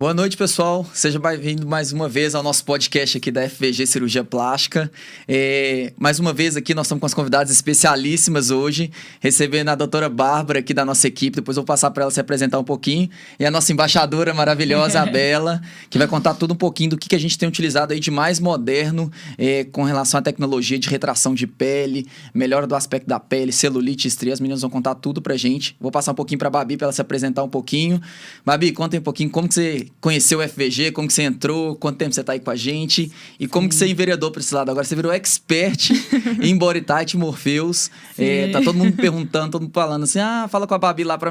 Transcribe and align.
Boa 0.00 0.14
noite, 0.14 0.34
pessoal. 0.34 0.86
Seja 0.94 1.18
bem-vindo 1.18 1.66
mais 1.66 1.92
uma 1.92 2.08
vez 2.08 2.34
ao 2.34 2.42
nosso 2.42 2.64
podcast 2.64 3.18
aqui 3.18 3.30
da 3.30 3.46
FVG 3.46 3.86
Cirurgia 3.86 4.24
Plástica. 4.24 4.90
É, 5.28 5.92
mais 5.98 6.18
uma 6.18 6.32
vez 6.32 6.56
aqui 6.56 6.72
nós 6.72 6.86
estamos 6.86 7.00
com 7.00 7.06
as 7.06 7.12
convidadas 7.12 7.52
especialíssimas 7.52 8.50
hoje, 8.50 8.90
recebendo 9.20 9.68
a 9.68 9.74
doutora 9.74 10.08
Bárbara 10.08 10.60
aqui 10.60 10.72
da 10.72 10.86
nossa 10.86 11.06
equipe. 11.06 11.36
Depois 11.36 11.56
vou 11.56 11.66
passar 11.66 11.90
para 11.90 12.04
ela 12.04 12.10
se 12.10 12.18
apresentar 12.18 12.58
um 12.58 12.64
pouquinho. 12.64 13.10
E 13.38 13.44
a 13.44 13.50
nossa 13.50 13.74
embaixadora 13.74 14.32
maravilhosa, 14.32 15.02
a 15.04 15.04
Bela, 15.04 15.60
que 15.90 15.98
vai 15.98 16.06
contar 16.06 16.32
tudo 16.32 16.54
um 16.54 16.56
pouquinho 16.56 16.88
do 16.88 16.96
que, 16.96 17.06
que 17.06 17.14
a 17.14 17.20
gente 17.20 17.36
tem 17.36 17.46
utilizado 17.46 17.92
aí 17.92 18.00
de 18.00 18.10
mais 18.10 18.40
moderno 18.40 19.12
é, 19.36 19.64
com 19.64 19.82
relação 19.82 20.18
à 20.18 20.22
tecnologia 20.22 20.78
de 20.78 20.88
retração 20.88 21.34
de 21.34 21.46
pele, 21.46 22.06
melhora 22.32 22.66
do 22.66 22.74
aspecto 22.74 23.06
da 23.06 23.20
pele, 23.20 23.52
celulite, 23.52 24.08
estria. 24.08 24.32
As 24.32 24.40
meninas 24.40 24.62
vão 24.62 24.70
contar 24.70 24.94
tudo 24.94 25.20
pra 25.20 25.36
gente. 25.36 25.76
Vou 25.78 25.90
passar 25.90 26.12
um 26.12 26.14
pouquinho 26.14 26.38
para 26.38 26.48
a 26.48 26.52
Babi 26.52 26.78
para 26.78 26.86
ela 26.86 26.92
se 26.92 27.02
apresentar 27.02 27.44
um 27.44 27.50
pouquinho. 27.50 28.00
Babi, 28.46 28.72
conta 28.72 28.96
um 28.96 29.02
pouquinho 29.02 29.28
como 29.28 29.46
que 29.46 29.52
você 29.52 29.89
conheceu 30.00 30.38
o 30.38 30.48
FVG, 30.48 30.92
como 30.92 31.08
que 31.08 31.14
você 31.14 31.22
entrou, 31.22 31.76
quanto 31.76 31.98
tempo 31.98 32.12
você 32.14 32.20
está 32.20 32.32
aí 32.32 32.40
com 32.40 32.50
a 32.50 32.56
gente 32.56 33.10
e 33.38 33.46
como 33.46 33.68
que 33.68 33.74
você 33.74 33.86
enveredou 33.86 34.30
para 34.30 34.40
esse 34.40 34.54
lado. 34.54 34.70
Agora 34.70 34.84
você 34.84 34.94
virou 34.94 35.12
expert 35.12 35.90
em 36.42 36.58
tight 36.82 37.16
Morpheus. 37.16 37.90
É, 38.18 38.48
tá 38.48 38.62
todo 38.62 38.76
mundo 38.76 38.96
perguntando, 38.96 39.52
todo 39.52 39.62
mundo 39.62 39.72
falando 39.72 40.04
assim, 40.04 40.18
ah, 40.18 40.46
fala 40.48 40.66
com 40.66 40.74
a 40.74 40.78
Babi 40.78 41.04
lá 41.04 41.18
para 41.18 41.30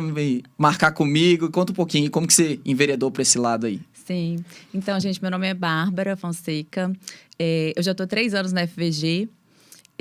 marcar 0.57 0.91
comigo. 0.91 1.49
Conta 1.51 1.71
um 1.71 1.75
pouquinho, 1.75 2.09
como 2.11 2.27
que 2.27 2.33
você 2.33 2.59
enveredou 2.65 3.09
para 3.11 3.21
esse 3.21 3.37
lado 3.37 3.65
aí? 3.65 3.79
Sim. 4.05 4.43
Então, 4.73 4.99
gente, 4.99 5.21
meu 5.21 5.29
nome 5.29 5.47
é 5.47 5.53
Bárbara 5.53 6.15
Fonseca. 6.15 6.91
É, 7.37 7.73
eu 7.75 7.83
já 7.83 7.91
estou 7.91 8.07
três 8.07 8.33
anos 8.33 8.51
na 8.51 8.65
FVG. 8.65 9.29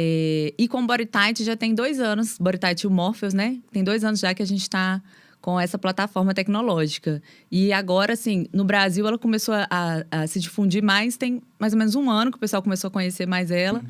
É, 0.01 0.55
e 0.57 0.69
com 0.69 0.87
Tight 0.87 1.43
já 1.43 1.57
tem 1.57 1.75
dois 1.75 1.99
anos, 1.99 2.39
Tight 2.61 2.83
e 2.83 2.87
o 2.87 2.91
Morpheus, 2.91 3.35
né? 3.35 3.59
Tem 3.73 3.83
dois 3.83 4.05
anos 4.05 4.21
já 4.21 4.33
que 4.33 4.43
a 4.43 4.47
gente 4.47 4.63
está 4.63 5.03
com 5.49 5.59
essa 5.59 5.79
plataforma 5.79 6.35
tecnológica. 6.35 7.23
E 7.51 7.73
agora, 7.73 8.13
assim, 8.13 8.47
no 8.53 8.65
Brasil 8.65 9.09
ela 9.09 9.17
começou 9.17 9.55
a, 9.55 10.05
a, 10.11 10.27
se 10.27 10.39
difundir 10.41 10.83
mais, 10.83 11.17
tem 11.17 11.41
mais 11.59 11.73
ou 11.73 11.79
menos 11.79 11.95
um 11.95 12.11
ano 12.11 12.31
que 12.31 12.37
o 12.37 12.41
pessoal 12.41 12.63
começou 12.63 12.89
a 12.89 12.91
conhecer 12.91 13.27
mais 13.27 13.51
ela. 13.51 13.79
Uhum. 13.79 13.87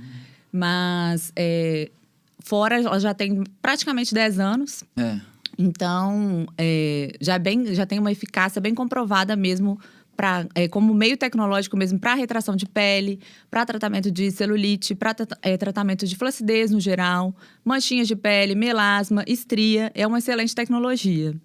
Mas 0.52 1.32
é, 1.34 1.90
fora 2.38 2.80
ela 2.80 3.00
já 3.00 3.12
tem 3.12 3.42
praticamente 3.60 4.14
10 4.14 4.38
anos. 4.38 4.84
É. 4.96 5.18
Então, 5.58 6.46
é, 6.56 7.16
já, 7.20 7.34
é 7.34 7.38
bem, 7.40 7.74
já 7.74 7.84
tem 7.84 7.98
uma 7.98 8.12
eficácia 8.12 8.60
bem 8.60 8.72
comprovada 8.72 9.34
mesmo 9.34 9.80
Pra, 10.16 10.44
é, 10.52 10.66
como 10.66 10.92
meio 10.92 11.16
tecnológico 11.16 11.76
mesmo 11.76 11.96
para 11.96 12.12
retração 12.14 12.56
de 12.56 12.66
pele, 12.66 13.20
para 13.48 13.64
tratamento 13.64 14.10
de 14.10 14.32
celulite, 14.32 14.92
para 14.92 15.14
é, 15.40 15.56
tratamento 15.56 16.04
de 16.08 16.16
flacidez 16.16 16.72
no 16.72 16.80
geral, 16.80 17.32
manchinhas 17.64 18.08
de 18.08 18.16
pele, 18.16 18.56
melasma, 18.56 19.22
estria. 19.28 19.92
É 19.94 20.04
uma 20.04 20.18
excelente 20.18 20.56
tecnologia. 20.56 21.36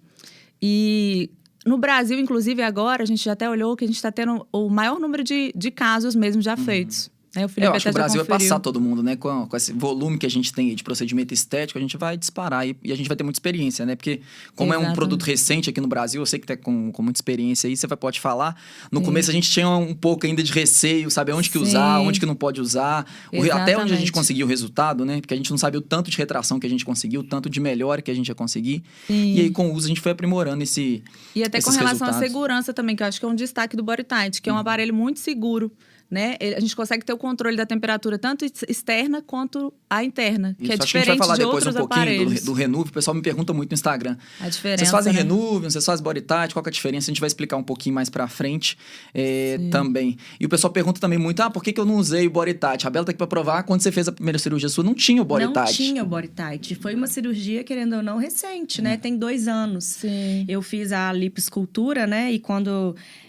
E 0.66 1.28
no 1.66 1.76
Brasil, 1.76 2.18
inclusive, 2.18 2.62
agora, 2.62 3.02
a 3.02 3.06
gente 3.06 3.22
já 3.22 3.32
até 3.32 3.50
olhou 3.50 3.76
que 3.76 3.84
a 3.84 3.86
gente 3.86 3.96
está 3.96 4.10
tendo 4.10 4.46
o 4.50 4.70
maior 4.70 4.98
número 4.98 5.22
de, 5.22 5.52
de 5.54 5.70
casos 5.70 6.14
mesmo 6.14 6.40
já 6.40 6.56
uhum. 6.56 6.64
feitos. 6.64 7.10
É, 7.36 7.44
o 7.44 7.48
Felipe 7.48 7.70
eu 7.70 7.74
acho 7.74 7.84
que 7.84 7.90
o 7.90 7.92
Brasil 7.92 8.24
vai 8.24 8.38
passar 8.38 8.60
todo 8.60 8.80
mundo, 8.80 9.02
né? 9.02 9.16
Com, 9.16 9.46
com, 9.46 9.56
esse 9.56 9.72
volume 9.72 10.18
que 10.18 10.26
a 10.26 10.30
gente 10.30 10.52
tem 10.52 10.74
de 10.74 10.84
procedimento 10.84 11.34
estético, 11.34 11.78
a 11.78 11.82
gente 11.82 11.96
vai 11.96 12.16
disparar 12.16 12.66
e, 12.66 12.76
e 12.82 12.92
a 12.92 12.96
gente 12.96 13.08
vai 13.08 13.16
ter 13.16 13.24
muita 13.24 13.36
experiência, 13.36 13.84
né? 13.84 13.96
Porque, 13.96 14.20
como 14.54 14.70
Exatamente. 14.70 14.88
é 14.88 14.92
um 14.92 14.94
produto 14.94 15.22
recente 15.22 15.68
aqui 15.68 15.80
no 15.80 15.88
Brasil, 15.88 16.22
eu 16.22 16.26
sei 16.26 16.38
que 16.38 16.46
tá 16.46 16.56
com, 16.56 16.92
com 16.92 17.02
muita 17.02 17.18
experiência 17.18 17.68
aí, 17.68 17.76
você 17.76 17.86
vai, 17.86 17.96
pode 17.96 18.20
falar. 18.20 18.56
No 18.90 19.00
Sim. 19.00 19.06
começo 19.06 19.30
a 19.30 19.32
gente 19.32 19.50
tinha 19.50 19.68
um 19.68 19.94
pouco 19.94 20.26
ainda 20.26 20.42
de 20.42 20.52
receio, 20.52 21.10
sabe? 21.10 21.32
Onde 21.32 21.50
que 21.50 21.58
Sim. 21.58 21.64
usar, 21.64 22.00
onde 22.00 22.20
que 22.20 22.26
não 22.26 22.36
pode 22.36 22.60
usar. 22.60 23.04
O, 23.32 23.42
até 23.52 23.76
onde 23.76 23.92
a 23.92 23.96
gente 23.96 24.12
conseguiu 24.12 24.46
o 24.46 24.48
resultado, 24.48 25.04
né? 25.04 25.20
Porque 25.20 25.34
a 25.34 25.36
gente 25.36 25.50
não 25.50 25.58
sabia 25.58 25.78
o 25.78 25.82
tanto 25.82 26.10
de 26.10 26.16
retração 26.16 26.60
que 26.60 26.66
a 26.66 26.70
gente 26.70 26.84
conseguiu, 26.84 27.20
o 27.20 27.24
tanto 27.24 27.50
de 27.50 27.60
melhora 27.60 28.00
que 28.00 28.10
a 28.10 28.14
gente 28.14 28.28
ia 28.28 28.34
conseguir. 28.34 28.82
Sim. 29.06 29.34
E 29.34 29.40
aí, 29.40 29.50
com 29.50 29.70
o 29.70 29.74
uso, 29.74 29.86
a 29.86 29.88
gente 29.88 30.00
foi 30.00 30.12
aprimorando 30.12 30.62
esse. 30.62 31.02
E 31.34 31.42
até 31.42 31.60
com 31.60 31.70
relação 31.70 31.88
resultados. 31.88 32.16
à 32.16 32.20
segurança 32.20 32.72
também, 32.72 32.94
que 32.94 33.02
eu 33.02 33.06
acho 33.06 33.18
que 33.18 33.26
é 33.26 33.28
um 33.28 33.34
destaque 33.34 33.76
do 33.76 33.82
Body 33.82 34.04
Tight, 34.04 34.40
que 34.40 34.48
é 34.48 34.52
um 34.52 34.58
aparelho 34.58 34.94
muito 34.94 35.18
seguro 35.18 35.72
né? 36.10 36.36
A 36.56 36.60
gente 36.60 36.76
consegue 36.76 37.04
ter 37.04 37.12
o 37.12 37.18
controle 37.18 37.56
da 37.56 37.66
temperatura 37.66 38.18
tanto 38.18 38.44
externa 38.44 39.22
quanto 39.22 39.72
a 39.96 40.04
interna, 40.04 40.56
que 40.58 40.72
é 40.72 40.76
diferente 40.76 41.10
a 41.10 41.12
gente 41.12 41.18
vai 41.18 41.18
falar 41.18 41.34
de 41.34 41.44
depois 41.44 41.66
um 41.66 41.72
pouquinho 41.72 42.26
do, 42.26 42.44
do 42.44 42.52
Renuve. 42.52 42.90
O 42.90 42.92
pessoal 42.92 43.14
me 43.14 43.22
pergunta 43.22 43.52
muito 43.52 43.70
no 43.70 43.74
Instagram. 43.74 44.16
A 44.40 44.48
diferença, 44.48 44.78
vocês 44.78 44.90
fazem 44.90 45.12
né? 45.12 45.20
Renuve, 45.20 45.64
vocês 45.70 45.84
fazem 45.84 46.02
Body 46.02 46.20
Tight, 46.20 46.52
qual 46.52 46.64
é 46.64 46.68
a 46.68 46.72
diferença? 46.72 47.10
A 47.10 47.12
gente 47.12 47.20
vai 47.20 47.26
explicar 47.26 47.56
um 47.56 47.62
pouquinho 47.62 47.94
mais 47.94 48.08
pra 48.08 48.26
frente 48.28 48.76
é, 49.12 49.58
também. 49.70 50.16
E 50.38 50.46
o 50.46 50.48
pessoal 50.48 50.72
pergunta 50.72 51.00
também 51.00 51.18
muito, 51.18 51.40
ah, 51.40 51.50
por 51.50 51.62
que, 51.62 51.72
que 51.72 51.80
eu 51.80 51.84
não 51.84 51.96
usei 51.96 52.26
o 52.26 52.30
Body 52.30 52.54
Tight? 52.54 52.86
A 52.86 52.90
Bela 52.90 53.04
tá 53.04 53.10
aqui 53.10 53.18
pra 53.18 53.26
provar, 53.26 53.62
quando 53.62 53.80
você 53.80 53.92
fez 53.92 54.08
a 54.08 54.12
primeira 54.12 54.38
cirurgia 54.38 54.68
sua, 54.68 54.84
não 54.84 54.94
tinha 54.94 55.20
o 55.22 55.24
Body 55.24 55.46
não 55.46 55.52
Tight. 55.52 55.66
Não 55.66 55.74
tinha 55.74 56.02
o 56.02 56.06
Body 56.06 56.28
Tight. 56.28 56.74
Foi 56.76 56.94
uma 56.94 57.06
cirurgia, 57.06 57.64
querendo 57.64 57.96
ou 57.96 58.02
não, 58.02 58.18
recente, 58.18 58.80
né? 58.82 58.94
Hum. 58.94 58.98
Tem 58.98 59.16
dois 59.16 59.48
anos. 59.48 59.84
Sim. 59.84 60.44
Eu 60.48 60.62
fiz 60.62 60.92
a 60.92 61.12
lipoescultura, 61.12 62.06
né? 62.06 62.32
E 62.32 62.38
quando 62.38 62.68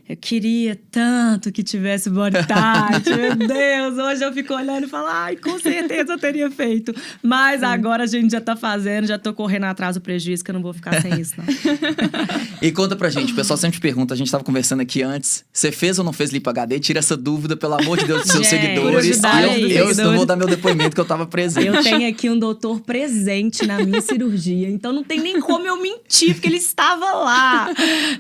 eu 0.08 0.16
queria 0.16 0.80
tanto 0.92 1.52
que 1.52 1.64
tivesse 1.64 2.12
body 2.12 2.38
tight. 2.46 3.10
Meu 3.10 3.36
Deus, 3.36 3.98
hoje 3.98 4.24
eu 4.24 4.32
fico 4.34 4.54
olhando 4.54 4.86
e 4.86 4.88
falo, 4.88 5.08
ai, 5.08 5.36
com 5.36 5.58
certeza 5.58 6.14
eu 6.14 6.20
teria 6.20 6.52
feito. 6.56 6.94
Mas 7.22 7.60
Sim. 7.60 7.66
agora 7.68 8.04
a 8.04 8.08
gente 8.08 8.32
já 8.32 8.42
tá 8.42 8.56
fazendo, 8.56 9.08
já 9.08 9.18
tô 9.18 9.34
correndo 9.34 9.66
atrás 9.66 9.96
do 9.96 10.02
prejuízo, 10.02 10.44
que 10.44 10.52
eu 10.52 10.54
não 10.54 10.62
vou 10.62 10.74
ficar 10.74 11.02
sem 11.02 11.20
isso, 11.20 11.34
não. 11.38 11.46
e 12.62 12.72
conta 12.72 12.96
pra 12.96 13.10
gente, 13.10 13.34
o 13.34 13.36
pessoal 13.36 13.58
sempre 13.58 13.80
pergunta, 13.80 14.14
a 14.14 14.18
gente 14.18 14.32
tava 14.32 14.44
conversando 14.44 14.82
aqui 14.82 15.04
antes, 15.04 15.44
você 15.52 15.72
fez 15.72 16.00
ou 16.00 16.06
não 16.06 16.14
fez 16.14 16.32
Lipo 16.32 16.50
HD? 16.50 16.80
Tira 16.80 17.00
essa 17.00 17.16
dúvida, 17.16 17.56
pelo 17.56 17.76
amor 17.76 17.98
de 17.98 18.06
Deus, 18.06 18.24
dos 18.24 18.32
seus 18.32 18.48
gente, 18.48 18.62
seguidores. 18.62 19.22
Eu, 19.24 19.70
eu, 19.70 19.92
eu 19.92 20.16
vou 20.16 20.26
dar 20.26 20.36
meu 20.36 20.48
depoimento 20.48 20.96
que 20.96 21.02
eu 21.02 21.06
tava 21.06 21.26
presente. 21.26 21.68
Eu 21.68 21.84
tenho 21.84 22.10
aqui 22.10 22.30
um 22.30 22.38
doutor 22.40 22.82
presente 22.82 23.66
na 23.66 23.84
minha 23.84 24.02
cirurgia, 24.02 24.70
então 24.70 24.92
não 24.94 25.04
tem 25.04 25.20
nem 25.20 25.40
como 25.40 25.68
eu 25.68 25.82
mentir, 25.82 26.34
porque 26.34 26.48
ele 26.48 26.58
estava 26.58 27.06
lá. 27.14 27.70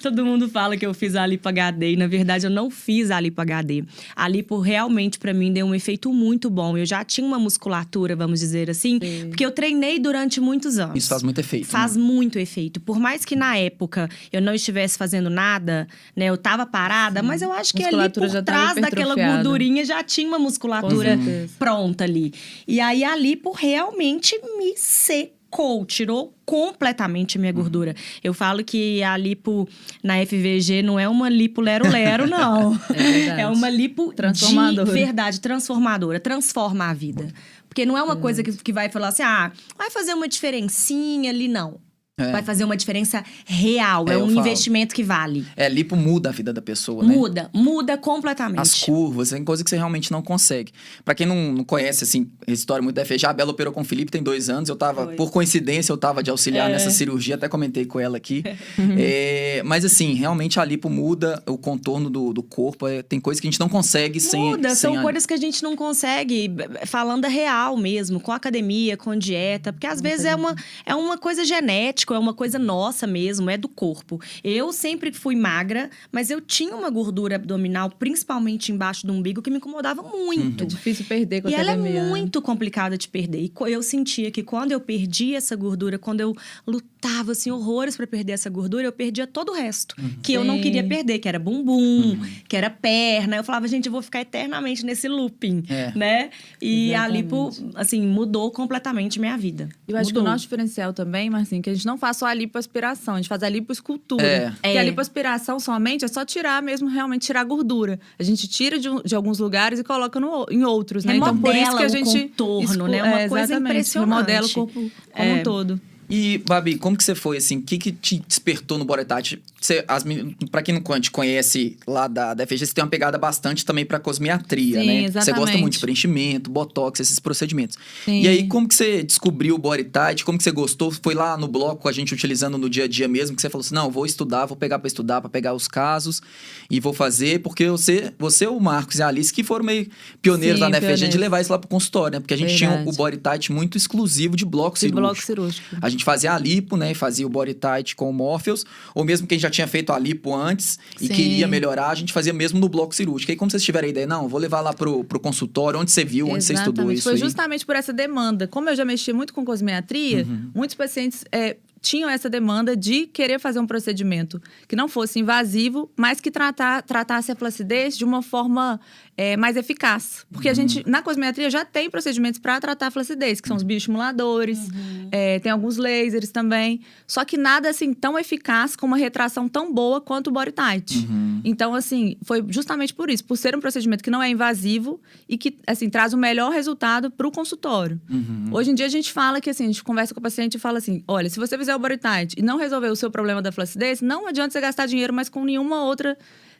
Todo 0.01 0.25
mundo 0.25 0.49
fala 0.49 0.77
que 0.77 0.85
eu 0.85 0.93
fiz 0.93 1.15
a 1.15 1.25
Lipo 1.25 1.47
HD. 1.47 1.93
E, 1.93 1.95
na 1.95 2.07
verdade, 2.07 2.45
eu 2.45 2.49
não 2.49 2.69
fiz 2.69 3.11
a 3.11 3.19
lipo 3.19 3.41
HD. 3.41 3.83
A 4.15 4.27
lipo 4.27 4.59
realmente, 4.59 5.17
para 5.17 5.33
mim, 5.33 5.51
deu 5.51 5.65
um 5.65 5.75
efeito 5.75 6.11
muito 6.11 6.49
bom. 6.49 6.77
Eu 6.77 6.85
já 6.85 7.03
tinha 7.03 7.25
uma 7.25 7.39
musculatura, 7.39 8.14
vamos 8.15 8.39
dizer 8.39 8.69
assim, 8.69 8.99
Sim. 9.01 9.27
porque 9.29 9.45
eu 9.45 9.51
treinei 9.51 9.99
durante 9.99 10.39
muitos 10.39 10.77
anos. 10.77 10.95
Isso 10.95 11.09
faz 11.09 11.23
muito 11.23 11.39
efeito. 11.39 11.67
Faz 11.67 11.95
né? 11.95 12.03
muito 12.03 12.39
efeito. 12.39 12.79
Por 12.79 12.99
mais 12.99 13.25
que 13.25 13.35
na 13.35 13.57
época 13.57 14.09
eu 14.31 14.41
não 14.41 14.53
estivesse 14.53 14.97
fazendo 14.97 15.29
nada, 15.29 15.87
né? 16.15 16.25
Eu 16.25 16.37
tava 16.37 16.65
parada, 16.65 17.21
Sim. 17.21 17.27
mas 17.27 17.41
eu 17.41 17.51
acho 17.51 17.73
que 17.73 17.83
ali 17.83 18.09
por 18.09 18.29
trás 18.43 18.75
daquela 18.75 19.15
gordurinha 19.15 19.83
já 19.83 20.03
tinha 20.03 20.27
uma 20.27 20.39
musculatura 20.39 21.17
pronta 21.57 22.03
ali. 22.03 22.33
E 22.67 22.79
aí 22.79 23.03
a 23.03 23.15
lipo 23.15 23.51
realmente 23.51 24.39
me 24.57 24.75
secou, 24.77 25.85
tirou 25.85 26.33
completamente 26.45 27.37
minha 27.39 27.51
uhum. 27.51 27.59
gordura. 27.59 27.91
Uhum. 27.91 28.19
Eu 28.23 28.33
falo 28.33 28.63
que 28.63 29.01
a 29.03 29.17
lipo 29.17 29.67
na 30.03 30.23
FVG 30.25 30.81
não 30.83 30.99
é 30.99 31.07
uma 31.09 31.29
lipo 31.29 31.61
lero-lero, 31.61 32.27
não. 32.27 32.79
é, 32.93 33.41
é, 33.41 33.47
uma 33.47 33.69
lipo 33.69 34.13
transformadora. 34.13 34.85
de 34.85 34.91
verdade, 34.91 35.41
transformadora. 35.41 36.19
Transforma 36.19 36.85
a 36.85 36.93
vida. 36.93 37.33
Porque 37.75 37.85
não 37.85 37.97
é 37.97 38.01
uma 38.01 38.15
coisa 38.15 38.41
que, 38.41 38.53
que 38.53 38.71
vai 38.71 38.87
falar 38.87 39.09
assim, 39.09 39.21
ah, 39.21 39.51
vai 39.77 39.91
fazer 39.91 40.13
uma 40.13 40.29
diferencinha 40.29 41.29
ali, 41.29 41.49
não. 41.49 41.81
É. 42.17 42.31
Vai 42.31 42.41
fazer 42.41 42.63
uma 42.63 42.77
diferença 42.77 43.21
real. 43.45 44.05
É, 44.07 44.13
é 44.13 44.17
um 44.17 44.31
investimento 44.31 44.95
que 44.95 45.03
vale. 45.03 45.45
É, 45.53 45.67
lipo 45.67 45.97
muda 45.97 46.29
a 46.29 46.31
vida 46.31 46.53
da 46.53 46.61
pessoa, 46.61 47.03
né? 47.03 47.13
Muda, 47.13 47.49
muda 47.53 47.97
completamente. 47.97 48.61
As 48.61 48.73
curvas, 48.85 49.31
tem 49.31 49.43
coisa 49.43 49.61
que 49.61 49.69
você 49.69 49.75
realmente 49.75 50.13
não 50.13 50.21
consegue. 50.21 50.71
Para 51.03 51.13
quem 51.13 51.27
não, 51.27 51.51
não, 51.51 51.63
conhece, 51.65 52.05
assim, 52.05 52.31
a 52.47 52.51
história 52.51 52.81
muito 52.81 52.95
da 52.95 53.03
FG, 53.03 53.25
a 53.25 53.33
Bela 53.33 53.51
operou 53.51 53.73
com 53.73 53.81
o 53.81 53.83
Felipe 53.83 54.13
tem 54.13 54.23
dois 54.23 54.49
anos. 54.49 54.69
Eu 54.69 54.77
tava, 54.77 55.07
Foi. 55.07 55.15
por 55.17 55.29
coincidência, 55.29 55.91
eu 55.91 55.97
tava 55.97 56.23
de 56.23 56.31
auxiliar 56.31 56.69
é. 56.69 56.73
nessa 56.73 56.89
cirurgia, 56.89 57.35
até 57.35 57.49
comentei 57.49 57.85
com 57.85 57.99
ela 57.99 58.15
aqui. 58.15 58.43
é, 58.97 59.61
mas, 59.65 59.83
assim, 59.83 60.13
realmente 60.13 60.57
a 60.57 60.63
lipo 60.63 60.89
muda 60.89 61.43
o 61.45 61.57
contorno 61.57 62.09
do, 62.09 62.31
do 62.31 62.41
corpo. 62.41 62.87
É, 62.87 63.03
tem 63.03 63.19
coisas 63.19 63.41
que 63.41 63.47
a 63.47 63.51
gente 63.51 63.59
não 63.59 63.67
consegue 63.67 64.21
muda, 64.21 64.29
sem. 64.29 64.41
Muda, 64.41 64.75
são 64.75 64.99
a... 64.99 65.01
coisas 65.01 65.25
que 65.25 65.33
a 65.33 65.37
gente 65.37 65.61
não 65.61 65.75
consegue, 65.75 66.49
falando 66.85 67.25
a 67.25 67.27
real 67.27 67.75
mesmo, 67.75 68.21
com 68.21 68.31
academia, 68.31 68.95
com 68.95 69.13
dieta. 69.17 69.73
Porque 69.73 69.85
às 69.85 69.99
vezes 69.99 70.25
é 70.25 70.33
uma, 70.33 70.55
é 70.85 70.95
uma 70.95 71.17
coisa 71.17 71.43
genética 71.43 72.04
é 72.13 72.19
uma 72.19 72.33
coisa 72.33 72.59
nossa 72.59 73.07
mesmo, 73.07 73.49
é 73.49 73.57
do 73.57 73.67
corpo. 73.67 74.19
Eu 74.43 74.71
sempre 74.71 75.11
fui 75.11 75.35
magra, 75.35 75.89
mas 76.11 76.29
eu 76.29 76.41
tinha 76.41 76.75
uma 76.75 76.89
gordura 76.89 77.35
abdominal, 77.35 77.89
principalmente 77.89 78.71
embaixo 78.71 79.05
do 79.05 79.13
umbigo, 79.13 79.41
que 79.41 79.49
me 79.49 79.57
incomodava 79.57 80.03
muito. 80.03 80.61
Uhum. 80.61 80.65
É 80.65 80.69
difícil 80.69 81.05
perder 81.05 81.41
com 81.41 81.47
a 81.47 81.51
E 81.51 81.55
academia. 81.55 81.91
ela 81.91 82.07
é 82.07 82.09
muito 82.09 82.41
complicada 82.41 82.97
de 82.97 83.07
perder. 83.07 83.41
E 83.41 83.51
eu 83.71 83.81
sentia 83.81 84.31
que 84.31 84.43
quando 84.43 84.71
eu 84.71 84.79
perdi 84.79 85.33
essa 85.35 85.55
gordura, 85.55 85.97
quando 85.97 86.21
eu 86.21 86.35
lutava 86.65 87.31
assim 87.31 87.51
horrores 87.51 87.95
para 87.95 88.07
perder 88.07 88.33
essa 88.33 88.49
gordura, 88.49 88.83
eu 88.83 88.91
perdia 88.91 89.27
todo 89.27 89.49
o 89.49 89.53
resto, 89.53 89.95
uhum. 89.99 90.15
que 90.21 90.33
Sim. 90.33 90.37
eu 90.37 90.43
não 90.43 90.59
queria 90.61 90.83
perder, 90.83 91.19
que 91.19 91.27
era 91.27 91.39
bumbum, 91.39 92.11
uhum. 92.11 92.21
que 92.47 92.55
era 92.55 92.69
perna. 92.69 93.37
Eu 93.37 93.43
falava, 93.43 93.67
gente, 93.67 93.87
eu 93.87 93.91
vou 93.91 94.01
ficar 94.01 94.21
eternamente 94.21 94.85
nesse 94.85 95.07
looping, 95.07 95.63
é. 95.69 95.91
né? 95.95 96.29
E 96.61 96.89
Exatamente. 96.89 96.95
a 96.95 97.21
lipo, 97.21 97.49
assim, 97.75 98.05
mudou 98.05 98.51
completamente 98.51 99.19
minha 99.19 99.37
vida. 99.37 99.69
Eu 99.87 99.97
acho 99.97 100.09
mudou. 100.09 100.23
que 100.23 100.29
o 100.29 100.31
nosso 100.31 100.43
diferencial 100.43 100.93
também, 100.93 101.33
assim, 101.35 101.61
que 101.61 101.69
a 101.69 101.73
gente 101.73 101.85
não 101.85 101.94
faz 101.97 102.17
só 102.17 102.25
a 102.25 102.33
lipoaspiração, 102.33 103.15
a 103.15 103.17
gente 103.17 103.29
faz 103.29 103.43
a 103.43 103.49
lipoescultura. 103.49 104.25
É. 104.25 104.49
Porque 104.51 104.67
é. 104.67 104.79
a 104.79 104.83
lipoaspiração 104.83 105.59
somente 105.59 106.05
é 106.05 106.07
só 106.07 106.25
tirar 106.25 106.61
mesmo, 106.61 106.87
realmente 106.87 107.25
tirar 107.27 107.41
a 107.41 107.43
gordura. 107.43 107.99
A 108.17 108.23
gente 108.23 108.47
tira 108.47 108.79
de, 108.79 108.89
de 109.03 109.15
alguns 109.15 109.39
lugares 109.39 109.79
e 109.79 109.83
coloca 109.83 110.19
no, 110.19 110.45
em 110.49 110.63
outros, 110.63 111.05
né? 111.05 111.15
então 111.15 111.37
por 111.37 111.55
isso 111.55 111.77
que 111.77 111.83
a 111.83 111.87
gente 111.87 112.29
contorno, 112.29 112.87
né? 112.87 113.03
Uma 113.03 113.21
é, 113.21 113.29
coisa 113.29 113.55
impressionante. 113.55 114.19
Modela 114.19 114.47
o 114.47 114.49
corpo 114.49 114.73
como 114.73 114.91
é. 115.29 115.33
um 115.33 115.43
todo. 115.43 115.81
E, 116.09 116.37
Babi, 116.45 116.77
como 116.77 116.95
que 116.95 117.03
você 117.03 117.15
foi, 117.15 117.37
assim? 117.37 117.57
O 117.57 117.61
que, 117.61 117.77
que 117.77 117.91
te 117.91 118.21
despertou 118.27 118.77
no 118.77 118.85
Boretat? 118.85 119.41
Você, 119.59 119.83
as, 119.87 120.05
pra 120.51 120.61
quem 120.61 120.75
não 120.75 120.99
te 120.99 121.09
conhece 121.09 121.77
lá 121.87 122.07
da, 122.07 122.33
da 122.33 122.45
FG, 122.45 122.65
você 122.65 122.73
tem 122.73 122.83
uma 122.83 122.89
pegada 122.89 123.17
bastante 123.17 123.65
também 123.65 123.85
pra 123.85 123.99
cosmiatria, 123.99 124.79
Sim, 124.79 124.85
né? 124.85 125.03
Exatamente. 125.03 125.25
Você 125.25 125.33
gosta 125.33 125.57
muito 125.57 125.73
de 125.73 125.79
preenchimento, 125.79 126.51
botox, 126.51 126.99
esses 126.99 127.19
procedimentos. 127.19 127.77
Sim. 128.05 128.21
E 128.21 128.27
aí, 128.27 128.47
como 128.47 128.67
que 128.67 128.75
você 128.75 129.03
descobriu 129.03 129.55
o 129.55 129.57
Boretat? 129.57 130.23
Como 130.23 130.37
que 130.37 130.43
você 130.43 130.51
gostou? 130.51 130.91
Foi 130.91 131.15
lá 131.15 131.35
no 131.37 131.47
bloco 131.47 131.81
com 131.81 131.89
a 131.89 131.91
gente 131.91 132.13
utilizando 132.13 132.57
no 132.57 132.69
dia 132.69 132.83
a 132.83 132.87
dia 132.87 133.07
mesmo, 133.07 133.35
que 133.35 133.41
você 133.41 133.49
falou 133.49 133.65
assim, 133.65 133.73
não, 133.73 133.89
vou 133.89 134.05
estudar, 134.05 134.45
vou 134.45 134.55
pegar 134.55 134.77
pra 134.79 134.87
estudar, 134.87 135.21
pra 135.21 135.29
pegar 135.29 135.53
os 135.53 135.67
casos 135.67 136.21
e 136.69 136.79
vou 136.79 136.93
fazer, 136.93 137.41
porque 137.41 137.67
você, 137.67 138.13
você 138.19 138.45
o 138.45 138.59
Marcos 138.59 138.99
e 138.99 139.03
a 139.03 139.07
Alice 139.07 139.33
que 139.33 139.43
foram 139.43 139.65
meio 139.65 139.89
pioneiros 140.21 140.59
Sim, 140.59 140.63
lá 140.63 140.69
na 140.69 140.81
FG 140.81 141.07
de 141.07 141.17
levar 141.17 141.41
isso 141.41 141.51
lá 141.51 141.57
pro 141.57 141.67
consultório, 141.67 142.15
né? 142.15 142.19
Porque 142.19 142.33
a 142.33 142.37
gente 142.37 142.57
Verdade. 142.57 142.83
tinha 142.83 142.91
o 142.91 142.95
Boretat 142.95 143.51
muito 143.51 143.77
exclusivo 143.77 144.35
de 144.35 144.45
bloco 144.45 144.75
de 144.75 144.81
cirúrgico. 144.81 145.01
bloco 145.01 145.21
cirúrgico. 145.21 145.77
A 145.81 145.89
gente 145.95 146.05
fazia 146.05 146.33
a 146.33 146.39
lipo, 146.39 146.77
né? 146.77 146.93
Fazia 146.93 147.25
o 147.25 147.29
body 147.29 147.53
tight 147.53 147.95
com 147.95 148.09
o 148.09 148.13
Morpheus. 148.13 148.65
Ou 148.93 149.03
mesmo 149.03 149.27
quem 149.27 149.39
já 149.39 149.49
tinha 149.49 149.67
feito 149.67 149.91
a 149.91 149.99
lipo 149.99 150.33
antes 150.35 150.77
e 150.99 151.07
Sim. 151.07 151.13
queria 151.13 151.47
melhorar, 151.47 151.89
a 151.89 151.95
gente 151.95 152.13
fazia 152.13 152.33
mesmo 152.33 152.59
no 152.59 152.69
bloco 152.69 152.93
cirúrgico. 152.93 153.31
E 153.31 153.35
como 153.35 153.49
vocês 153.49 153.63
tiveram 153.63 153.87
a 153.87 153.89
ideia, 153.89 154.07
não, 154.07 154.27
vou 154.27 154.39
levar 154.39 154.61
lá 154.61 154.73
pro, 154.73 155.03
pro 155.03 155.19
consultório, 155.19 155.79
onde 155.79 155.91
você 155.91 156.03
viu, 156.03 156.27
onde 156.27 156.37
Exatamente. 156.37 156.57
você 156.57 156.69
estudou 156.69 156.91
isso 156.91 157.03
Foi 157.03 157.13
aí? 157.13 157.17
justamente 157.19 157.65
por 157.65 157.75
essa 157.75 157.93
demanda. 157.93 158.47
Como 158.47 158.69
eu 158.69 158.75
já 158.75 158.85
mexi 158.85 159.13
muito 159.13 159.33
com 159.33 159.43
cosmiatria, 159.43 160.25
uhum. 160.27 160.49
muitos 160.53 160.75
pacientes 160.75 161.23
é, 161.31 161.57
tinham 161.85 162.09
essa 162.09 162.27
demanda 162.27 162.75
de 162.75 163.05
querer 163.05 163.39
fazer 163.39 163.59
um 163.59 163.67
procedimento 163.67 164.41
que 164.67 164.75
não 164.75 164.87
fosse 164.87 165.19
invasivo, 165.19 165.87
mas 165.95 166.19
que 166.19 166.31
tratar, 166.31 166.81
tratasse 166.81 167.31
a 167.31 167.35
flacidez 167.35 167.95
de 167.95 168.03
uma 168.03 168.23
forma 168.23 168.79
é, 169.15 169.37
mais 169.37 169.55
eficaz. 169.55 170.25
Porque 170.31 170.47
uhum. 170.47 170.51
a 170.51 170.55
gente, 170.55 170.89
na 170.89 171.03
cosmetria, 171.03 171.47
já 171.47 171.63
tem 171.63 171.87
procedimentos 171.87 172.39
para 172.39 172.59
tratar 172.59 172.87
a 172.87 172.91
flacidez, 172.91 173.39
que 173.39 173.47
são 173.47 173.55
os 173.55 173.61
bioestimuladores, 173.61 174.67
uhum. 174.67 175.09
é, 175.11 175.37
tem 175.39 175.51
alguns 175.51 175.77
lasers 175.77 176.31
também. 176.31 176.81
Só 177.05 177.23
que 177.23 177.37
nada 177.37 177.69
assim 177.69 177.93
tão 177.93 178.17
eficaz 178.17 178.75
com 178.75 178.87
uma 178.87 178.97
retração 178.97 179.47
tão 179.47 179.71
boa 179.71 180.01
quanto 180.01 180.27
o 180.27 180.31
body 180.31 180.53
tight. 180.53 180.97
Uhum. 181.07 181.41
Então, 181.45 181.75
assim, 181.75 182.17
foi 182.23 182.43
justamente 182.49 182.95
por 182.95 183.11
isso, 183.11 183.23
por 183.23 183.37
ser 183.37 183.55
um 183.55 183.59
procedimento 183.59 184.03
que 184.03 184.09
não 184.09 184.23
é 184.23 184.27
invasivo 184.27 184.99
e 185.29 185.37
que, 185.37 185.55
assim, 185.67 185.87
traz 185.87 186.13
o 186.13 186.17
melhor 186.17 186.51
resultado 186.51 187.11
para 187.11 187.27
o 187.27 187.31
consultório. 187.31 188.01
Uhum. 188.09 188.49
Hoje 188.51 188.71
em 188.71 188.75
dia 188.75 188.87
a 188.87 188.89
gente 188.89 189.13
fala 189.13 189.39
que, 189.39 189.51
assim, 189.51 189.65
a 189.65 189.67
gente 189.67 189.83
conversa 189.83 190.15
com 190.15 190.19
o 190.19 190.23
paciente 190.23 190.55
e 190.55 190.59
fala 190.59 190.79
assim: 190.79 191.03
olha, 191.07 191.29
se 191.29 191.39
você 191.39 191.55
fizer 191.55 191.74
tight 191.97 192.35
e 192.37 192.41
não 192.41 192.57
resolver 192.57 192.89
o 192.89 192.95
seu 192.95 193.09
problema 193.09 193.41
da 193.41 193.51
flacidez, 193.51 194.01
não 194.01 194.27
adianta 194.27 194.51
você 194.51 194.61
gastar 194.61 194.85
dinheiro 194.85 195.13
mais 195.13 195.29
com 195.29 195.43
nenhuma 195.43 195.83
outra 195.83 196.17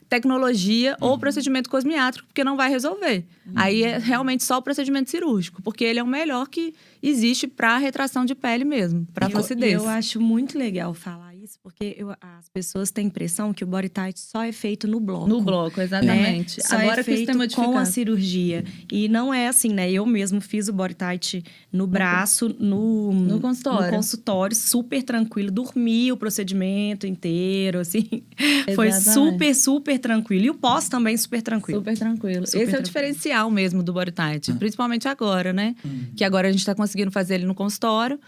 tecnologia 0.08 0.96
uhum. 1.00 1.08
ou 1.08 1.18
procedimento 1.18 1.68
cosmiátrico, 1.68 2.28
porque 2.28 2.44
não 2.44 2.56
vai 2.56 2.70
resolver. 2.70 3.26
Uhum. 3.46 3.52
Aí 3.56 3.82
é 3.82 3.98
realmente 3.98 4.44
só 4.44 4.58
o 4.58 4.62
procedimento 4.62 5.10
cirúrgico, 5.10 5.60
porque 5.62 5.84
ele 5.84 5.98
é 5.98 6.02
o 6.02 6.06
melhor 6.06 6.48
que 6.48 6.74
existe 7.02 7.46
para 7.46 7.76
retração 7.78 8.24
de 8.24 8.34
pele 8.34 8.64
mesmo, 8.64 9.06
para 9.12 9.28
flacidez. 9.28 9.74
Eu 9.74 9.88
acho 9.88 10.20
muito 10.20 10.56
legal 10.58 10.94
falar 10.94 11.25
isso, 11.56 11.58
porque 11.62 11.96
eu, 11.98 12.10
as 12.10 12.48
pessoas 12.48 12.90
têm 12.90 13.04
a 13.04 13.08
impressão 13.08 13.52
que 13.52 13.64
o 13.64 13.66
body 13.66 13.88
tight 13.88 14.18
só 14.18 14.42
é 14.42 14.52
feito 14.52 14.86
no 14.86 15.00
bloco. 15.00 15.26
No 15.26 15.40
bloco, 15.40 15.80
exatamente. 15.80 16.58
Né? 16.58 16.64
Só 16.66 16.76
Agora 16.76 17.00
é 17.00 17.04
feito 17.04 17.32
com 17.54 17.78
a 17.78 17.84
cirurgia. 17.84 18.64
E 18.90 19.08
não 19.08 19.32
é 19.32 19.48
assim, 19.48 19.70
né? 19.72 19.90
Eu 19.90 20.04
mesmo 20.06 20.40
fiz 20.40 20.68
o 20.68 20.72
body 20.72 20.94
tight 20.94 21.42
no 21.72 21.86
braço, 21.86 22.54
no, 22.58 23.12
no 23.12 23.40
consultório. 23.40 23.90
No 23.90 23.96
consultório, 23.96 24.56
super 24.56 25.02
tranquilo. 25.02 25.50
Dormi 25.50 26.12
o 26.12 26.16
procedimento 26.16 27.06
inteiro, 27.06 27.80
assim. 27.80 28.06
Exatamente. 28.38 28.74
Foi 28.74 28.92
super, 28.92 29.54
super 29.54 29.98
tranquilo. 29.98 30.44
E 30.46 30.50
o 30.50 30.54
pós 30.54 30.88
também 30.88 31.16
super 31.16 31.42
tranquilo. 31.42 31.80
Super 31.80 31.96
tranquilo. 31.96 32.46
Super 32.46 32.62
Esse 32.62 32.70
tranquilo. 32.70 32.76
é 32.76 32.80
o 32.80 32.82
diferencial 32.82 33.50
mesmo 33.50 33.82
do 33.82 33.92
body 33.92 34.12
tight. 34.12 34.52
Hum. 34.52 34.56
Principalmente 34.56 35.08
agora, 35.08 35.52
né? 35.52 35.74
Hum. 35.84 36.06
Que 36.16 36.24
agora 36.24 36.48
a 36.48 36.50
gente 36.50 36.60
está 36.60 36.74
conseguindo 36.74 37.10
fazer 37.10 37.36
ele 37.36 37.46
no 37.46 37.54
consultório. 37.54 38.18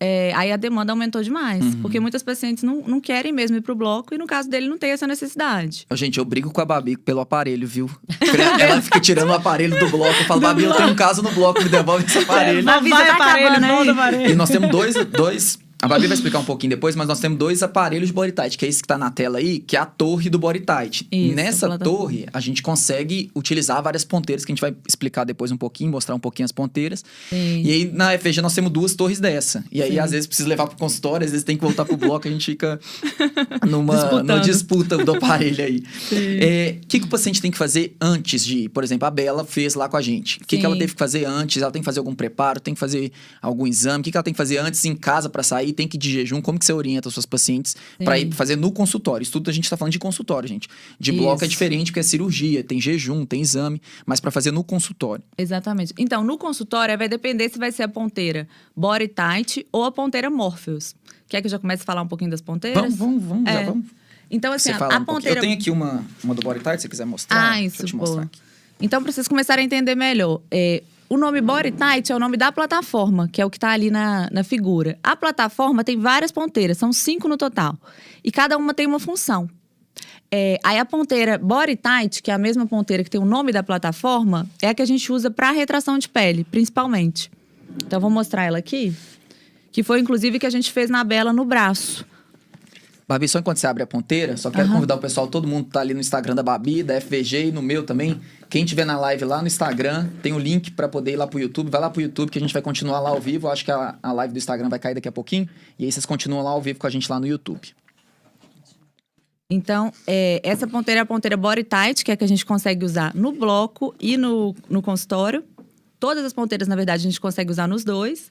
É, 0.00 0.32
aí 0.34 0.52
a 0.52 0.56
demanda 0.56 0.92
aumentou 0.92 1.22
demais. 1.22 1.64
Uhum. 1.64 1.82
Porque 1.82 1.98
muitas 1.98 2.22
pacientes 2.22 2.62
não, 2.62 2.82
não 2.86 3.00
querem 3.00 3.32
mesmo 3.32 3.56
ir 3.56 3.60
pro 3.60 3.74
bloco 3.74 4.14
e 4.14 4.18
no 4.18 4.26
caso 4.26 4.48
dele 4.48 4.68
não 4.68 4.78
tem 4.78 4.90
essa 4.90 5.06
necessidade. 5.06 5.86
Gente, 5.92 6.18
eu 6.18 6.24
brigo 6.24 6.50
com 6.50 6.60
a 6.60 6.64
Babi 6.64 6.96
pelo 6.96 7.20
aparelho, 7.20 7.66
viu? 7.66 7.90
Ela 8.60 8.80
fica 8.80 9.00
tirando 9.00 9.30
o 9.30 9.34
aparelho 9.34 9.78
do 9.78 9.88
bloco. 9.88 10.18
Eu 10.20 10.24
falo, 10.24 10.40
Babi, 10.40 10.64
eu 10.64 10.74
tenho 10.74 10.90
um 10.90 10.94
caso 10.94 11.22
no 11.22 11.30
bloco, 11.32 11.62
me 11.62 11.68
devolve 11.68 12.04
esse 12.04 12.18
aparelho. 12.18 12.62
Não, 12.62 12.80
vai, 12.80 12.90
vai 12.90 13.08
aparelho, 13.08 13.48
acabando, 13.48 13.90
aparelho. 13.90 14.30
E 14.30 14.34
nós 14.34 14.48
temos 14.48 14.70
dois, 14.70 14.94
dois 15.06 15.58
a 15.80 15.86
Babi 15.86 16.08
vai 16.08 16.16
explicar 16.16 16.40
um 16.40 16.44
pouquinho 16.44 16.70
depois, 16.70 16.96
mas 16.96 17.06
nós 17.06 17.20
temos 17.20 17.38
dois 17.38 17.62
aparelhos 17.62 18.08
de 18.08 18.12
body 18.12 18.32
tight, 18.32 18.58
que 18.58 18.66
é 18.66 18.68
esse 18.68 18.80
que 18.80 18.86
está 18.86 18.98
na 18.98 19.10
tela 19.10 19.38
aí, 19.38 19.60
que 19.60 19.76
é 19.76 19.78
a 19.78 19.86
torre 19.86 20.28
do 20.28 20.36
body 20.36 20.60
tight. 20.60 21.06
Isso, 21.10 21.34
Nessa 21.36 21.78
torre, 21.78 22.26
a 22.32 22.40
gente 22.40 22.62
consegue 22.62 23.30
utilizar 23.34 23.80
várias 23.80 24.04
ponteiras, 24.04 24.44
que 24.44 24.50
a 24.50 24.54
gente 24.54 24.60
vai 24.60 24.74
explicar 24.88 25.22
depois 25.22 25.52
um 25.52 25.56
pouquinho, 25.56 25.92
mostrar 25.92 26.16
um 26.16 26.18
pouquinho 26.18 26.46
as 26.46 26.52
ponteiras. 26.52 27.04
Sim. 27.30 27.62
E 27.62 27.70
aí, 27.70 27.92
na 27.92 28.18
FG, 28.18 28.40
nós 28.40 28.54
temos 28.54 28.72
duas 28.72 28.96
torres 28.96 29.20
dessa. 29.20 29.64
E 29.70 29.80
aí, 29.80 29.92
Sim. 29.92 29.98
às 30.00 30.10
vezes, 30.10 30.26
precisa 30.26 30.48
levar 30.48 30.66
para 30.66 30.74
o 30.74 30.78
consultório, 30.78 31.24
às 31.24 31.30
vezes 31.30 31.44
tem 31.44 31.56
que 31.56 31.62
voltar 31.62 31.84
para 31.84 31.94
o 31.94 31.96
bloco, 31.96 32.26
a 32.26 32.30
gente 32.30 32.44
fica 32.44 32.80
numa, 33.68 34.22
numa 34.22 34.40
disputa 34.40 34.98
do 34.98 35.14
aparelho 35.14 35.64
aí. 35.64 35.78
O 35.78 36.14
é, 36.14 36.76
que, 36.88 36.98
que 36.98 37.06
o 37.06 37.08
paciente 37.08 37.40
tem 37.40 37.52
que 37.52 37.58
fazer 37.58 37.94
antes 38.00 38.44
de, 38.44 38.68
por 38.68 38.82
exemplo, 38.82 39.06
a 39.06 39.10
Bela 39.12 39.44
fez 39.44 39.76
lá 39.76 39.88
com 39.88 39.96
a 39.96 40.02
gente. 40.02 40.38
O 40.38 40.46
que, 40.46 40.58
que 40.58 40.66
ela 40.66 40.76
teve 40.76 40.92
que 40.92 40.98
fazer 40.98 41.24
antes? 41.24 41.62
Ela 41.62 41.70
tem 41.70 41.80
que 41.80 41.86
fazer 41.86 42.00
algum 42.00 42.16
preparo, 42.16 42.58
tem 42.58 42.74
que 42.74 42.80
fazer 42.80 43.12
algum 43.40 43.64
exame? 43.64 44.00
O 44.00 44.02
que, 44.02 44.10
que 44.10 44.16
ela 44.16 44.24
tem 44.24 44.34
que 44.34 44.38
fazer 44.38 44.58
antes 44.58 44.84
em 44.84 44.96
casa 44.96 45.28
para 45.28 45.44
sair? 45.44 45.67
Aí 45.68 45.72
tem 45.72 45.86
que 45.86 45.96
ir 45.96 46.00
de 46.00 46.10
jejum, 46.10 46.40
como 46.40 46.58
que 46.58 46.64
você 46.64 46.72
orienta 46.72 47.08
os 47.08 47.14
seus 47.14 47.26
pacientes 47.26 47.76
para 48.04 48.18
ir 48.18 48.32
fazer 48.32 48.56
no 48.56 48.72
consultório? 48.72 49.22
Isso 49.22 49.32
tudo 49.32 49.50
a 49.50 49.52
gente 49.52 49.64
está 49.64 49.76
falando 49.76 49.92
de 49.92 49.98
consultório, 49.98 50.48
gente. 50.48 50.68
De 50.98 51.10
Isso. 51.10 51.20
bloco 51.20 51.44
é 51.44 51.46
diferente, 51.48 51.86
porque 51.90 52.00
é 52.00 52.02
cirurgia, 52.02 52.64
tem 52.64 52.80
jejum, 52.80 53.24
tem 53.24 53.40
exame, 53.40 53.80
mas 54.04 54.20
para 54.20 54.30
fazer 54.30 54.50
no 54.50 54.64
consultório. 54.64 55.22
Exatamente. 55.36 55.94
Então, 55.98 56.24
no 56.24 56.36
consultório 56.36 56.96
vai 56.98 57.08
depender 57.08 57.48
se 57.48 57.58
vai 57.58 57.70
ser 57.70 57.84
a 57.84 57.88
ponteira 57.88 58.48
body 58.74 59.08
tight 59.08 59.66
ou 59.72 59.84
a 59.84 59.92
ponteira 59.92 60.30
Morpheus. 60.30 60.94
Quer 61.28 61.40
que 61.40 61.46
eu 61.46 61.50
já 61.50 61.58
comece 61.58 61.82
a 61.82 61.86
falar 61.86 62.02
um 62.02 62.08
pouquinho 62.08 62.30
das 62.30 62.40
ponteiras? 62.40 62.80
Vamos, 62.80 62.98
vamos, 62.98 63.24
vamos, 63.24 63.50
é. 63.50 63.52
já 63.52 63.62
vamos. 63.62 63.86
Então, 64.30 64.52
assim, 64.52 64.70
a, 64.70 64.98
um 64.98 65.04
ponteira. 65.04 65.38
Eu 65.38 65.42
tenho 65.42 65.54
aqui 65.54 65.70
uma, 65.70 66.04
uma 66.22 66.34
do 66.34 66.42
body 66.42 66.60
tight, 66.60 66.76
se 66.76 66.82
você 66.82 66.88
quiser 66.88 67.04
mostrar. 67.06 67.52
Ah, 67.52 67.62
isso, 67.62 67.96
boa. 67.96 68.30
Então, 68.80 69.02
para 69.02 69.10
vocês 69.10 69.26
começarem 69.26 69.62
a 69.62 69.66
entender 69.66 69.94
melhor, 69.94 70.40
é, 70.50 70.82
o 71.08 71.16
nome 71.16 71.40
Body 71.40 71.72
Tight 71.72 72.12
é 72.12 72.14
o 72.14 72.18
nome 72.18 72.36
da 72.36 72.52
plataforma, 72.52 73.28
que 73.32 73.40
é 73.40 73.46
o 73.46 73.50
que 73.50 73.56
está 73.56 73.70
ali 73.70 73.90
na, 73.90 74.28
na 74.30 74.44
figura. 74.44 74.98
A 75.02 75.16
plataforma 75.16 75.82
tem 75.82 75.98
várias 75.98 76.30
ponteiras, 76.30 76.76
são 76.76 76.92
cinco 76.92 77.28
no 77.28 77.36
total. 77.36 77.78
E 78.22 78.30
cada 78.30 78.56
uma 78.56 78.74
tem 78.74 78.86
uma 78.86 79.00
função. 79.00 79.48
É, 80.30 80.58
aí 80.62 80.78
a 80.78 80.84
ponteira 80.84 81.38
Body 81.38 81.76
Tight, 81.76 82.22
que 82.22 82.30
é 82.30 82.34
a 82.34 82.38
mesma 82.38 82.66
ponteira 82.66 83.02
que 83.02 83.08
tem 83.08 83.20
o 83.20 83.24
nome 83.24 83.52
da 83.52 83.62
plataforma, 83.62 84.46
é 84.60 84.68
a 84.68 84.74
que 84.74 84.82
a 84.82 84.86
gente 84.86 85.10
usa 85.10 85.30
para 85.30 85.50
retração 85.50 85.98
de 85.98 86.08
pele, 86.08 86.44
principalmente. 86.44 87.30
Então, 87.84 87.98
vou 88.00 88.10
mostrar 88.10 88.44
ela 88.44 88.58
aqui. 88.58 88.94
Que 89.72 89.82
foi, 89.82 90.00
inclusive, 90.00 90.38
que 90.38 90.46
a 90.46 90.50
gente 90.50 90.72
fez 90.72 90.90
na 90.90 91.04
Bela 91.04 91.32
no 91.32 91.44
braço. 91.44 92.04
Babi, 93.08 93.26
só 93.26 93.38
enquanto 93.38 93.56
você 93.56 93.66
abre 93.66 93.82
a 93.82 93.86
ponteira, 93.86 94.36
só 94.36 94.50
quero 94.50 94.68
uhum. 94.68 94.74
convidar 94.74 94.96
o 94.96 94.98
pessoal, 94.98 95.26
todo 95.26 95.48
mundo 95.48 95.70
tá 95.70 95.80
ali 95.80 95.94
no 95.94 96.00
Instagram 96.00 96.34
da 96.34 96.42
Babi, 96.42 96.82
da 96.82 97.00
FVG 97.00 97.46
e 97.46 97.52
no 97.52 97.62
meu 97.62 97.82
também. 97.82 98.20
Quem 98.50 98.66
tiver 98.66 98.84
na 98.84 99.00
live 99.00 99.24
lá 99.24 99.40
no 99.40 99.46
Instagram, 99.46 100.08
tem 100.22 100.34
o 100.34 100.38
link 100.38 100.72
para 100.72 100.86
poder 100.88 101.12
ir 101.12 101.16
lá 101.16 101.26
pro 101.26 101.40
YouTube. 101.40 101.70
Vai 101.70 101.80
lá 101.80 101.88
pro 101.88 102.02
YouTube 102.02 102.30
que 102.30 102.36
a 102.36 102.40
gente 102.40 102.52
vai 102.52 102.60
continuar 102.60 103.00
lá 103.00 103.08
ao 103.08 103.18
vivo. 103.18 103.48
acho 103.48 103.64
que 103.64 103.70
a, 103.70 103.96
a 104.02 104.12
live 104.12 104.34
do 104.34 104.36
Instagram 104.36 104.68
vai 104.68 104.78
cair 104.78 104.94
daqui 104.94 105.08
a 105.08 105.12
pouquinho. 105.12 105.48
E 105.78 105.86
aí 105.86 105.92
vocês 105.92 106.04
continuam 106.04 106.42
lá 106.42 106.50
ao 106.50 106.60
vivo 106.60 106.78
com 106.78 106.86
a 106.86 106.90
gente 106.90 107.10
lá 107.10 107.18
no 107.18 107.26
YouTube. 107.26 107.74
Então, 109.48 109.90
é, 110.06 110.42
essa 110.44 110.66
ponteira 110.66 111.00
é 111.00 111.02
a 111.02 111.06
ponteira 111.06 111.34
Body 111.34 111.64
Tight, 111.64 112.04
que 112.04 112.10
é 112.10 112.14
a 112.14 112.16
que 112.16 112.24
a 112.24 112.28
gente 112.28 112.44
consegue 112.44 112.84
usar 112.84 113.14
no 113.14 113.32
bloco 113.32 113.94
e 113.98 114.18
no, 114.18 114.54
no 114.68 114.82
consultório. 114.82 115.42
Todas 115.98 116.22
as 116.26 116.34
ponteiras, 116.34 116.68
na 116.68 116.76
verdade, 116.76 117.00
a 117.00 117.08
gente 117.08 117.18
consegue 117.18 117.50
usar 117.50 117.66
nos 117.66 117.84
dois. 117.84 118.30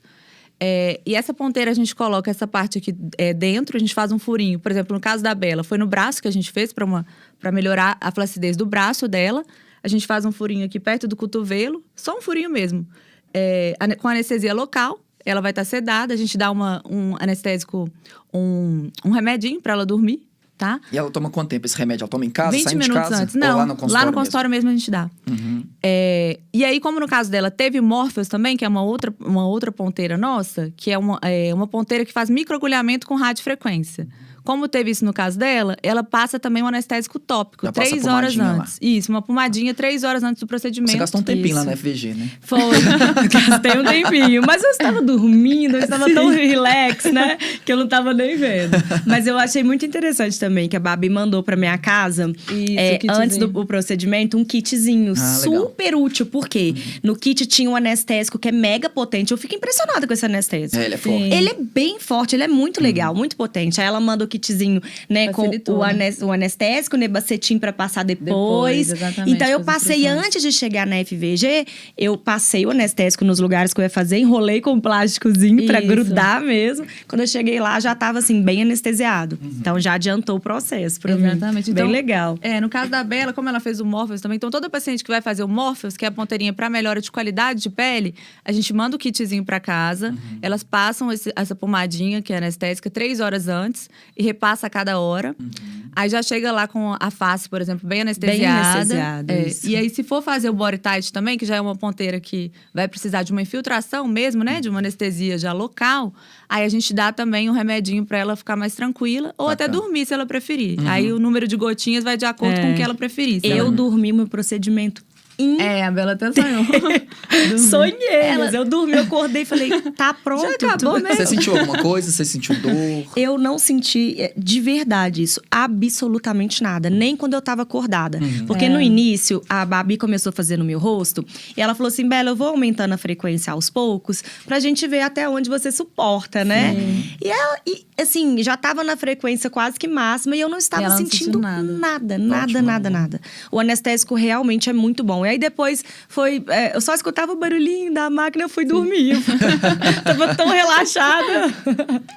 É, 0.59 0.99
e 1.05 1.15
essa 1.15 1.33
ponteira 1.33 1.69
a 1.69 1.73
gente 1.73 1.95
coloca 1.95 2.31
essa 2.31 2.47
parte 2.47 2.79
aqui 2.79 2.95
é, 3.17 3.33
dentro, 3.33 3.77
a 3.77 3.79
gente 3.79 3.93
faz 3.93 4.11
um 4.11 4.19
furinho. 4.19 4.59
Por 4.59 4.71
exemplo, 4.71 4.93
no 4.95 4.99
caso 4.99 5.21
da 5.21 5.33
Bela, 5.35 5.63
foi 5.63 5.77
no 5.77 5.85
braço 5.85 6.21
que 6.21 6.27
a 6.27 6.31
gente 6.31 6.51
fez 6.51 6.73
para 6.73 7.51
melhorar 7.51 7.97
a 8.01 8.11
flacidez 8.11 8.57
do 8.57 8.65
braço 8.65 9.07
dela. 9.07 9.43
A 9.83 9.87
gente 9.87 10.07
faz 10.07 10.25
um 10.25 10.31
furinho 10.31 10.65
aqui 10.65 10.79
perto 10.79 11.07
do 11.07 11.15
cotovelo, 11.15 11.83
só 11.95 12.17
um 12.17 12.21
furinho 12.21 12.49
mesmo. 12.49 12.87
É, 13.33 13.75
com 13.99 14.07
anestesia 14.07 14.53
local, 14.53 14.99
ela 15.23 15.41
vai 15.41 15.51
estar 15.51 15.61
tá 15.61 15.65
sedada, 15.65 16.13
a 16.13 16.17
gente 16.17 16.37
dá 16.37 16.49
uma, 16.49 16.81
um 16.89 17.15
anestésico, 17.19 17.89
um, 18.33 18.89
um 19.05 19.11
remedinho 19.11 19.61
para 19.61 19.73
ela 19.73 19.85
dormir 19.85 20.26
tá? 20.57 20.79
E 20.91 20.97
ela 20.97 21.09
toma 21.09 21.29
quanto 21.29 21.49
tempo 21.49 21.65
esse 21.65 21.77
remédio? 21.77 22.03
Ela 22.03 22.09
toma 22.09 22.25
em 22.25 22.29
casa, 22.29 22.51
20 22.51 22.75
minutos 22.75 23.09
casa, 23.09 23.23
antes. 23.23 23.35
Não, 23.35 23.57
lá 23.57 23.65
no 23.65 23.75
consultório, 23.75 23.93
lá 23.93 24.11
no 24.11 24.17
consultório 24.17 24.49
mesmo? 24.49 24.57
mesmo, 24.57 24.69
a 24.69 24.73
gente 24.73 24.91
dá. 24.91 25.09
Uhum. 25.29 25.63
É, 25.81 26.39
e 26.53 26.65
aí, 26.65 26.79
como 26.79 26.99
no 26.99 27.07
caso 27.07 27.29
dela, 27.29 27.49
teve 27.49 27.79
Morpheus 27.79 28.27
também, 28.27 28.57
que 28.57 28.65
é 28.65 28.67
uma 28.67 28.81
outra, 28.81 29.13
uma 29.19 29.47
outra 29.47 29.71
ponteira 29.71 30.17
nossa, 30.17 30.71
que 30.75 30.91
é 30.91 30.97
uma, 30.97 31.19
é 31.21 31.53
uma 31.53 31.67
ponteira 31.67 32.05
que 32.05 32.11
faz 32.11 32.29
microagulhamento 32.29 33.07
com 33.07 33.15
radiofrequência. 33.15 34.07
Como 34.47 34.65
teve 34.69 34.91
isso 34.91 35.03
no 35.03 35.11
caso 35.11 35.37
dela, 35.37 35.75
ela 35.83 36.01
passa 36.01 36.39
também 36.39 36.63
um 36.63 36.67
anestésico 36.67 37.19
tópico, 37.19 37.65
Já 37.65 37.71
três 37.73 38.05
horas 38.05 38.39
antes. 38.39 38.79
Lá. 38.79 38.87
Isso, 38.87 39.11
uma 39.11 39.21
pomadinha 39.21 39.73
três 39.73 40.05
horas 40.05 40.23
antes 40.23 40.39
do 40.39 40.47
procedimento. 40.47 40.93
Você 40.93 40.97
gastou 40.97 41.19
um 41.19 41.23
tempinho 41.23 41.47
isso. 41.47 41.55
lá 41.55 41.65
na 41.65 41.75
FVG, 41.75 42.13
né? 42.13 42.29
Foi, 42.39 42.61
gastei 43.29 43.77
um 43.77 43.83
tempinho. 43.83 44.41
Mas 44.47 44.63
eu 44.63 44.69
estava 44.69 45.01
dormindo, 45.01 45.75
eu 45.75 45.81
estava 45.81 46.05
Sim. 46.05 46.13
tão 46.13 46.29
relax, 46.29 47.11
né? 47.11 47.37
Que 47.65 47.73
eu 47.73 47.75
não 47.75 47.83
estava 47.83 48.13
nem 48.13 48.37
vendo. 48.37 48.77
Mas 49.05 49.27
eu 49.27 49.37
achei 49.37 49.63
muito 49.63 49.85
interessante 49.85 50.39
também 50.39 50.69
que 50.69 50.77
a 50.77 50.79
Babi 50.79 51.09
mandou 51.09 51.43
para 51.43 51.57
minha 51.57 51.77
casa, 51.77 52.31
isso, 52.49 52.79
é, 52.79 52.99
antes 53.09 53.35
do 53.35 53.49
procedimento, 53.65 54.37
um 54.37 54.45
kitzinho 54.45 55.11
ah, 55.11 55.15
super 55.15 55.87
legal. 55.87 56.03
útil. 56.03 56.25
Por 56.25 56.47
quê? 56.47 56.73
Uhum. 56.73 56.83
No 57.03 57.15
kit 57.17 57.45
tinha 57.47 57.69
um 57.69 57.75
anestésico 57.75 58.39
que 58.39 58.47
é 58.47 58.53
mega 58.53 58.89
potente. 58.89 59.33
Eu 59.33 59.37
fico 59.37 59.53
impressionada 59.53 60.07
com 60.07 60.13
esse 60.13 60.25
anestésico. 60.25 60.81
É, 60.81 60.85
ele 60.85 60.93
é 60.93 60.97
forte. 60.97 61.33
Ele 61.33 61.49
é 61.49 61.55
bem 61.59 61.99
forte, 61.99 62.33
ele 62.33 62.43
é 62.43 62.47
muito 62.47 62.81
legal, 62.81 63.11
uhum. 63.11 63.17
muito 63.17 63.35
potente. 63.35 63.81
Aí 63.81 63.87
ela 63.87 63.99
manda 63.99 64.23
o 64.23 64.36
kitzinho, 64.39 64.81
né, 65.09 65.31
Facilitou, 65.31 65.75
com 65.75 65.81
o, 65.81 65.93
né? 65.93 66.11
o 66.21 66.31
anestésico, 66.31 66.95
o 66.95 66.99
nebacetim 66.99 67.59
para 67.59 67.73
passar 67.73 68.03
depois. 68.03 68.87
depois 68.87 69.27
então 69.27 69.47
eu 69.47 69.63
passei 69.63 70.07
antes 70.07 70.41
de 70.41 70.51
chegar 70.51 70.85
na 70.87 71.03
FVG, 71.03 71.65
eu 71.97 72.17
passei 72.17 72.65
o 72.65 72.71
anestésico 72.71 73.25
nos 73.25 73.39
lugares 73.39 73.73
que 73.73 73.81
eu 73.81 73.83
ia 73.83 73.89
fazer, 73.89 74.17
enrolei 74.17 74.61
com 74.61 74.71
um 74.71 74.81
plásticozinho 74.81 75.65
para 75.65 75.81
grudar 75.81 76.41
mesmo. 76.41 76.85
Quando 77.07 77.21
eu 77.21 77.27
cheguei 77.27 77.59
lá, 77.59 77.79
já 77.79 77.93
tava 77.93 78.19
assim 78.19 78.41
bem 78.41 78.61
anestesiado. 78.61 79.37
Uhum. 79.41 79.57
Então 79.59 79.79
já 79.79 79.93
adiantou 79.93 80.37
o 80.37 80.39
processo 80.39 80.99
mim. 81.15 81.27
Exatamente. 81.27 81.71
Bem 81.71 81.83
então, 81.83 81.91
legal. 81.91 82.37
É, 82.41 82.59
no 82.61 82.69
caso 82.69 82.89
da 82.89 83.03
Bela, 83.03 83.33
como 83.33 83.49
ela 83.49 83.59
fez 83.59 83.79
o 83.79 83.85
Morpheus 83.85 84.21
também, 84.21 84.35
então 84.35 84.49
todo 84.49 84.69
paciente 84.69 85.03
que 85.03 85.09
vai 85.09 85.21
fazer 85.21 85.43
o 85.43 85.47
Morpheus, 85.47 85.97
que 85.97 86.05
é 86.05 86.07
a 86.07 86.11
ponteirinha 86.11 86.53
para 86.53 86.69
melhora 86.69 87.01
de 87.01 87.11
qualidade 87.11 87.61
de 87.61 87.69
pele, 87.69 88.15
a 88.43 88.51
gente 88.51 88.73
manda 88.73 88.95
o 88.95 88.99
kitzinho 88.99 89.43
para 89.43 89.59
casa, 89.59 90.09
uhum. 90.09 90.39
elas 90.41 90.63
passam 90.63 91.11
esse, 91.11 91.31
essa 91.35 91.55
pomadinha, 91.55 92.21
que 92.21 92.33
é 92.33 92.37
anestésica, 92.37 92.89
três 92.89 93.19
horas 93.19 93.47
antes 93.47 93.89
e 94.15 94.23
repassa 94.27 94.67
a 94.67 94.69
cada 94.69 94.99
hora. 94.99 95.35
Uhum. 95.39 95.77
Aí 95.97 96.09
já 96.09 96.21
chega 96.21 96.51
lá 96.51 96.67
com 96.67 96.95
a 96.99 97.09
face, 97.09 97.49
por 97.49 97.59
exemplo, 97.59 97.87
bem 97.87 98.01
anestesiada. 98.01 98.85
Bem 98.85 99.01
anestesiada. 99.01 99.33
É. 99.33 99.51
E 99.63 99.75
aí, 99.75 99.89
se 99.89 100.03
for 100.03 100.21
fazer 100.21 100.47
o 100.47 100.53
body 100.53 100.77
tight 100.77 101.11
também, 101.11 101.39
que 101.39 101.45
já 101.45 101.55
é 101.55 101.61
uma 101.61 101.75
ponteira 101.75 102.19
que 102.19 102.51
vai 102.71 102.87
precisar 102.87 103.23
de 103.23 103.31
uma 103.31 103.41
infiltração 103.41 104.07
mesmo, 104.07 104.43
né? 104.43 104.61
De 104.61 104.69
uma 104.69 104.77
anestesia 104.77 105.39
já 105.39 105.51
local, 105.53 106.13
aí 106.47 106.63
a 106.63 106.69
gente 106.69 106.93
dá 106.93 107.11
também 107.11 107.49
um 107.49 107.51
remedinho 107.51 108.05
para 108.05 108.19
ela 108.19 108.35
ficar 108.35 108.55
mais 108.55 108.75
tranquila, 108.75 109.33
ou 109.39 109.47
Bacana. 109.47 109.53
até 109.53 109.67
dormir 109.67 110.05
se 110.05 110.13
ela 110.13 110.27
preferir. 110.27 110.79
Uhum. 110.79 110.87
Aí 110.87 111.11
o 111.11 111.17
número 111.17 111.47
de 111.47 111.55
gotinhas 111.55 112.03
vai 112.03 112.15
de 112.15 112.25
acordo 112.25 112.59
é. 112.59 112.61
com 112.61 112.73
o 112.73 112.75
que 112.75 112.83
ela 112.83 112.93
preferir. 112.93 113.39
Eu 113.43 113.57
ela... 113.57 113.71
dormi 113.71 114.13
meu 114.13 114.27
procedimento 114.27 115.03
In... 115.39 115.61
É, 115.61 115.85
a 115.85 115.91
Bela 115.91 116.13
até 116.13 116.31
sonhou. 116.31 116.65
Sonhei, 117.59 118.07
Ela... 118.11 118.45
mas 118.45 118.53
eu 118.53 118.65
dormi, 118.65 118.93
eu 118.93 119.03
acordei 119.03 119.43
e 119.43 119.45
falei, 119.45 119.69
tá 119.91 120.11
pronto. 120.23 120.41
Já 120.41 120.73
acabou 120.73 120.99
mesmo. 120.99 121.15
Você 121.15 121.25
sentiu 121.27 121.57
alguma 121.57 121.79
coisa? 121.79 122.11
Você 122.11 122.25
sentiu 122.25 122.55
dor? 122.55 122.73
Eu 123.15 123.37
não 123.37 123.59
senti 123.59 124.15
é, 124.19 124.33
de 124.35 124.59
verdade 124.59 125.21
isso, 125.21 125.39
absolutamente 125.51 126.63
nada, 126.63 126.89
nem 126.89 127.15
quando 127.15 127.35
eu 127.35 127.41
tava 127.41 127.61
acordada. 127.61 128.17
Uhum. 128.17 128.45
Porque 128.47 128.65
é. 128.65 128.69
no 128.69 128.81
início, 128.81 129.41
a 129.47 129.63
Babi 129.63 129.97
começou 129.97 130.31
a 130.31 130.33
fazer 130.33 130.57
no 130.57 130.65
meu 130.65 130.79
rosto, 130.79 131.23
e 131.55 131.61
ela 131.61 131.75
falou 131.75 131.89
assim: 131.89 132.07
Bela, 132.07 132.31
eu 132.31 132.35
vou 132.35 132.47
aumentando 132.47 132.93
a 132.93 132.97
frequência 132.97 133.53
aos 133.53 133.69
poucos, 133.69 134.23
pra 134.45 134.59
gente 134.59 134.87
ver 134.87 135.01
até 135.01 135.29
onde 135.29 135.49
você 135.49 135.71
suporta, 135.71 136.43
né? 136.43 136.73
Sim. 136.73 137.17
E 137.23 137.29
ela, 137.29 137.57
e, 137.67 137.85
assim, 138.01 138.41
já 138.41 138.57
tava 138.57 138.83
na 138.83 138.97
frequência 138.97 139.49
quase 139.49 139.77
que 139.77 139.87
máxima, 139.87 140.35
e 140.35 140.39
eu 140.39 140.49
não 140.49 140.57
estava 140.57 140.89
não 140.89 140.97
sentindo 140.97 141.39
nada, 141.39 141.63
nada, 141.63 142.17
nada, 142.17 142.61
nada, 142.61 142.89
nada. 142.89 143.21
O 143.51 143.59
anestésico 143.59 144.15
realmente 144.15 144.69
é 144.69 144.73
muito 144.73 145.03
bom. 145.03 145.26
E 145.27 145.31
aí 145.31 145.37
depois 145.37 145.83
foi. 146.07 146.43
É, 146.47 146.75
eu 146.75 146.81
só 146.81 146.93
escutava 146.93 147.33
o 147.33 147.35
barulhinho 147.35 147.93
da 147.93 148.09
máquina 148.09 148.45
eu 148.45 148.49
fui 148.49 148.65
dormir. 148.65 149.17
Tava 150.03 150.33
tão 150.35 150.47
relaxada. 150.47 151.53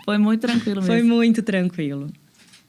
Foi 0.05 0.19
muito 0.19 0.41
tranquilo 0.41 0.81
mesmo. 0.81 0.95
Foi 0.95 1.03
muito 1.03 1.43
tranquilo. 1.43 2.09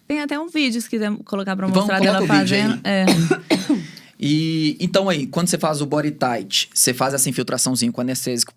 Tem 0.08 0.20
até 0.20 0.38
um 0.40 0.48
vídeo, 0.48 0.82
se 0.82 0.90
quiser 0.90 1.12
colocar 1.24 1.56
pra 1.56 1.68
mostrar 1.68 2.00
Vamos, 2.00 2.12
dela 2.12 2.28
fazendo. 2.28 2.80
É. 2.84 3.06
E 4.24 4.78
então 4.80 5.10
aí, 5.10 5.26
quando 5.26 5.48
você 5.48 5.58
faz 5.58 5.82
o 5.82 5.86
body 5.88 6.12
tight, 6.12 6.70
você 6.72 6.94
faz 6.94 7.16
essa 7.16 7.28
infiltraçãozinha 7.28 7.92
com 7.92 8.02
anestésico 8.02 8.54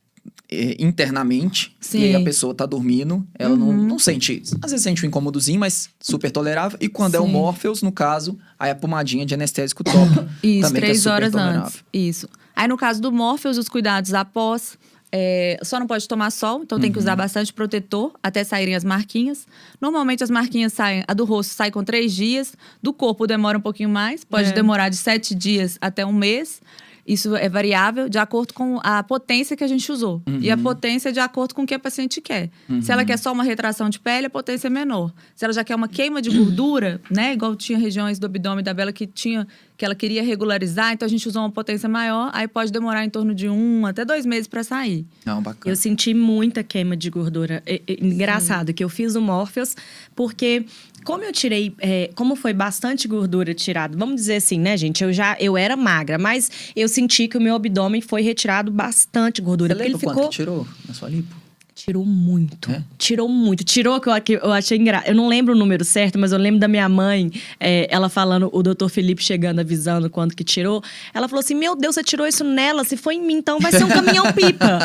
é, 0.50 0.76
internamente. 0.78 1.74
Sim. 1.80 2.00
E 2.00 2.04
aí 2.04 2.14
a 2.14 2.22
pessoa 2.22 2.54
tá 2.54 2.66
dormindo, 2.66 3.26
ela 3.38 3.54
uhum. 3.54 3.72
não, 3.72 3.72
não 3.72 3.98
sente. 3.98 4.42
Às 4.62 4.70
vezes 4.70 4.82
sente 4.84 5.04
um 5.04 5.08
incômodozinho, 5.08 5.58
mas 5.58 5.88
super 6.00 6.30
tolerável. 6.30 6.78
E 6.80 6.88
quando 6.88 7.12
Sim. 7.12 7.18
é 7.18 7.20
o 7.20 7.26
Morpheus, 7.26 7.82
no 7.82 7.90
caso, 7.90 8.38
aí 8.58 8.70
a 8.70 8.74
pomadinha 8.74 9.24
de 9.24 9.34
anestésico 9.34 9.82
top. 9.82 9.96
Isso, 10.42 10.68
também 10.68 10.82
três 10.82 11.06
é 11.06 11.10
horas 11.10 11.34
antes. 11.34 11.84
Isso. 11.92 12.28
Aí 12.54 12.68
no 12.68 12.76
caso 12.76 13.00
do 13.00 13.10
Morpheus, 13.10 13.58
os 13.58 13.68
cuidados 13.68 14.14
após. 14.14 14.78
É, 15.16 15.60
só 15.62 15.78
não 15.78 15.86
pode 15.86 16.08
tomar 16.08 16.32
sol, 16.32 16.62
então 16.64 16.76
uhum. 16.76 16.82
tem 16.82 16.90
que 16.90 16.98
usar 16.98 17.12
uhum. 17.12 17.18
bastante 17.18 17.52
protetor 17.52 18.12
até 18.20 18.42
saírem 18.42 18.74
as 18.74 18.82
marquinhas. 18.82 19.46
Normalmente 19.80 20.24
as 20.24 20.30
marquinhas 20.30 20.72
saem, 20.72 21.04
a 21.06 21.14
do 21.14 21.24
rosto 21.24 21.54
sai 21.54 21.70
com 21.70 21.84
três 21.84 22.12
dias, 22.12 22.56
do 22.82 22.92
corpo 22.92 23.24
demora 23.24 23.56
um 23.56 23.60
pouquinho 23.60 23.88
mais, 23.88 24.24
pode 24.24 24.48
é. 24.48 24.52
demorar 24.52 24.88
de 24.88 24.96
sete 24.96 25.32
dias 25.32 25.78
até 25.80 26.04
um 26.04 26.12
mês. 26.12 26.60
Isso 27.06 27.36
é 27.36 27.48
variável 27.48 28.08
de 28.08 28.18
acordo 28.18 28.54
com 28.54 28.80
a 28.82 29.02
potência 29.02 29.56
que 29.56 29.62
a 29.62 29.66
gente 29.66 29.90
usou. 29.92 30.22
Uhum. 30.26 30.38
E 30.40 30.50
a 30.50 30.56
potência 30.56 31.10
é 31.10 31.12
de 31.12 31.20
acordo 31.20 31.54
com 31.54 31.62
o 31.62 31.66
que 31.66 31.74
a 31.74 31.78
paciente 31.78 32.20
quer. 32.20 32.50
Uhum. 32.68 32.80
Se 32.80 32.90
ela 32.90 33.02
uhum. 33.02 33.06
quer 33.06 33.18
só 33.18 33.32
uma 33.32 33.44
retração 33.44 33.90
de 33.90 34.00
pele, 34.00 34.26
a 34.26 34.30
potência 34.30 34.68
é 34.68 34.70
menor. 34.70 35.12
Se 35.34 35.44
ela 35.44 35.52
já 35.52 35.62
quer 35.62 35.74
uma 35.74 35.88
queima 35.88 36.22
de 36.22 36.30
gordura, 36.30 37.00
né? 37.10 37.34
Igual 37.34 37.54
tinha 37.56 37.78
regiões 37.78 38.18
do 38.18 38.26
abdômen 38.26 38.64
da 38.64 38.72
Bela 38.72 38.92
que 38.92 39.06
tinha 39.06 39.46
que 39.76 39.84
ela 39.84 39.94
queria 39.94 40.22
regularizar, 40.22 40.92
então 40.92 41.04
a 41.04 41.08
gente 41.08 41.26
usou 41.26 41.42
uma 41.42 41.50
potência 41.50 41.88
maior, 41.88 42.30
aí 42.32 42.46
pode 42.46 42.70
demorar 42.70 43.04
em 43.04 43.10
torno 43.10 43.34
de 43.34 43.48
um 43.48 43.84
até 43.86 44.04
dois 44.04 44.24
meses 44.24 44.46
para 44.46 44.62
sair. 44.62 45.04
Não, 45.24 45.42
bacana. 45.42 45.72
Eu 45.72 45.76
senti 45.76 46.14
muita 46.14 46.62
queima 46.62 46.96
de 46.96 47.10
gordura. 47.10 47.60
É, 47.66 47.82
é, 47.86 47.96
engraçado 48.00 48.72
que 48.72 48.84
eu 48.84 48.88
fiz 48.88 49.16
o 49.16 49.20
Morpheus, 49.20 49.74
porque 50.14 50.64
como 51.04 51.22
eu 51.22 51.32
tirei, 51.32 51.74
é, 51.78 52.10
como 52.14 52.34
foi 52.34 52.52
bastante 52.52 53.06
gordura 53.06 53.54
tirada, 53.54 53.96
vamos 53.96 54.16
dizer 54.16 54.36
assim, 54.36 54.58
né, 54.58 54.76
gente? 54.76 55.04
Eu 55.04 55.12
já 55.12 55.36
eu 55.38 55.56
era 55.56 55.76
magra, 55.76 56.18
mas 56.18 56.50
eu 56.74 56.88
senti 56.88 57.28
que 57.28 57.36
o 57.36 57.40
meu 57.40 57.54
abdômen 57.54 58.00
foi 58.00 58.22
retirado 58.22 58.72
bastante 58.72 59.40
gordura. 59.42 59.74
Você 59.74 59.82
lembra 59.82 59.98
ele 59.98 59.98
ficou... 59.98 60.28
tirou 60.28 60.66
na 60.88 60.94
sua 60.94 61.08
lipo? 61.08 61.43
Tirou 61.84 62.06
muito. 62.06 62.70
É? 62.70 62.82
Tirou 62.96 63.28
muito. 63.28 63.62
Tirou 63.62 64.00
que 64.00 64.08
eu, 64.08 64.22
que 64.22 64.32
eu 64.32 64.50
achei 64.50 64.78
engraçado. 64.78 65.08
Eu 65.08 65.14
não 65.14 65.28
lembro 65.28 65.52
o 65.54 65.58
número 65.58 65.84
certo, 65.84 66.18
mas 66.18 66.32
eu 66.32 66.38
lembro 66.38 66.58
da 66.58 66.66
minha 66.66 66.88
mãe, 66.88 67.30
é, 67.60 67.86
ela 67.90 68.08
falando, 68.08 68.48
o 68.54 68.62
doutor 68.62 68.88
Felipe 68.88 69.22
chegando, 69.22 69.58
avisando 69.58 70.08
quanto 70.08 70.34
que 70.34 70.42
tirou. 70.42 70.82
Ela 71.12 71.28
falou 71.28 71.40
assim: 71.40 71.54
Meu 71.54 71.76
Deus, 71.76 71.96
você 71.96 72.02
tirou 72.02 72.26
isso 72.26 72.42
nela. 72.42 72.84
Se 72.84 72.96
foi 72.96 73.16
em 73.16 73.20
mim, 73.22 73.34
então 73.34 73.60
vai 73.60 73.70
ser 73.70 73.84
um 73.84 73.88
caminhão-pipa. 73.88 74.78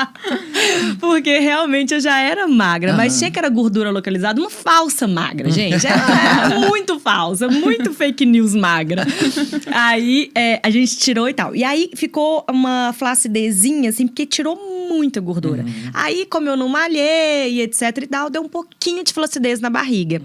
Porque 0.98 1.38
realmente 1.38 1.92
eu 1.92 2.00
já 2.00 2.18
era 2.18 2.48
magra, 2.48 2.92
uhum. 2.92 2.96
mas 2.96 3.18
tinha 3.18 3.30
que 3.30 3.38
era 3.38 3.50
gordura 3.50 3.90
localizada, 3.90 4.40
uma 4.40 4.48
falsa 4.48 5.06
magra, 5.06 5.50
gente. 5.50 5.86
Era 5.86 6.60
muito 6.60 6.98
falsa, 6.98 7.46
muito 7.46 7.92
fake 7.92 8.24
news 8.24 8.54
magra. 8.54 9.06
Aí 9.70 10.30
é, 10.34 10.60
a 10.62 10.70
gente 10.70 10.96
tirou 10.96 11.28
e 11.28 11.34
tal. 11.34 11.54
E 11.54 11.62
aí 11.62 11.90
ficou 11.94 12.42
uma 12.50 12.94
flacidezinha, 12.94 13.90
assim, 13.90 14.06
porque 14.06 14.24
tirou 14.24 14.56
muita 14.88 15.20
gordura. 15.20 15.62
Uhum. 15.62 15.89
Aí, 15.92 16.26
como 16.26 16.48
eu 16.48 16.56
não 16.56 16.68
malhei, 16.68 17.60
etc 17.62 17.82
e 18.02 18.06
tal, 18.06 18.30
deu 18.30 18.42
um 18.42 18.48
pouquinho 18.48 19.04
de 19.04 19.12
flacidez 19.12 19.60
na 19.60 19.70
barriga. 19.70 20.20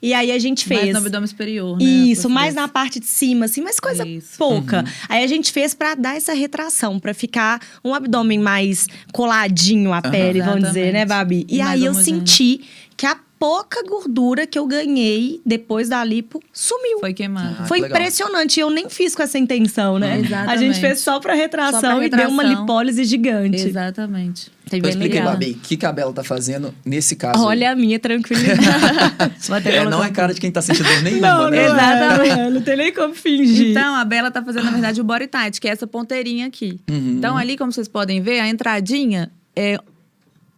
E 0.00 0.14
aí 0.14 0.32
a 0.32 0.38
gente 0.38 0.64
fez. 0.64 0.80
Mais 0.80 0.92
no 0.92 0.98
abdômen 0.98 1.26
superior, 1.26 1.78
né? 1.78 1.84
Isso, 1.84 2.28
mais 2.28 2.54
na 2.54 2.68
parte 2.68 3.00
de 3.00 3.06
cima, 3.06 3.46
assim, 3.46 3.60
mas 3.60 3.80
coisa 3.80 4.06
Isso. 4.06 4.38
pouca. 4.38 4.80
Uhum. 4.80 4.84
Aí 5.08 5.24
a 5.24 5.26
gente 5.26 5.52
fez 5.52 5.74
para 5.74 5.94
dar 5.94 6.16
essa 6.16 6.32
retração, 6.32 6.98
para 6.98 7.14
ficar 7.14 7.60
um 7.84 7.94
abdômen 7.94 8.38
mais 8.38 8.86
coladinho 9.12 9.92
à 9.92 10.02
pele, 10.02 10.40
uhum. 10.40 10.46
vamos 10.46 10.68
dizer, 10.68 10.92
né, 10.92 11.04
Babi? 11.04 11.46
E, 11.48 11.56
e 11.56 11.60
aí 11.60 11.84
eu 11.84 11.94
senti 11.94 12.60
que 12.96 13.06
a 13.06 13.16
pouca 13.38 13.82
gordura 13.84 14.46
que 14.46 14.58
eu 14.58 14.66
ganhei 14.66 15.40
depois 15.46 15.88
da 15.88 16.02
lipo 16.04 16.42
sumiu. 16.52 16.98
Foi 16.98 17.14
queimado. 17.14 17.56
Ah, 17.60 17.66
Foi 17.66 17.78
impressionante. 17.78 18.58
Eu 18.58 18.70
nem 18.70 18.88
fiz 18.88 19.14
com 19.14 19.22
essa 19.22 19.38
intenção, 19.38 19.98
né? 19.98 20.18
Exatamente. 20.18 20.50
A 20.50 20.56
gente 20.56 20.80
fez 20.80 20.98
só 21.00 21.20
pra 21.20 21.34
retração, 21.34 21.80
só 21.80 21.86
pra 21.86 21.98
retração. 22.00 22.26
e 22.26 22.26
deu 22.26 22.34
uma 22.34 22.42
lipólise 22.42 23.04
gigante. 23.04 23.60
Exatamente. 23.60 24.50
Então 24.70 24.90
explica 24.90 25.18
aí, 25.18 25.24
Babi, 25.24 25.50
o 25.52 25.54
que, 25.58 25.76
que 25.76 25.86
a 25.86 25.92
Bela 25.92 26.12
tá 26.12 26.22
fazendo 26.22 26.74
nesse 26.84 27.16
caso? 27.16 27.42
Olha 27.44 27.68
aí? 27.68 27.72
a 27.72 27.76
minha 27.76 27.98
tranquilidade. 27.98 28.60
é, 29.68 29.84
não 29.84 30.04
é 30.04 30.10
cara 30.10 30.34
de 30.34 30.40
quem 30.40 30.50
tá 30.50 30.60
sentindo 30.62 30.88
dor 30.88 31.02
nenhuma, 31.02 31.28
não, 31.28 31.50
né? 31.50 31.68
Não 31.68 31.74
Exatamente. 31.74 32.30
É, 32.38 32.50
não 32.50 32.62
tem 32.62 32.76
nem 32.76 32.92
como 32.92 33.14
fingir. 33.14 33.70
Então, 33.70 33.94
a 33.94 34.04
Bela 34.04 34.30
tá 34.30 34.42
fazendo, 34.42 34.64
na 34.64 34.70
verdade, 34.70 35.00
o 35.00 35.04
body 35.04 35.26
tight, 35.26 35.60
que 35.60 35.68
é 35.68 35.70
essa 35.70 35.86
ponteirinha 35.86 36.46
aqui. 36.46 36.80
Uhum. 36.88 37.16
Então, 37.18 37.36
ali, 37.36 37.56
como 37.56 37.72
vocês 37.72 37.88
podem 37.88 38.20
ver, 38.20 38.40
a 38.40 38.48
entradinha 38.48 39.30
é 39.56 39.78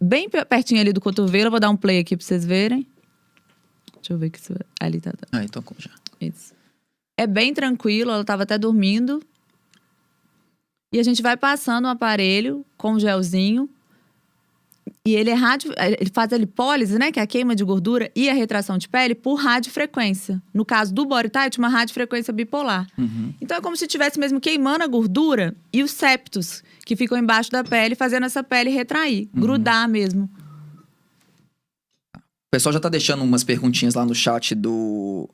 bem 0.00 0.29
pertinho 0.29 0.81
ali 0.81 0.93
do 0.93 1.00
cotovelo. 1.00 1.47
Eu 1.47 1.50
vou 1.50 1.61
dar 1.61 1.71
um 1.71 1.76
play 1.76 1.99
aqui 1.99 2.17
pra 2.17 2.26
vocês 2.26 2.45
verem. 2.45 2.87
Deixa 3.97 4.12
eu 4.12 4.19
ver 4.19 4.31
que 4.31 4.38
isso 4.38 4.55
ali 4.81 5.00
tá. 5.00 5.12
Ah, 5.31 5.45
então 5.45 5.62
já. 5.79 5.90
Isso. 6.21 6.52
É 7.17 7.26
bem 7.26 7.52
tranquilo, 7.52 8.11
ela 8.11 8.25
tava 8.25 8.45
até 8.45 8.57
dormindo. 8.57 9.23
E 10.93 10.99
a 10.99 11.02
gente 11.02 11.23
vai 11.23 11.37
passando 11.37 11.85
o 11.85 11.88
aparelho 11.88 12.64
com 12.76 12.95
um 12.95 13.00
gelzinho. 13.00 13.69
E 15.07 15.14
ele 15.14 15.30
é 15.30 15.35
rádio, 15.35 15.73
ele 15.78 16.11
faz 16.12 16.30
a 16.30 16.37
lipólise, 16.37 16.99
né, 16.99 17.11
que 17.11 17.19
é 17.19 17.23
a 17.23 17.26
queima 17.26 17.57
de 17.57 17.64
gordura 17.64 18.11
e 18.14 18.28
a 18.28 18.35
retração 18.35 18.76
de 18.76 18.87
pele 18.87 19.14
por 19.14 19.37
radiofrequência. 19.37 20.42
No 20.52 20.62
caso 20.62 20.92
do 20.92 21.07
body 21.07 21.30
tight, 21.30 21.59
uma 21.59 21.69
radiofrequência 21.69 22.35
bipolar. 22.35 22.87
Uhum. 22.99 23.33
Então 23.40 23.57
é 23.57 23.61
como 23.62 23.76
se 23.76 23.87
estivesse 23.87 24.19
mesmo 24.19 24.38
queimando 24.38 24.85
a 24.85 24.87
gordura 24.87 25.57
e 25.73 25.83
os 25.83 25.90
septos 25.90 26.62
que 26.85 26.95
ficam 26.97 27.16
embaixo 27.16 27.50
da 27.50 27.64
pele, 27.64 27.95
fazendo 27.95 28.26
essa 28.26 28.42
pele 28.42 28.69
retrair, 28.69 29.28
uhum. 29.35 29.40
grudar 29.40 29.88
mesmo. 29.88 30.28
pessoal 32.52 32.75
já 32.75 32.78
está 32.78 32.90
deixando 32.90 33.25
umas 33.25 33.42
perguntinhas 33.42 33.95
lá 33.95 34.04
no 34.04 34.14
chat 34.14 34.54
do, 34.54 35.30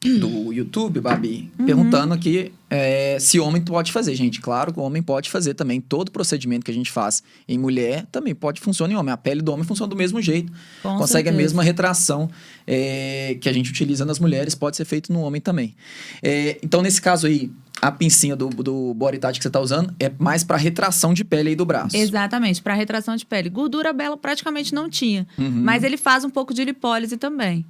do 0.00 0.52
YouTube, 0.52 1.00
Babi, 1.00 1.50
uhum. 1.58 1.66
perguntando 1.66 2.14
aqui 2.14 2.52
é, 2.68 3.16
se 3.18 3.40
homem 3.40 3.62
pode 3.62 3.92
fazer, 3.92 4.14
gente. 4.14 4.40
Claro 4.40 4.72
que 4.72 4.78
o 4.78 4.82
homem 4.82 5.02
pode 5.02 5.30
fazer 5.30 5.54
também. 5.54 5.80
Todo 5.80 6.10
procedimento 6.10 6.64
que 6.64 6.70
a 6.70 6.74
gente 6.74 6.90
faz 6.90 7.22
em 7.48 7.58
mulher 7.58 8.06
também 8.12 8.34
pode 8.34 8.60
funcionar 8.60 8.92
em 8.92 8.96
homem. 8.96 9.12
A 9.12 9.16
pele 9.16 9.40
do 9.40 9.52
homem 9.52 9.64
funciona 9.64 9.88
do 9.88 9.96
mesmo 9.96 10.20
jeito. 10.20 10.52
Com 10.82 10.96
consegue 10.96 11.28
certeza. 11.28 11.34
a 11.34 11.36
mesma 11.36 11.62
retração 11.62 12.30
é, 12.66 13.36
que 13.40 13.48
a 13.48 13.52
gente 13.52 13.70
utiliza 13.70 14.04
nas 14.04 14.18
mulheres, 14.18 14.54
pode 14.54 14.76
ser 14.76 14.84
feito 14.84 15.12
no 15.12 15.20
homem 15.20 15.40
também. 15.40 15.74
É, 16.22 16.58
então, 16.62 16.82
nesse 16.82 17.00
caso 17.00 17.26
aí, 17.26 17.50
a 17.80 17.90
pincinha 17.92 18.34
do, 18.34 18.48
do 18.48 18.94
body 18.94 19.18
que 19.18 19.42
você 19.42 19.48
está 19.48 19.60
usando 19.60 19.94
é 20.00 20.10
mais 20.18 20.42
para 20.42 20.56
retração 20.56 21.14
de 21.14 21.24
pele 21.24 21.50
aí 21.50 21.56
do 21.56 21.64
braço. 21.64 21.96
Exatamente, 21.96 22.62
para 22.62 22.74
retração 22.74 23.16
de 23.16 23.24
pele. 23.24 23.48
Gordura 23.48 23.92
bela 23.92 24.16
praticamente 24.16 24.74
não 24.74 24.88
tinha, 24.88 25.26
uhum. 25.38 25.62
mas 25.62 25.82
ele 25.82 25.96
faz 25.96 26.24
um 26.24 26.30
pouco 26.30 26.52
de 26.54 26.64
lipólise 26.64 27.16
também. 27.16 27.64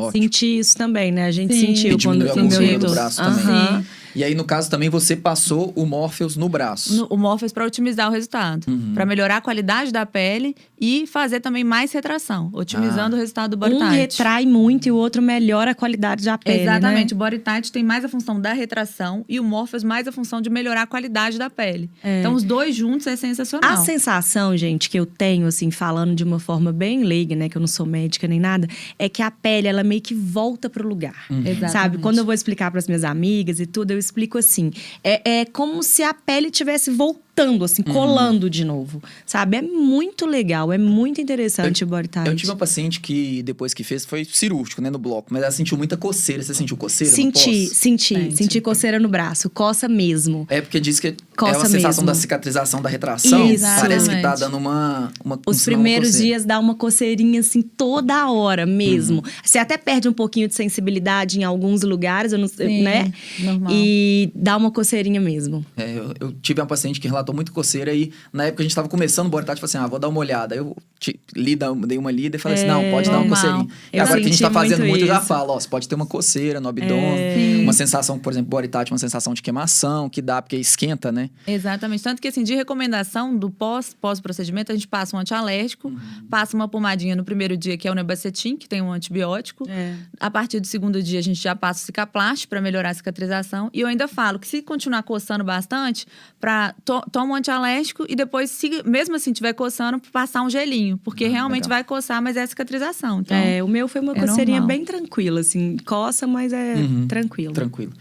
Ótimo. 0.00 0.22
Senti 0.22 0.58
isso 0.58 0.76
também, 0.76 1.12
né? 1.12 1.26
A 1.26 1.30
gente 1.30 1.54
Sim. 1.54 1.74
sentiu 1.74 1.96
e 1.96 2.02
quando 2.02 2.26
sentiu. 2.32 2.78
do 2.78 2.90
braço 2.90 3.22
uhum. 3.22 3.34
também. 3.34 3.86
E 4.14 4.24
aí, 4.24 4.34
no 4.34 4.44
caso, 4.44 4.68
também 4.68 4.88
você 4.88 5.14
passou 5.14 5.72
o 5.76 5.86
Morpheus 5.86 6.36
no 6.36 6.48
braço. 6.48 6.94
No, 6.96 7.06
o 7.10 7.16
Morpheus 7.16 7.52
para 7.52 7.64
otimizar 7.64 8.08
o 8.08 8.12
resultado. 8.12 8.66
Uhum. 8.68 8.92
Para 8.94 9.06
melhorar 9.06 9.36
a 9.36 9.40
qualidade 9.40 9.92
da 9.92 10.04
pele 10.04 10.54
e 10.80 11.06
fazer 11.06 11.40
também 11.40 11.62
mais 11.62 11.92
retração, 11.92 12.50
otimizando 12.52 13.14
ah. 13.14 13.18
o 13.18 13.20
resultado 13.20 13.52
do 13.52 13.56
body 13.56 13.74
Um 13.74 13.88
retrai 13.88 14.46
muito 14.46 14.86
e 14.86 14.90
o 14.90 14.96
outro 14.96 15.22
melhora 15.22 15.72
a 15.72 15.74
qualidade 15.74 16.24
da 16.24 16.36
pele. 16.36 16.62
Exatamente. 16.62 17.14
Né? 17.14 17.16
O 17.16 17.18
body 17.18 17.38
tight 17.38 17.70
tem 17.70 17.84
mais 17.84 18.04
a 18.04 18.08
função 18.08 18.40
da 18.40 18.52
retração 18.52 19.24
e 19.28 19.38
o 19.38 19.44
Morpheus 19.44 19.84
mais 19.84 20.08
a 20.08 20.12
função 20.12 20.40
de 20.40 20.50
melhorar 20.50 20.82
a 20.82 20.86
qualidade 20.86 21.38
da 21.38 21.48
pele. 21.48 21.90
É. 22.02 22.20
Então, 22.20 22.34
os 22.34 22.42
dois 22.42 22.74
juntos 22.74 23.06
é 23.06 23.14
sensacional. 23.14 23.70
A 23.70 23.76
sensação, 23.76 24.56
gente, 24.56 24.90
que 24.90 24.98
eu 24.98 25.06
tenho, 25.06 25.46
assim, 25.46 25.70
falando 25.70 26.14
de 26.14 26.24
uma 26.24 26.38
forma 26.38 26.72
bem 26.72 27.04
leiga, 27.04 27.36
né? 27.36 27.48
Que 27.48 27.56
eu 27.56 27.60
não 27.60 27.68
sou 27.68 27.86
médica 27.86 28.26
nem 28.26 28.40
nada, 28.40 28.66
é 28.98 29.08
que 29.08 29.22
a 29.22 29.30
pele, 29.30 29.68
ela 29.68 29.84
meio 29.90 30.00
que 30.00 30.14
volta 30.14 30.70
pro 30.70 30.88
lugar. 30.88 31.26
Uhum. 31.28 31.68
Sabe? 31.68 31.98
Quando 31.98 32.18
eu 32.18 32.24
vou 32.24 32.32
explicar 32.32 32.70
para 32.70 32.78
as 32.78 32.86
minhas 32.86 33.02
amigas 33.02 33.58
e 33.58 33.66
tudo, 33.66 33.90
eu 33.90 33.98
explico 33.98 34.38
assim. 34.38 34.70
É, 35.02 35.40
é 35.40 35.44
como 35.44 35.82
se 35.82 36.04
a 36.04 36.14
pele 36.14 36.48
tivesse 36.48 36.92
voltando, 37.30 37.64
assim, 37.64 37.82
uhum. 37.86 37.92
colando 37.92 38.50
de 38.50 38.64
novo. 38.64 39.02
Sabe? 39.24 39.56
É 39.56 39.62
muito 39.62 40.26
legal, 40.26 40.72
é 40.72 40.78
muito 40.78 41.20
interessante 41.20 41.82
eu, 41.82 41.86
o 41.86 41.90
body 41.90 42.08
tight. 42.08 42.28
Eu 42.28 42.36
tive 42.36 42.50
uma 42.50 42.56
paciente 42.56 43.00
que, 43.00 43.42
depois 43.42 43.72
que 43.72 43.82
fez, 43.82 44.04
foi 44.04 44.24
cirúrgico, 44.24 44.82
né, 44.82 44.90
no 44.90 44.98
bloco. 44.98 45.28
Mas 45.30 45.42
ela 45.42 45.52
sentiu 45.52 45.76
muita 45.76 45.96
coceira. 45.96 46.42
Você 46.42 46.54
sentiu 46.54 46.76
coceira? 46.76 47.12
Senti, 47.12 47.66
senti. 47.66 48.14
É, 48.14 48.30
senti 48.30 48.60
coceira 48.60 48.98
no 48.98 49.08
braço. 49.08 49.48
Coça 49.50 49.88
mesmo. 49.88 50.46
É 50.48 50.60
porque 50.60 50.80
diz 50.80 51.00
que 51.00 51.14
Coça 51.36 51.52
é 51.52 51.58
uma 51.58 51.66
sensação 51.66 52.02
mesmo. 52.02 52.06
da 52.06 52.14
cicatrização 52.14 52.82
da 52.82 52.88
retração. 52.88 53.48
Exatamente. 53.48 53.80
Parece 53.80 54.10
que 54.10 54.22
tá 54.22 54.34
dando 54.34 54.56
uma. 54.56 55.12
uma 55.24 55.40
Os 55.46 55.64
primeiros 55.64 56.14
uma 56.14 56.18
dias 56.18 56.44
dá 56.44 56.58
uma 56.58 56.74
coceirinha 56.74 57.40
assim 57.40 57.62
toda 57.62 58.30
hora 58.30 58.66
mesmo. 58.66 59.18
Uhum. 59.18 59.32
Você 59.42 59.58
até 59.58 59.78
perde 59.78 60.08
um 60.08 60.12
pouquinho 60.12 60.48
de 60.48 60.54
sensibilidade 60.54 61.38
em 61.38 61.44
alguns 61.44 61.82
lugares, 61.82 62.32
eu 62.32 62.38
não 62.38 62.48
sei, 62.48 62.82
né? 62.82 63.12
Normal. 63.38 63.72
E 63.72 64.30
dá 64.34 64.56
uma 64.56 64.70
coceirinha 64.70 65.20
mesmo. 65.20 65.64
É, 65.76 65.96
eu, 65.96 66.14
eu, 66.20 66.32
tive 66.42 66.60
uma 66.60 66.66
paciente 66.66 67.00
que 67.00 67.08
relatou 67.20 67.34
muito 67.34 67.52
coceira 67.52 67.94
e 67.94 68.12
na 68.32 68.46
época 68.46 68.62
a 68.62 68.64
gente 68.64 68.74
tava 68.74 68.88
começando 68.88 69.26
o 69.26 69.30
Boretade, 69.30 69.60
falei 69.60 69.70
assim: 69.70 69.78
ah, 69.78 69.86
vou 69.86 69.98
dar 69.98 70.08
uma 70.08 70.18
olhada. 70.18 70.54
Eu 70.54 70.76
te, 71.00 71.18
li, 71.34 71.56
dei 71.56 71.96
uma 71.96 72.10
lida 72.10 72.36
e 72.36 72.38
falei 72.38 72.58
é, 72.58 72.60
assim: 72.60 72.68
não, 72.68 72.90
pode 72.90 73.08
normal. 73.08 73.12
dar 73.12 73.18
uma 73.18 73.36
coceirinha. 73.36 73.68
Eu 73.90 73.96
e 73.96 74.00
agora 74.00 74.20
que 74.20 74.26
a 74.26 74.30
gente 74.30 74.42
tá 74.42 74.50
fazendo 74.50 74.80
muito, 74.80 74.90
muito 74.90 75.02
eu 75.04 75.08
já 75.08 75.20
falo: 75.20 75.54
ó, 75.54 75.58
você 75.58 75.66
pode 75.66 75.88
ter 75.88 75.94
uma 75.94 76.04
coceira 76.04 76.60
no 76.60 76.68
abdômen, 76.68 77.18
é. 77.18 77.60
uma 77.62 77.72
sensação, 77.72 78.18
por 78.18 78.30
exemplo, 78.30 78.50
Boretade, 78.50 78.92
uma 78.92 78.98
sensação 78.98 79.32
de 79.32 79.40
queimação 79.40 80.10
que 80.10 80.20
dá 80.20 80.42
porque 80.42 80.56
esquenta, 80.56 81.10
né? 81.10 81.30
Exatamente. 81.46 82.02
Tanto 82.02 82.20
que, 82.20 82.28
assim, 82.28 82.44
de 82.44 82.54
recomendação 82.54 83.34
do 83.34 83.50
pós, 83.50 83.96
pós-procedimento, 83.98 84.72
a 84.72 84.74
gente 84.74 84.86
passa 84.86 85.16
um 85.16 85.20
antialérgico, 85.20 85.88
uhum. 85.88 85.98
passa 86.28 86.54
uma 86.54 86.68
pomadinha 86.68 87.16
no 87.16 87.24
primeiro 87.24 87.56
dia, 87.56 87.78
que 87.78 87.88
é 87.88 87.90
o 87.90 87.94
nebacetim, 87.94 88.56
que 88.56 88.68
tem 88.68 88.82
um 88.82 88.92
antibiótico. 88.92 89.64
É. 89.70 89.94
A 90.18 90.30
partir 90.30 90.60
do 90.60 90.66
segundo 90.66 91.02
dia, 91.02 91.18
a 91.18 91.22
gente 91.22 91.40
já 91.40 91.56
passa 91.56 91.82
o 91.82 91.86
cicaplast 91.86 92.46
para 92.46 92.60
melhorar 92.60 92.90
a 92.90 92.94
cicatrização. 92.94 93.70
E 93.72 93.80
eu 93.80 93.86
ainda 93.86 94.06
falo 94.06 94.38
que 94.38 94.46
se 94.46 94.60
continuar 94.60 95.02
coçando 95.02 95.42
bastante, 95.42 96.06
pra, 96.38 96.74
to, 96.84 97.00
toma 97.10 97.32
um 97.32 97.34
antialérgico 97.36 98.04
e 98.06 98.14
depois, 98.14 98.50
se, 98.50 98.82
mesmo 98.84 99.16
assim 99.16 99.32
tiver 99.32 99.54
coçando, 99.54 99.98
passar 100.12 100.42
um 100.42 100.50
gelinho. 100.50 100.89
Porque 100.98 101.24
ah, 101.24 101.30
realmente 101.30 101.64
legal. 101.64 101.78
vai 101.78 101.84
coçar, 101.84 102.22
mas 102.22 102.36
é 102.36 102.42
a 102.42 102.46
cicatrização. 102.46 103.20
Então, 103.20 103.36
é, 103.36 103.62
o 103.62 103.68
meu 103.68 103.88
foi 103.88 104.00
uma 104.00 104.12
é 104.12 104.20
coceirinha 104.20 104.60
normal. 104.60 104.76
bem 104.76 104.84
tranquila, 104.84 105.40
assim. 105.40 105.76
Coça, 105.84 106.26
mas 106.26 106.52
é 106.52 106.74
uhum. 106.74 107.06
tranquilo. 107.06 107.52
Tranquilo. 107.52 107.92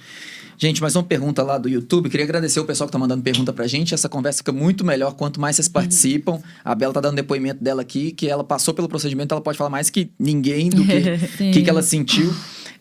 Gente, 0.61 0.81
mais 0.81 0.93
uma 0.93 1.03
pergunta 1.03 1.41
lá 1.41 1.57
do 1.57 1.69
YouTube. 1.69 2.09
Queria 2.09 2.25
agradecer 2.25 2.59
o 2.59 2.65
pessoal 2.65 2.85
que 2.85 2.89
está 2.89 2.99
mandando 2.99 3.23
pergunta 3.23 3.53
pra 3.53 3.65
gente. 3.65 3.93
Essa 3.93 4.09
conversa 4.09 4.39
fica 4.39 4.51
muito 4.51 4.83
melhor 4.83 5.13
quanto 5.13 5.39
mais 5.39 5.55
vocês 5.55 5.69
participam. 5.69 6.33
Uhum. 6.33 6.41
A 6.65 6.75
Bela 6.75 6.93
tá 6.93 6.99
dando 6.99 7.15
depoimento 7.15 7.63
dela 7.63 7.81
aqui, 7.81 8.11
que 8.11 8.27
ela 8.27 8.43
passou 8.43 8.73
pelo 8.73 8.89
procedimento, 8.89 9.33
ela 9.33 9.41
pode 9.41 9.57
falar 9.57 9.69
mais 9.69 9.89
que 9.89 10.11
ninguém 10.19 10.69
do 10.69 10.83
que 10.85 11.51
que, 11.53 11.63
que 11.63 11.69
ela 11.69 11.81
sentiu. 11.81 12.33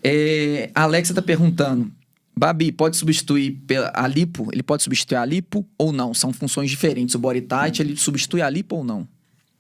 É, 0.02 0.70
a 0.74 0.82
Alexa 0.82 1.14
tá 1.14 1.22
perguntando. 1.22 1.92
Babi, 2.36 2.70
pode 2.70 2.96
substituir 2.96 3.60
a 3.92 4.06
lipo? 4.06 4.48
Ele 4.52 4.62
pode 4.62 4.82
substituir 4.82 5.16
a 5.16 5.24
lipo 5.24 5.66
ou 5.76 5.92
não? 5.92 6.14
São 6.14 6.32
funções 6.32 6.70
diferentes. 6.70 7.14
O 7.16 7.18
body 7.18 7.42
tight, 7.42 7.80
ele 7.80 7.96
substitui 7.96 8.42
a 8.42 8.48
lipo 8.48 8.76
ou 8.76 8.84
não? 8.84 9.06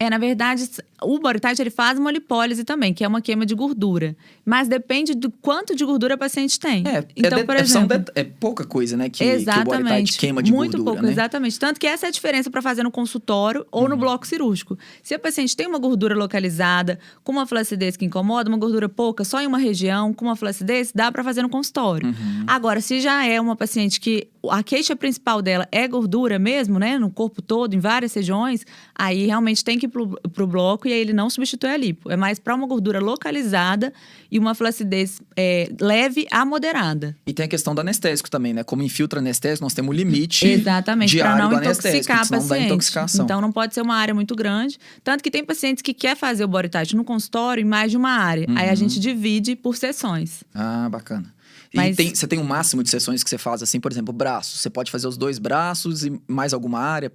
É, 0.00 0.08
na 0.08 0.16
verdade, 0.16 0.68
o 1.02 1.18
tight 1.40 1.60
ele 1.60 1.70
faz 1.70 1.98
uma 1.98 2.12
lipólise 2.12 2.62
também, 2.62 2.94
que 2.94 3.02
é 3.02 3.08
uma 3.08 3.20
queima 3.20 3.44
de 3.44 3.52
gordura. 3.52 4.16
Mas 4.44 4.68
depende 4.68 5.12
do 5.12 5.28
quanto 5.28 5.74
de 5.74 5.84
gordura 5.84 6.14
o 6.14 6.18
paciente 6.18 6.58
tem. 6.60 6.84
É, 6.86 7.04
então, 7.16 7.38
é, 7.38 7.44
por 7.44 7.56
exemplo, 7.56 8.04
é 8.14 8.22
pouca 8.22 8.64
coisa, 8.64 8.96
né? 8.96 9.08
Que, 9.08 9.24
exatamente, 9.24 9.76
que 9.76 9.82
o 9.82 9.88
tight 9.88 10.18
queima 10.18 10.40
de 10.40 10.52
muito 10.52 10.76
gordura, 10.76 10.92
pouco, 10.92 11.02
né? 11.02 11.10
exatamente. 11.10 11.58
Tanto 11.58 11.80
que 11.80 11.86
essa 11.86 12.06
é 12.06 12.08
a 12.08 12.12
diferença 12.12 12.48
para 12.48 12.62
fazer 12.62 12.84
no 12.84 12.92
consultório 12.92 13.66
ou 13.72 13.82
uhum. 13.82 13.88
no 13.88 13.96
bloco 13.96 14.24
cirúrgico. 14.24 14.78
Se 15.02 15.16
o 15.16 15.18
paciente 15.18 15.56
tem 15.56 15.66
uma 15.66 15.78
gordura 15.78 16.14
localizada, 16.14 17.00
com 17.24 17.32
uma 17.32 17.44
flacidez 17.44 17.96
que 17.96 18.04
incomoda, 18.04 18.48
uma 18.48 18.58
gordura 18.58 18.88
pouca, 18.88 19.24
só 19.24 19.40
em 19.40 19.48
uma 19.48 19.58
região, 19.58 20.14
com 20.14 20.26
uma 20.26 20.36
flacidez, 20.36 20.92
dá 20.94 21.10
para 21.10 21.24
fazer 21.24 21.42
no 21.42 21.48
consultório. 21.48 22.08
Uhum. 22.08 22.44
Agora, 22.46 22.80
se 22.80 23.00
já 23.00 23.26
é 23.26 23.40
uma 23.40 23.56
paciente 23.56 23.98
que 23.98 24.28
a 24.50 24.62
queixa 24.62 24.94
principal 24.96 25.40
dela 25.40 25.66
é 25.70 25.86
gordura 25.86 26.38
mesmo, 26.38 26.78
né? 26.78 26.98
No 26.98 27.10
corpo 27.10 27.40
todo, 27.40 27.74
em 27.74 27.78
várias 27.80 28.14
regiões, 28.14 28.64
aí 28.94 29.26
realmente 29.26 29.64
tem 29.64 29.78
que 29.78 29.86
ir 29.86 29.88
pro, 29.88 30.18
pro 30.32 30.46
bloco 30.46 30.88
e 30.88 30.92
aí 30.92 31.00
ele 31.00 31.12
não 31.12 31.28
substitui 31.30 31.70
a 31.70 31.76
lipo. 31.76 32.10
É 32.10 32.16
mais 32.16 32.38
para 32.38 32.54
uma 32.54 32.66
gordura 32.66 33.00
localizada 33.00 33.92
e 34.30 34.38
uma 34.38 34.54
flacidez 34.54 35.20
é, 35.36 35.70
leve 35.80 36.26
a 36.30 36.44
moderada. 36.44 37.16
E 37.26 37.32
tem 37.32 37.46
a 37.46 37.48
questão 37.48 37.74
do 37.74 37.80
anestésico 37.80 38.30
também, 38.30 38.52
né? 38.52 38.62
Como 38.62 38.82
infiltra 38.82 39.20
anestésico, 39.20 39.64
nós 39.64 39.74
temos 39.74 39.96
limite 39.96 40.46
Exatamente, 40.46 41.16
para 41.18 41.36
não 41.36 41.52
intoxicar 41.52 42.22
a 42.22 42.26
paciente. 42.26 42.90
Então 43.20 43.40
não 43.40 43.52
pode 43.52 43.74
ser 43.74 43.82
uma 43.82 43.96
área 43.96 44.14
muito 44.14 44.34
grande. 44.34 44.78
Tanto 45.02 45.22
que 45.22 45.30
tem 45.30 45.44
pacientes 45.44 45.82
que 45.82 45.94
quer 45.94 46.16
fazer 46.16 46.44
o 46.44 46.48
body 46.48 46.68
no 46.94 47.04
consultório 47.04 47.62
em 47.62 47.64
mais 47.64 47.90
de 47.90 47.96
uma 47.96 48.10
área. 48.10 48.46
Uhum. 48.48 48.56
Aí 48.56 48.66
a 48.66 48.70
uhum. 48.70 48.76
gente 48.76 49.00
divide 49.00 49.56
por 49.56 49.76
sessões. 49.76 50.44
Ah, 50.54 50.88
bacana. 50.90 51.32
Mas... 51.74 51.94
E 51.94 51.96
tem, 51.96 52.14
você 52.14 52.26
tem 52.26 52.38
um 52.38 52.44
máximo 52.44 52.82
de 52.82 52.90
sessões 52.90 53.22
que 53.22 53.30
você 53.30 53.38
faz, 53.38 53.62
assim, 53.62 53.80
por 53.80 53.92
exemplo, 53.92 54.12
braço. 54.12 54.58
Você 54.58 54.70
pode 54.70 54.90
fazer 54.90 55.06
os 55.06 55.16
dois 55.16 55.38
braços 55.38 56.04
e 56.04 56.20
mais 56.26 56.52
alguma 56.52 56.80
área? 56.80 57.12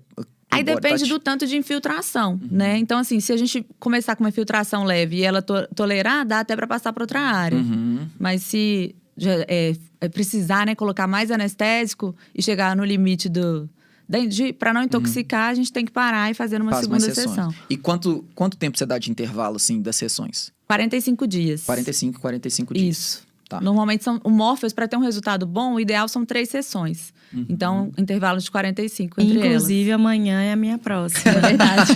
Aí 0.51 0.63
depende 0.63 1.05
do 1.05 1.19
tanto 1.19 1.47
de 1.47 1.57
infiltração, 1.57 2.33
uhum. 2.33 2.47
né? 2.51 2.77
Então, 2.77 2.99
assim, 2.99 3.19
se 3.19 3.33
a 3.33 3.37
gente 3.37 3.65
começar 3.79 4.15
com 4.15 4.23
uma 4.23 4.29
infiltração 4.29 4.83
leve 4.83 5.17
e 5.17 5.23
ela 5.23 5.41
to 5.41 5.67
tolerar, 5.75 6.25
dá 6.25 6.41
até 6.41 6.55
para 6.55 6.67
passar 6.67 6.93
para 6.93 7.03
outra 7.03 7.19
área. 7.19 7.57
Uhum. 7.57 8.07
Mas 8.19 8.43
se 8.43 8.95
é, 9.47 9.75
é 9.99 10.09
precisar, 10.09 10.67
né, 10.67 10.75
colocar 10.75 11.07
mais 11.07 11.31
anestésico 11.31 12.15
e 12.35 12.43
chegar 12.43 12.75
no 12.75 12.83
limite 12.83 13.29
do, 13.29 13.67
para 14.59 14.73
não 14.73 14.83
intoxicar, 14.83 15.45
uhum. 15.45 15.51
a 15.51 15.53
gente 15.55 15.71
tem 15.71 15.85
que 15.85 15.91
parar 15.91 16.29
e 16.29 16.33
fazer 16.33 16.61
uma 16.61 16.71
Faz 16.71 16.83
segunda 16.83 17.13
sessão. 17.13 17.53
E 17.69 17.77
quanto, 17.77 18.25
quanto 18.35 18.57
tempo 18.57 18.77
você 18.77 18.85
dá 18.85 18.97
de 18.97 19.09
intervalo, 19.09 19.55
assim, 19.55 19.81
das 19.81 19.95
sessões? 19.95 20.51
45 20.67 21.27
dias. 21.27 21.63
45, 21.63 22.19
45 22.19 22.73
dias. 22.73 22.97
Isso. 22.97 23.32
Tá. 23.53 23.61
Normalmente 23.61 24.03
são 24.03 24.19
o 24.23 24.31
Morpheus, 24.31 24.73
para 24.73 24.87
ter 24.87 24.97
um 24.97 25.01
resultado 25.01 25.45
bom, 25.45 25.75
o 25.75 25.79
ideal 25.79 26.07
são 26.07 26.25
três 26.25 26.49
sessões. 26.49 27.13
Uhum. 27.31 27.45
Então, 27.49 27.91
intervalos 27.97 28.43
de 28.43 28.51
45 28.51 29.21
entre 29.21 29.37
Inclusive, 29.37 29.89
elas. 29.89 30.01
amanhã 30.01 30.41
é 30.41 30.53
a 30.53 30.55
minha 30.55 30.79
próxima. 30.79 31.33
É 31.33 31.39
verdade. 31.39 31.93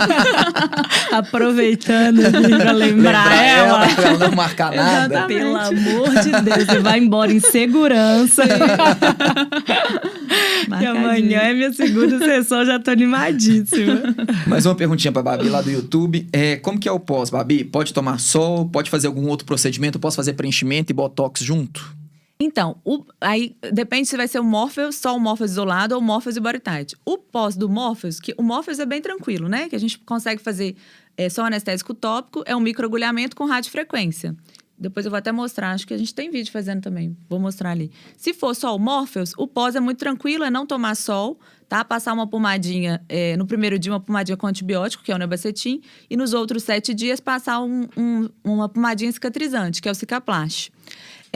Aproveitando 1.12 2.22
para 2.58 2.72
lembrar 2.72 3.36
ela. 3.36 3.86
ela. 3.86 3.96
Pra 3.96 4.04
ela 4.04 4.18
não 4.28 4.36
marcar 4.36 4.76
nada. 4.76 5.16
Exatamente. 5.16 5.40
Pelo 5.40 5.58
amor 5.58 6.10
de 6.22 6.32
Deus, 6.42 6.66
você 6.66 6.80
vai 6.80 7.00
embora 7.00 7.34
em 7.34 7.40
segurança. 7.40 8.44
e 10.82 10.86
amanhã 10.86 11.40
é 11.40 11.54
minha 11.54 11.72
segunda 11.74 12.18
sessão, 12.20 12.66
já 12.66 12.80
tô 12.80 12.92
animadíssima. 12.92 14.16
Mais 14.48 14.66
uma 14.66 14.76
perguntinha 14.76 15.12
pra 15.12 15.22
Babi 15.22 15.50
lá 15.50 15.62
do 15.62 15.70
YouTube. 15.70 16.28
É, 16.34 16.56
como 16.58 16.80
que 16.80 16.90
é 16.90 16.92
o 16.92 17.00
pós, 17.00 17.30
Babi? 17.30 17.64
Pode 17.64 17.94
tomar 17.94 18.20
sol? 18.20 18.68
Pode 18.68 18.90
fazer 18.90 19.06
algum 19.08 19.28
outro 19.28 19.46
procedimento? 19.46 20.00
Posso 20.00 20.16
fazer 20.16 20.34
preenchimento 20.34 20.92
e 20.92 20.96
botox 20.96 21.42
junto? 21.48 21.96
Então, 22.40 22.78
o, 22.84 23.04
aí 23.20 23.56
depende 23.74 24.08
se 24.08 24.16
vai 24.16 24.28
ser 24.28 24.40
o 24.40 24.44
Morpheus, 24.44 24.96
só 24.96 25.16
o 25.16 25.20
Morpheus 25.20 25.52
isolado 25.52 25.96
ou 25.96 26.02
o 26.02 26.04
Morpheus 26.04 26.36
e 26.36 26.60
Tight. 26.60 26.96
O 27.04 27.18
pós 27.18 27.56
do 27.56 27.68
Morpheus, 27.68 28.20
que 28.20 28.34
o 28.38 28.44
Morpheus 28.44 28.80
é 28.80 28.86
bem 28.86 29.02
tranquilo, 29.02 29.50
né? 29.50 29.68
Que 29.68 29.76
a 29.76 29.80
gente 29.80 29.98
consegue 30.00 30.42
fazer 30.42 30.76
é, 31.16 31.30
só 31.30 31.46
anestésico 31.46 31.94
tópico, 31.96 32.44
é 32.46 32.56
um 32.56 32.60
microagulhamento 32.60 33.36
com 33.36 33.46
radiofrequência. 33.46 34.36
Depois 34.78 35.08
eu 35.08 35.10
vou 35.10 35.18
até 35.18 35.32
mostrar, 35.32 35.72
acho 35.72 35.88
que 35.88 35.94
a 35.94 35.98
gente 35.98 36.14
tem 36.14 36.30
vídeo 36.30 36.52
fazendo 36.52 36.82
também. 36.82 37.18
Vou 37.28 37.40
mostrar 37.40 37.72
ali. 37.72 37.92
Se 38.16 38.32
for 38.32 38.56
só 38.56 38.76
o 38.76 38.80
Morpheus, 38.80 39.34
o 39.36 39.48
pós 39.48 39.76
é 39.76 39.80
muito 39.80 39.98
tranquilo, 39.98 40.44
é 40.44 40.52
não 40.52 40.68
tomar 40.68 40.94
sol, 40.94 41.40
tá? 41.68 41.84
Passar 41.84 42.14
uma 42.14 42.28
pomadinha, 42.28 43.04
é, 43.10 43.36
no 43.36 43.48
primeiro 43.48 43.80
dia, 43.80 43.92
uma 43.92 44.00
pomadinha 44.00 44.38
com 44.38 44.46
antibiótico, 44.46 45.04
que 45.04 45.12
é 45.12 45.16
o 45.16 45.18
nebacetim, 45.18 45.82
e 46.08 46.16
nos 46.16 46.34
outros 46.34 46.62
sete 46.62 46.94
dias, 46.94 47.20
passar 47.20 47.62
um, 47.62 47.88
um, 47.98 48.30
uma 48.44 48.70
pomadinha 48.70 49.12
cicatrizante, 49.12 49.82
que 49.82 49.90
é 49.90 49.92
o 49.92 49.96
cicaplast. 49.96 50.72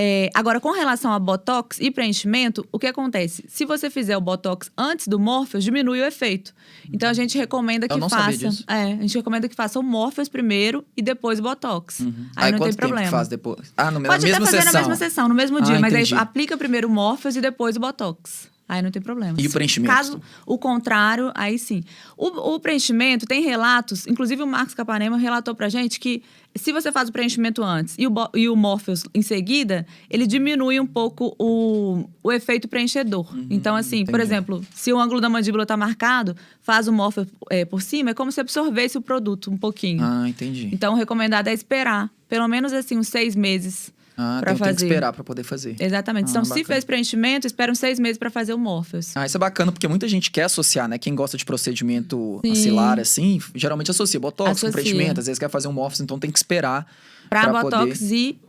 É, 0.04 0.32
agora, 0.34 0.60
com 0.60 0.72
relação 0.72 1.14
a 1.14 1.20
botox 1.20 1.78
e 1.80 1.92
preenchimento, 1.92 2.68
o 2.72 2.80
que 2.80 2.88
acontece? 2.88 3.46
Se 3.48 3.66
você 3.66 3.88
fizer 3.88 4.18
o 4.18 4.22
botox 4.22 4.72
antes 4.76 5.08
do 5.08 5.20
Morpheus, 5.20 5.64
diminui 5.64 6.02
o 6.02 6.04
efeito. 6.04 6.56
Então 6.92 7.08
a 7.08 7.14
gente 7.14 7.38
recomenda 7.38 7.88
que 7.88 8.00
faça. 8.10 8.48
É, 8.68 8.94
a 8.94 9.02
gente 9.02 9.16
recomenda 9.16 9.48
que 9.48 9.54
faça 9.54 9.80
o 9.80 9.84
Morpheus 9.84 10.28
primeiro 10.28 10.84
e 10.98 11.04
e 11.08 11.40
o 11.40 11.44
Botox. 11.44 12.00
Uhum. 12.00 12.14
Aí, 12.36 12.46
aí 12.46 12.52
não 12.52 12.60
tem 12.62 12.74
problema. 12.74 13.12
faz 13.12 13.28
depois? 13.28 13.72
Ah, 13.78 13.92
no, 13.92 14.02
Pode 14.02 14.26
na 14.26 14.32
mesma 14.32 14.38
até 14.38 14.46
fazer 14.46 14.62
sessão. 14.64 14.74
na 14.74 14.80
mesma 14.80 14.96
sessão, 14.96 15.28
no 15.28 15.36
mesmo 15.36 15.62
dia, 15.62 15.78
ah, 15.78 15.80
mas 15.80 15.94
aí 15.94 16.20
aplica 16.20 16.58
primeiro 16.58 16.88
o 16.88 16.92
Morpheus 16.92 17.36
e 17.36 17.42
depois 17.42 17.76
o 17.76 17.80
Botox. 17.80 18.50
Aí 18.72 18.82
não 18.82 18.90
tem 18.90 19.02
problema. 19.02 19.36
E 19.38 19.48
o 19.48 19.52
preenchimento? 19.52 19.94
Caso 19.94 20.22
o 20.46 20.58
contrário, 20.58 21.30
aí 21.36 21.60
sim. 21.60 21.84
O, 22.16 22.54
o, 22.56 22.58
preenchimento 22.58 23.26
tem 23.26 23.44
relatos, 23.44 24.08
inclusive 24.08 24.42
o 24.42 24.48
Marcos 24.48 24.74
Capanema 24.74 25.18
relatou 25.18 25.54
pra 25.54 25.68
gente 25.68 26.00
que 26.00 26.24
se 26.56 26.72
você 26.72 26.90
faz 26.90 27.10
o 27.10 27.12
preenchimento 27.12 27.62
antes 27.62 27.96
e 28.00 28.08
o, 28.08 28.14
e 28.34 28.48
o 28.48 28.56
Morpheus 28.56 29.04
em 29.14 29.22
seguida, 29.22 29.86
ele 30.10 30.26
diminui 30.26 30.80
um 30.80 30.88
pouco 30.88 31.36
o, 31.38 32.06
o 32.24 32.32
efeito 32.32 32.70
preenchedor. 32.70 33.30
Uhum, 33.36 33.48
então, 33.50 33.76
assim, 33.76 33.98
entendi. 33.98 34.12
por 34.12 34.22
exemplo, 34.22 34.66
se 34.74 34.94
o 34.94 34.98
ângulo 34.98 35.20
da 35.20 35.28
mandíbula 35.28 35.66
tá 35.66 35.76
marcado, 35.76 36.34
faz 36.62 36.88
o 36.88 36.94
Morpheus 36.94 37.28
é, 37.50 37.66
por 37.66 37.82
cima, 37.82 38.12
é 38.12 38.14
como 38.14 38.32
se 38.32 38.40
absorvesse 38.40 38.98
o 38.98 39.02
produto 39.02 39.52
um 39.52 39.58
pouquinho. 39.58 40.02
Ah, 40.02 40.30
entendi. 40.30 40.70
Então, 40.72 40.94
o 40.94 40.96
recomendado 40.96 41.50
é 41.50 41.54
esperar 41.54 42.10
pelo 42.30 42.48
menos 42.48 42.72
assim 42.72 42.98
uns 42.98 43.10
seis 43.10 43.36
meses 43.36 43.92
ah, 44.17 44.39
pra 44.41 44.52
então 44.52 44.58
fazer. 44.58 44.69
tem 44.69 44.76
que 44.76 44.93
esperar 44.93 45.13
para 45.13 45.24
poder 45.24 45.43
fazer. 45.43 45.76
Exatamente. 45.80 46.28
Ah, 46.28 46.30
então, 46.30 46.41
bacana. 46.43 46.60
se 46.60 46.65
fez 46.65 46.84
preenchimento, 46.84 47.47
espera 47.47 47.71
uns 47.71 47.80
seis 47.80 48.00
meses 48.00 48.17
para 48.17 48.30
fazer 48.30 48.54
o 48.54 48.58
Morpheus. 48.58 49.15
Ah, 49.15 49.26
isso 49.26 49.38
é 49.38 49.39
bacana, 49.39 49.71
porque 49.71 49.88
muita 49.88 50.08
gente 50.08 50.30
quer 50.32 50.43
associar, 50.43 50.88
né? 50.88 50.97
Quem 50.97 51.15
gosta 51.15 51.38
de 51.38 51.45
procedimento 51.45 52.39
Sim. 52.43 52.52
axilar, 52.52 53.00
assim, 53.00 53.39
geralmente 53.56 53.91
associa 53.91 54.19
botox 54.19 54.52
associa. 54.52 54.69
com 54.69 54.74
preenchimento. 54.74 55.19
Às 55.19 55.28
vezes 55.28 55.39
quer 55.39 55.50
fazer 55.50 55.67
um 55.67 55.74
Morpheus, 55.74 56.02
então 56.02 56.19
tem 56.19 56.32
que 56.32 56.38
esperar. 56.38 56.86
Pra, 57.30 57.50
pra 57.50 57.62
botox 57.62 58.00
poder... 58.00 58.13
e, 58.13 58.39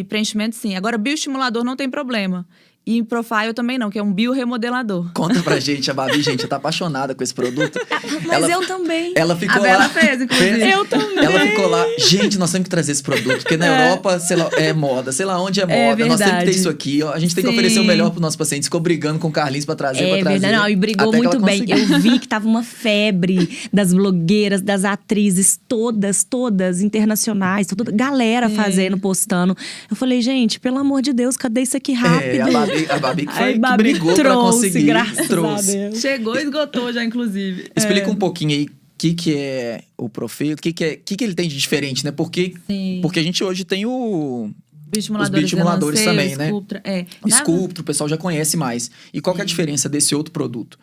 e 0.00 0.04
preenchimento, 0.04 0.54
sim. 0.56 0.76
Agora, 0.76 0.98
bioestimulador 0.98 1.64
não 1.64 1.74
tem 1.74 1.88
problema. 1.88 2.46
E 2.86 2.98
em 2.98 3.04
Profile 3.04 3.52
também 3.52 3.78
não, 3.78 3.90
que 3.90 3.98
é 3.98 4.02
um 4.02 4.12
bioremodelador. 4.12 5.10
Conta 5.12 5.42
pra 5.42 5.58
gente, 5.60 5.90
a 5.90 5.94
Babi, 5.94 6.22
gente, 6.22 6.46
tá 6.46 6.54
apaixonada 6.54 7.16
com 7.16 7.24
esse 7.24 7.34
produto. 7.34 7.80
Mas 8.24 8.44
ela, 8.44 8.48
eu 8.48 8.64
também. 8.64 9.12
Ela 9.16 9.34
ficou 9.34 9.56
a 9.56 9.60
lá. 9.60 9.68
Ela 9.68 9.88
fez, 9.88 10.22
inclusive. 10.22 10.70
Eu 10.70 10.84
também. 10.84 11.24
Ela 11.24 11.40
ficou 11.40 11.66
lá, 11.66 11.84
gente, 11.98 12.38
nós 12.38 12.52
temos 12.52 12.66
que 12.66 12.70
trazer 12.70 12.92
esse 12.92 13.02
produto, 13.02 13.38
porque 13.38 13.56
na 13.56 13.66
é. 13.66 13.86
Europa, 13.88 14.20
sei 14.20 14.36
lá, 14.36 14.48
é 14.52 14.72
moda, 14.72 15.10
sei 15.10 15.26
lá 15.26 15.42
onde 15.42 15.60
é, 15.60 15.64
é 15.64 15.90
moda, 15.90 16.06
nós 16.06 16.20
temos 16.20 16.38
que 16.38 16.44
ter 16.44 16.50
isso 16.52 16.68
aqui, 16.68 17.02
ó. 17.02 17.12
A 17.12 17.18
gente 17.18 17.34
tem 17.34 17.42
Sim. 17.42 17.50
que 17.50 17.54
oferecer 17.56 17.80
o 17.80 17.84
melhor 17.84 18.10
pros 18.10 18.22
nossos 18.22 18.36
pacientes. 18.36 18.68
Ficou 18.68 18.80
brigando 18.80 19.18
com 19.18 19.26
o 19.26 19.32
Carlinhos 19.32 19.64
pra 19.64 19.74
trazer, 19.74 20.04
é 20.04 20.08
pra 20.08 20.22
trazer. 20.22 20.38
Verdade, 20.38 20.56
não, 20.56 20.68
e 20.68 20.76
brigou 20.76 21.12
muito 21.12 21.40
bem. 21.40 21.64
Eu 21.66 21.98
vi 21.98 22.20
que 22.20 22.28
tava 22.28 22.46
uma 22.46 22.62
febre 22.62 23.48
das 23.72 23.92
blogueiras, 23.92 24.62
das 24.62 24.84
atrizes, 24.84 25.58
todas, 25.66 26.22
todas 26.22 26.80
internacionais, 26.80 27.66
toda 27.66 27.90
galera 27.90 28.48
fazendo, 28.48 28.96
postando. 28.96 29.56
Eu 29.90 29.96
falei, 29.96 30.22
gente, 30.22 30.60
pelo 30.60 30.78
amor 30.78 31.02
de 31.02 31.12
Deus, 31.12 31.36
cadê 31.36 31.62
isso 31.62 31.76
aqui 31.76 31.92
rápido? 31.92 32.36
É, 32.36 32.40
a 32.42 32.50
Babi, 32.50 32.75
a 32.84 32.98
Babi 32.98 33.26
que 33.26 33.32
foi 33.32 33.52
que 33.54 33.76
brigou 33.76 34.14
trouxe, 34.14 34.22
pra 34.22 34.34
conseguir. 34.34 35.26
Trouxe. 35.28 35.70
A 35.70 35.88
Deus. 35.88 36.00
Chegou 36.00 36.36
e 36.36 36.42
esgotou 36.42 36.92
já, 36.92 37.02
inclusive. 37.02 37.70
Explica 37.74 38.08
é. 38.08 38.10
um 38.10 38.16
pouquinho 38.16 38.50
aí 38.52 38.64
o 38.66 38.70
que, 38.98 39.14
que 39.14 39.36
é 39.36 39.82
o 39.96 40.08
Profeito, 40.08 40.58
o 40.58 40.62
que, 40.62 40.72
que, 40.72 40.84
é, 40.84 40.96
que, 40.96 41.16
que 41.16 41.24
ele 41.24 41.34
tem 41.34 41.48
de 41.48 41.56
diferente, 41.56 42.04
né? 42.04 42.10
Porque, 42.10 42.54
Sim. 42.66 43.00
porque 43.02 43.20
a 43.20 43.22
gente 43.22 43.42
hoje 43.42 43.64
tem 43.64 43.86
o. 43.86 44.50
Os 44.96 45.28
bioestimuladores 45.28 46.04
também, 46.04 46.36
né? 46.36 46.46
Sculptra, 46.46 46.80
é. 46.84 47.06
Sculptra, 47.28 47.82
o 47.82 47.84
pessoal 47.84 48.08
já 48.08 48.16
conhece 48.16 48.56
mais. 48.56 48.90
E 49.12 49.20
qual 49.20 49.36
é 49.36 49.42
a 49.42 49.44
diferença 49.44 49.88
desse 49.88 50.14
outro 50.14 50.32
produto? 50.32 50.78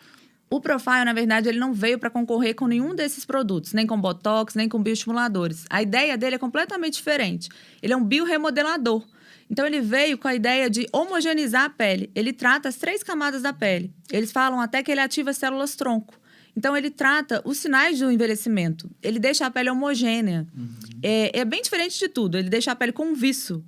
O 0.50 0.60
Profile, 0.60 1.04
na 1.04 1.12
verdade, 1.12 1.48
ele 1.48 1.58
não 1.58 1.72
veio 1.72 1.98
para 1.98 2.10
concorrer 2.10 2.54
com 2.54 2.68
nenhum 2.68 2.94
desses 2.94 3.24
produtos, 3.24 3.72
nem 3.72 3.86
com 3.86 4.00
Botox, 4.00 4.54
nem 4.54 4.68
com 4.68 4.80
bioestimuladores. 4.80 5.64
A 5.68 5.82
ideia 5.82 6.16
dele 6.16 6.36
é 6.36 6.38
completamente 6.38 6.94
diferente. 6.94 7.48
Ele 7.82 7.92
é 7.92 7.96
um 7.96 8.04
bioremodelador. 8.04 9.02
Então 9.50 9.66
ele 9.66 9.80
veio 9.80 10.18
com 10.18 10.28
a 10.28 10.34
ideia 10.34 10.68
de 10.70 10.86
homogeneizar 10.92 11.64
a 11.64 11.70
pele. 11.70 12.10
Ele 12.14 12.32
trata 12.32 12.68
as 12.68 12.76
três 12.76 13.02
camadas 13.02 13.42
da 13.42 13.52
pele. 13.52 13.92
Eles 14.10 14.32
falam 14.32 14.60
até 14.60 14.82
que 14.82 14.90
ele 14.90 15.00
ativa 15.00 15.32
células 15.32 15.74
tronco. 15.76 16.14
Então 16.56 16.76
ele 16.76 16.90
trata 16.90 17.42
os 17.44 17.58
sinais 17.58 17.98
do 17.98 18.10
envelhecimento. 18.10 18.90
Ele 19.02 19.18
deixa 19.18 19.46
a 19.46 19.50
pele 19.50 19.70
homogênea. 19.70 20.46
Uhum. 20.56 20.68
É, 21.02 21.40
é, 21.40 21.44
bem 21.44 21.62
diferente 21.62 21.98
de 21.98 22.08
tudo. 22.08 22.38
Ele 22.38 22.48
deixa 22.48 22.72
a 22.72 22.76
pele 22.76 22.92
com 22.92 23.14
viço. 23.14 23.64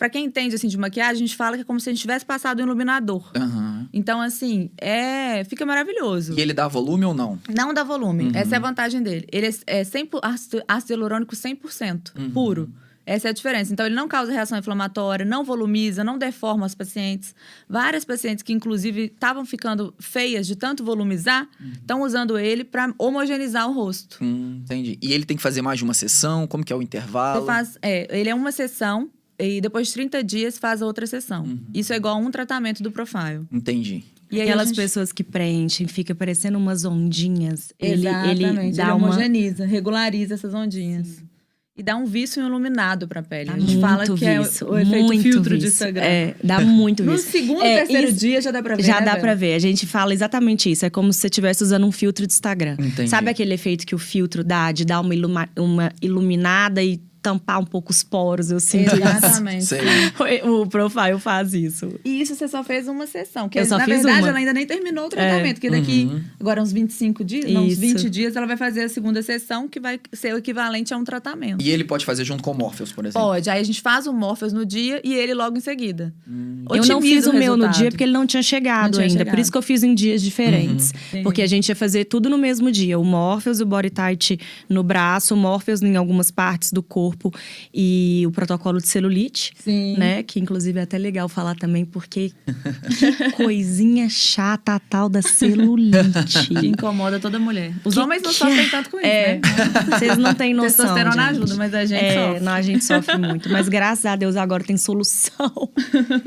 Para 0.00 0.08
quem 0.08 0.24
entende 0.24 0.54
assim 0.54 0.66
de 0.66 0.78
maquiagem, 0.78 1.16
a 1.16 1.26
gente 1.26 1.36
fala 1.36 1.56
que 1.56 1.60
é 1.60 1.64
como 1.64 1.78
se 1.78 1.90
a 1.90 1.92
gente 1.92 2.00
tivesse 2.00 2.24
passado 2.24 2.60
um 2.60 2.62
iluminador. 2.62 3.30
Uhum. 3.36 3.86
Então, 3.92 4.18
assim, 4.18 4.70
é 4.78 5.44
fica 5.44 5.66
maravilhoso. 5.66 6.32
E 6.38 6.40
ele 6.40 6.54
dá 6.54 6.66
volume 6.66 7.04
ou 7.04 7.12
não? 7.12 7.38
Não 7.54 7.74
dá 7.74 7.84
volume. 7.84 8.24
Uhum. 8.24 8.32
Essa 8.34 8.54
é 8.54 8.58
a 8.58 8.60
vantagem 8.60 9.02
dele. 9.02 9.26
Ele 9.30 9.48
é, 9.66 9.80
é 9.80 9.84
100, 9.84 10.08
ácido, 10.22 10.62
ácido 10.66 10.94
hialurônico 10.94 11.36
100%, 11.36 12.16
uhum. 12.16 12.30
puro. 12.30 12.72
Essa 13.10 13.26
é 13.26 13.30
a 13.30 13.32
diferença. 13.32 13.72
Então, 13.72 13.84
ele 13.84 13.94
não 13.96 14.06
causa 14.06 14.30
reação 14.30 14.56
inflamatória, 14.56 15.26
não 15.26 15.42
volumiza, 15.42 16.04
não 16.04 16.16
deforma 16.16 16.64
os 16.64 16.76
pacientes. 16.76 17.34
Várias 17.68 18.04
pacientes 18.04 18.40
que, 18.44 18.52
inclusive, 18.52 19.06
estavam 19.06 19.44
ficando 19.44 19.92
feias 19.98 20.46
de 20.46 20.54
tanto 20.54 20.84
volumizar, 20.84 21.48
estão 21.72 21.98
uhum. 21.98 22.06
usando 22.06 22.38
ele 22.38 22.62
para 22.62 22.94
homogeneizar 22.96 23.68
o 23.68 23.72
rosto. 23.72 24.16
Hum, 24.22 24.60
entendi. 24.62 24.96
E 25.02 25.12
ele 25.12 25.24
tem 25.24 25.36
que 25.36 25.42
fazer 25.42 25.60
mais 25.60 25.78
de 25.78 25.84
uma 25.84 25.92
sessão? 25.92 26.46
Como 26.46 26.64
que 26.64 26.72
é 26.72 26.76
o 26.76 26.80
intervalo? 26.80 27.44
Faz, 27.44 27.76
é, 27.82 28.06
ele 28.16 28.30
é 28.30 28.34
uma 28.34 28.52
sessão 28.52 29.10
e 29.36 29.60
depois 29.60 29.88
de 29.88 29.94
30 29.94 30.22
dias 30.22 30.56
faz 30.56 30.80
outra 30.80 31.04
sessão. 31.04 31.42
Uhum. 31.42 31.58
Isso 31.74 31.92
é 31.92 31.96
igual 31.96 32.14
a 32.14 32.18
um 32.18 32.30
tratamento 32.30 32.80
do 32.80 32.92
profile. 32.92 33.44
Entendi. 33.50 34.04
E 34.30 34.40
aquelas 34.40 34.68
gente... 34.68 34.76
pessoas 34.76 35.10
que 35.10 35.24
preenchem, 35.24 35.88
fica 35.88 36.14
parecendo 36.14 36.56
umas 36.58 36.84
ondinhas. 36.84 37.72
Exatamente. 37.76 38.44
Ele, 38.44 38.60
ele, 38.60 38.76
dá 38.76 38.84
ele 38.84 38.92
homogeniza, 38.92 39.64
uma... 39.64 39.68
regulariza 39.68 40.34
essas 40.34 40.54
ondinhas. 40.54 41.08
Sim 41.08 41.29
e 41.80 41.82
dá 41.82 41.96
um 41.96 42.04
vício 42.04 42.44
iluminado 42.44 43.08
para 43.08 43.20
a 43.20 43.22
pele. 43.22 43.46
Dá 43.46 43.54
a 43.54 43.58
gente 43.58 43.80
fala 43.80 44.04
que 44.04 44.22
é 44.26 44.38
vício, 44.38 44.66
é 44.66 44.70
o, 44.70 44.78
efeito 44.78 45.06
muito 45.06 45.22
filtro 45.22 45.42
vício. 45.42 45.58
de 45.58 45.66
Instagram. 45.66 46.02
É, 46.02 46.34
dá 46.44 46.60
muito 46.60 47.02
vício. 47.02 47.16
No 47.16 47.18
segundo, 47.18 47.62
é, 47.62 47.78
terceiro 47.78 48.08
isso, 48.08 48.18
dia 48.18 48.40
já 48.42 48.50
dá 48.50 48.62
para 48.62 48.76
ver. 48.76 48.82
Já 48.82 49.00
né, 49.00 49.06
dá 49.06 49.16
para 49.16 49.34
ver. 49.34 49.54
A 49.54 49.58
gente 49.58 49.86
fala 49.86 50.12
exatamente 50.12 50.70
isso. 50.70 50.84
É 50.84 50.90
como 50.90 51.10
se 51.10 51.20
você 51.20 51.28
estivesse 51.28 51.64
usando 51.64 51.86
um 51.86 51.90
filtro 51.90 52.26
de 52.26 52.32
Instagram. 52.34 52.76
Entendi. 52.78 53.08
Sabe 53.08 53.30
aquele 53.30 53.54
efeito 53.54 53.86
que 53.86 53.94
o 53.94 53.98
filtro 53.98 54.44
dá 54.44 54.70
de 54.72 54.84
dar 54.84 55.00
uma, 55.00 55.14
iluma, 55.14 55.48
uma 55.56 55.90
iluminada 56.02 56.82
e 56.82 57.00
tampar 57.22 57.60
um 57.60 57.64
pouco 57.64 57.90
os 57.90 58.02
poros, 58.02 58.50
eu 58.50 58.60
sinto 58.60 58.94
Exatamente. 58.94 59.64
Isso. 59.64 59.74
o 60.44 60.66
profile 60.66 61.18
faz 61.18 61.52
isso. 61.54 62.00
E 62.04 62.20
isso 62.20 62.34
você 62.34 62.48
só 62.48 62.64
fez 62.64 62.88
uma 62.88 63.06
sessão. 63.06 63.48
Que 63.48 63.58
eu 63.58 63.66
só 63.66 63.78
na 63.78 63.84
fiz 63.84 63.96
verdade, 63.96 64.20
uma. 64.20 64.28
ela 64.28 64.38
ainda 64.38 64.52
nem 64.52 64.66
terminou 64.66 65.06
o 65.06 65.08
tratamento. 65.08 65.46
É. 65.46 65.52
Porque 65.52 65.70
daqui, 65.70 66.08
uhum. 66.10 66.22
agora 66.40 66.62
uns 66.62 66.72
25 66.72 67.24
dias, 67.24 67.50
não, 67.50 67.64
uns 67.64 67.76
20 67.76 68.08
dias, 68.08 68.36
ela 68.36 68.46
vai 68.46 68.56
fazer 68.56 68.84
a 68.84 68.88
segunda 68.88 69.22
sessão, 69.22 69.68
que 69.68 69.78
vai 69.78 70.00
ser 70.12 70.34
o 70.34 70.38
equivalente 70.38 70.94
a 70.94 70.96
um 70.96 71.04
tratamento. 71.04 71.62
E 71.62 71.70
ele 71.70 71.84
pode 71.84 72.04
fazer 72.04 72.24
junto 72.24 72.42
com 72.42 72.52
o 72.52 72.54
Morpheus, 72.54 72.92
por 72.92 73.04
exemplo? 73.04 73.20
Pode. 73.28 73.50
Aí 73.50 73.60
a 73.60 73.64
gente 73.64 73.80
faz 73.80 74.06
o 74.06 74.12
Morpheus 74.12 74.52
no 74.52 74.64
dia 74.64 75.00
e 75.04 75.14
ele 75.14 75.34
logo 75.34 75.56
em 75.56 75.60
seguida. 75.60 76.14
Hum. 76.28 76.64
Eu 76.70 76.86
não 76.86 77.02
fiz 77.02 77.26
o, 77.26 77.30
o 77.30 77.34
meu 77.34 77.56
no 77.56 77.68
dia 77.68 77.90
porque 77.90 78.04
ele 78.04 78.12
não 78.12 78.26
tinha 78.26 78.42
chegado 78.42 78.84
não 78.84 78.90
tinha 78.92 79.04
ainda. 79.04 79.18
Chegado. 79.18 79.34
Por 79.34 79.40
isso 79.40 79.52
que 79.52 79.58
eu 79.58 79.62
fiz 79.62 79.82
em 79.82 79.94
dias 79.94 80.22
diferentes. 80.22 80.92
Uhum. 81.12 81.22
Porque 81.22 81.42
a 81.42 81.46
gente 81.46 81.68
ia 81.68 81.76
fazer 81.76 82.04
tudo 82.04 82.28
no 82.28 82.38
mesmo 82.38 82.70
dia. 82.70 82.98
O 82.98 83.04
Morpheus, 83.04 83.60
o 83.60 83.66
Body 83.66 83.90
Tight 83.90 84.38
no 84.68 84.82
braço, 84.82 85.34
o 85.34 85.36
Morpheus 85.36 85.82
em 85.82 85.96
algumas 85.96 86.30
partes 86.30 86.72
do 86.72 86.82
corpo. 86.82 87.09
E 87.72 87.90
e 88.20 88.26
o 88.26 88.30
protocolo 88.30 88.78
de 88.78 88.86
celulite, 88.86 89.52
Sim. 89.56 89.96
né? 89.96 90.22
Que 90.22 90.38
inclusive 90.38 90.78
é 90.78 90.82
até 90.82 90.98
legal 90.98 91.28
falar 91.28 91.54
também, 91.56 91.84
porque 91.84 92.30
que 92.98 93.32
coisinha 93.32 94.08
chata 94.10 94.74
a 94.74 94.78
tal 94.78 95.08
da 95.08 95.22
celulite. 95.22 96.48
Que 96.60 96.66
incomoda 96.66 97.18
toda 97.18 97.38
mulher. 97.38 97.72
Os 97.84 97.94
que 97.94 98.00
homens 98.00 98.22
não 98.22 98.32
sofrem 98.32 98.68
tanto 98.68 98.90
com 98.90 98.98
isso, 98.98 99.06
é, 99.06 99.36
né? 99.36 99.40
Vocês 99.98 100.18
não 100.18 100.34
têm 100.34 100.52
noção. 100.52 100.86
Testosterona 100.86 101.28
ajuda, 101.28 101.54
mas 101.56 101.74
a 101.74 101.84
gente 101.84 102.04
é, 102.04 102.14
sofre. 102.14 102.40
Não, 102.40 102.52
a 102.52 102.62
gente 102.62 102.84
sofre 102.84 103.16
muito. 103.16 103.48
Mas 103.48 103.68
graças 103.68 104.06
a 104.06 104.14
Deus 104.14 104.36
agora 104.36 104.62
tem 104.62 104.76
solução. 104.76 105.70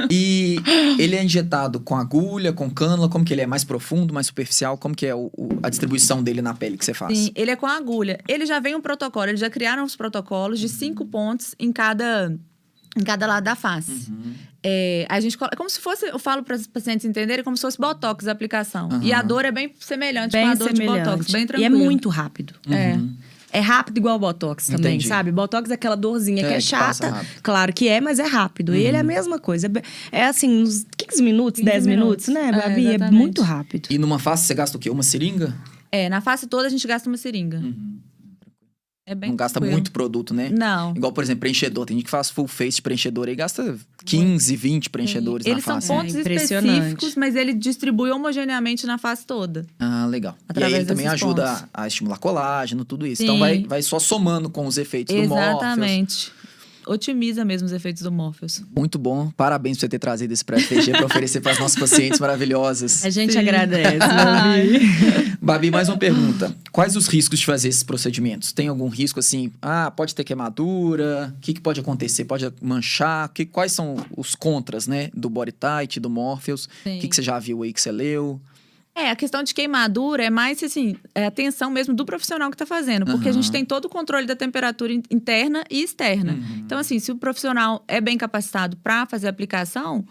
E 0.10 0.58
ele 0.98 1.16
é 1.16 1.24
injetado 1.24 1.80
com 1.80 1.96
agulha, 1.96 2.52
com 2.52 2.70
cânula? 2.70 3.08
Como 3.08 3.24
que 3.24 3.34
ele 3.34 3.42
é? 3.42 3.46
Mais 3.46 3.64
profundo, 3.64 4.14
mais 4.14 4.28
superficial? 4.28 4.78
Como 4.78 4.96
que 4.96 5.06
é 5.06 5.14
o, 5.14 5.30
o, 5.38 5.50
a 5.62 5.70
distribuição 5.70 6.24
dele 6.24 6.42
na 6.42 6.54
pele 6.54 6.78
que 6.78 6.86
você 6.86 6.94
faz? 6.94 7.18
Sim, 7.18 7.32
ele 7.36 7.52
é 7.52 7.56
com 7.56 7.68
agulha. 7.68 8.20
Ele 8.28 8.46
já 8.46 8.60
vem 8.60 8.76
um 8.76 8.82
protocolo, 8.82 9.28
eles 9.28 9.40
já 9.40 9.50
criaram 9.50 9.84
os 9.84 9.96
protocolos 9.96 10.60
de 10.60 10.70
cinco 10.74 11.06
pontos 11.06 11.56
em 11.60 11.72
cada 11.72 12.36
em 12.96 13.04
cada 13.04 13.26
lado 13.26 13.44
da 13.44 13.56
face. 13.56 14.12
Uhum. 14.12 14.34
É, 14.62 15.06
a 15.10 15.20
gente 15.20 15.36
é 15.52 15.56
como 15.56 15.70
se 15.70 15.80
fosse, 15.80 16.06
eu 16.06 16.20
falo 16.20 16.44
para 16.44 16.56
os 16.56 16.68
pacientes 16.68 17.06
entenderem, 17.06 17.44
como 17.44 17.58
se 17.58 17.62
fosse 17.62 17.78
botox 17.78 18.28
a 18.28 18.32
aplicação. 18.32 18.88
Uhum. 18.88 19.02
E 19.02 19.12
a 19.12 19.22
dor 19.22 19.44
é 19.44 19.52
bem 19.52 19.74
semelhante 19.80 20.32
bem 20.32 20.46
com 20.46 20.52
a 20.52 20.56
dor 20.56 20.70
semelhante. 20.70 21.00
de 21.00 21.10
botox, 21.10 21.32
bem 21.32 21.48
tranquilo. 21.48 21.76
E 21.76 21.84
é 21.84 21.86
muito 21.86 22.10
rápido. 22.10 22.54
Uhum. 22.68 22.74
É. 22.74 23.00
É 23.54 23.60
rápido 23.60 24.00
igual 24.00 24.16
o 24.16 24.20
Botox 24.20 24.66
também, 24.66 24.96
Entendi. 24.96 25.08
sabe? 25.08 25.32
Botox 25.32 25.70
é 25.70 25.76
aquela 25.76 25.96
dorzinha 25.96 26.44
é, 26.44 26.48
que 26.48 26.54
é 26.56 26.60
chata. 26.60 27.12
Que 27.12 27.42
claro 27.44 27.72
que 27.72 27.88
é, 27.88 28.02
mas 28.02 28.18
é 28.18 28.26
rápido. 28.26 28.70
Uhum. 28.70 28.76
E 28.76 28.82
ele 28.82 28.98
é 28.98 29.00
a 29.00 29.04
uhum. 29.04 29.08
mesma 29.08 29.38
coisa. 29.38 29.72
É, 30.12 30.22
é 30.22 30.26
assim, 30.26 30.64
uns 30.64 30.88
15 30.98 31.22
minutos, 31.22 31.60
15 31.60 31.72
10 31.72 31.86
minutos, 31.86 32.28
minutos 32.30 32.52
né, 32.52 32.52
Babi? 32.52 32.88
É, 32.88 32.94
é, 32.96 33.12
muito 33.12 33.44
rápido. 33.44 33.90
E 33.92 34.00
numa 34.00 34.18
face 34.18 34.48
você 34.48 34.56
gasta 34.56 34.76
o 34.76 34.80
quê? 34.80 34.90
Uma 34.90 35.04
seringa? 35.04 35.54
É, 35.92 36.10
na 36.10 36.20
face 36.20 36.48
toda 36.48 36.66
a 36.66 36.70
gente 36.70 36.88
gasta 36.88 37.08
uma 37.08 37.18
seringa. 37.18 37.58
Uhum. 37.58 38.00
É 39.06 39.14
bem 39.14 39.32
não 39.32 39.36
gasta 39.36 39.60
muito 39.60 39.92
produto, 39.92 40.34
né? 40.34 40.50
Não. 40.50 40.96
Igual, 40.96 41.12
por 41.12 41.24
exemplo, 41.24 41.42
preenchedor. 41.42 41.86
Tem 41.86 41.98
gente 41.98 42.06
que 42.06 42.10
faz 42.10 42.30
full 42.30 42.48
face 42.48 42.78
de 42.78 42.82
preenchedor 42.82 43.28
e 43.28 43.36
gasta 43.36 43.78
15, 44.06 44.56
20 44.56 44.90
preenchedores 44.90 45.44
Sim. 45.44 45.52
na 45.52 45.60
face. 45.60 45.72
Eles 45.76 45.86
são 45.86 45.98
pontos 45.98 46.16
é 46.16 46.20
específicos, 46.20 47.16
mas 47.16 47.36
ele 47.36 47.54
distribui 47.54 48.12
homogeneamente 48.12 48.86
na 48.86 48.98
face 48.98 49.26
toda. 49.26 49.66
Ah, 49.78 50.06
legal. 50.06 50.38
Através 50.48 50.72
e 50.72 50.76
aí 50.76 50.82
ele 50.82 50.88
também 50.88 51.08
ajuda 51.08 51.48
pontos. 51.48 51.70
a 51.74 51.88
estimular 51.88 52.18
colágeno, 52.18 52.86
tudo 52.86 53.06
isso. 53.06 53.24
Então 53.24 53.36
Sim. 53.36 53.42
Então 53.44 53.60
vai, 53.60 53.68
vai 53.68 53.82
só 53.82 54.00
somando 54.00 54.50
com 54.50 54.66
os 54.66 54.78
efeitos 54.78 55.14
Exatamente. 55.14 55.30
do 55.30 55.36
Morpheus. 55.36 55.64
Exatamente 55.64 56.43
otimiza 56.88 57.44
mesmo 57.46 57.66
os 57.66 57.72
efeitos 57.72 58.04
do 58.04 58.12
Morpheus. 58.12 58.64
Muito 58.76 58.98
bom. 59.00 59.32
Parabéns 59.36 59.78
por 59.78 59.82
você 59.82 59.90
ter 59.90 60.00
trazido 60.00 60.34
esse 60.34 60.44
pré-FG 60.44 60.92
para 60.92 61.06
oferecer 61.06 61.42
para 61.42 61.52
as 61.52 61.60
nossas 61.60 61.80
pacientes 61.80 62.20
maravilhosas. 62.20 63.06
A 63.06 63.10
gente 63.10 63.34
Sim. 63.34 63.40
agradece. 63.40 64.00
Babi. 64.08 65.38
Babi, 65.42 65.72
mais 65.72 65.90
uma 65.90 65.98
pergunta. 65.98 66.56
Quais 66.72 66.96
os 66.96 67.08
riscos 67.08 67.40
de 67.40 67.46
fazer 67.46 67.70
esses 67.70 67.84
procedimentos? 67.84 68.52
Tem 68.52 68.68
algum 68.68 68.88
risco 68.88 69.20
assim? 69.20 69.52
Ah, 69.62 69.92
pode 69.92 70.16
ter 70.16 70.24
queimadura? 70.24 71.34
O 71.38 71.42
que, 71.42 71.54
que 71.54 71.62
pode 71.62 71.80
acontecer? 71.80 72.26
Pode 72.26 72.52
manchar? 72.62 73.30
Que, 73.30 73.46
quais 73.46 73.72
são 73.72 73.96
os 74.16 74.36
contras, 74.36 74.88
né? 74.88 75.10
Do 75.14 75.30
Body 75.30 75.52
Tight, 75.54 76.00
do 76.00 76.10
Morpheus? 76.10 76.66
O 76.66 77.00
que, 77.00 77.08
que 77.08 77.16
você 77.16 77.22
já 77.22 77.40
viu 77.40 77.64
aí 77.64 77.74
que 77.74 77.82
você 77.82 77.92
leu? 77.92 78.40
É, 78.96 79.10
a 79.10 79.16
questão 79.16 79.42
de 79.42 79.56
queimadura 79.56 80.24
é 80.24 80.30
mais, 80.30 80.62
assim, 80.62 80.96
é 81.16 81.26
a 81.26 81.28
atenção 81.28 81.72
mesmo 81.72 81.96
do 81.96 82.06
profissional 82.06 82.50
que 82.52 82.56
está 82.56 82.66
fazendo. 82.66 83.06
Porque 83.06 83.26
uhum. 83.26 83.32
a 83.32 83.34
gente 83.34 83.52
tem 83.52 83.66
todo 83.66 83.86
o 83.86 83.90
controle 83.90 84.28
da 84.28 84.36
temperatura 84.36 84.94
interna 84.94 85.64
e 85.70 85.82
externa. 85.82 86.34
Uhum. 86.34 86.58
Então, 86.60 86.78
assim, 86.78 87.00
se 87.00 87.12
o 87.12 87.16
profissional 87.16 87.84
é 87.88 88.00
bem 88.00 88.18
capacitado 88.18 88.78
para 88.78 89.08
fazer 89.08 89.26
a 89.26 89.30
aplicação, 89.32 90.06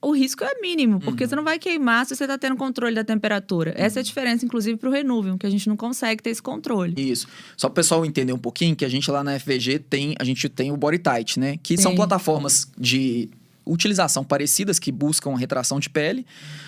o 0.00 0.12
risco 0.12 0.44
é 0.44 0.60
mínimo. 0.60 1.00
Porque 1.00 1.24
uhum. 1.24 1.30
você 1.30 1.36
não 1.36 1.44
vai 1.44 1.58
queimar 1.58 2.04
se 2.04 2.14
você 2.14 2.24
está 2.24 2.36
tendo 2.36 2.56
controle 2.56 2.94
da 2.94 3.02
temperatura. 3.02 3.72
Essa 3.76 3.98
é 3.98 4.00
a 4.00 4.04
diferença, 4.04 4.44
inclusive, 4.44 4.76
para 4.78 4.90
o 4.90 4.92
Renuvium, 4.92 5.38
que 5.38 5.46
a 5.46 5.50
gente 5.50 5.66
não 5.66 5.76
consegue 5.76 6.22
ter 6.22 6.28
esse 6.28 6.42
controle. 6.42 6.94
Isso. 6.98 7.26
Só 7.56 7.68
para 7.68 7.72
o 7.72 7.76
pessoal 7.76 8.04
entender 8.04 8.34
um 8.34 8.38
pouquinho, 8.38 8.76
que 8.76 8.84
a 8.84 8.90
gente 8.90 9.10
lá 9.10 9.24
na 9.24 9.38
FVG 9.38 9.78
tem, 9.78 10.14
a 10.18 10.24
gente 10.24 10.48
tem 10.50 10.70
o 10.70 10.76
Body 10.76 10.98
Tight, 10.98 11.40
né? 11.40 11.56
Que 11.62 11.78
Sim. 11.78 11.84
são 11.84 11.94
plataformas 11.94 12.70
de 12.76 13.30
utilização 13.68 14.24
parecidas 14.24 14.78
que 14.78 14.90
buscam 14.90 15.36
retração 15.36 15.78
de 15.78 15.90
pele, 15.90 16.26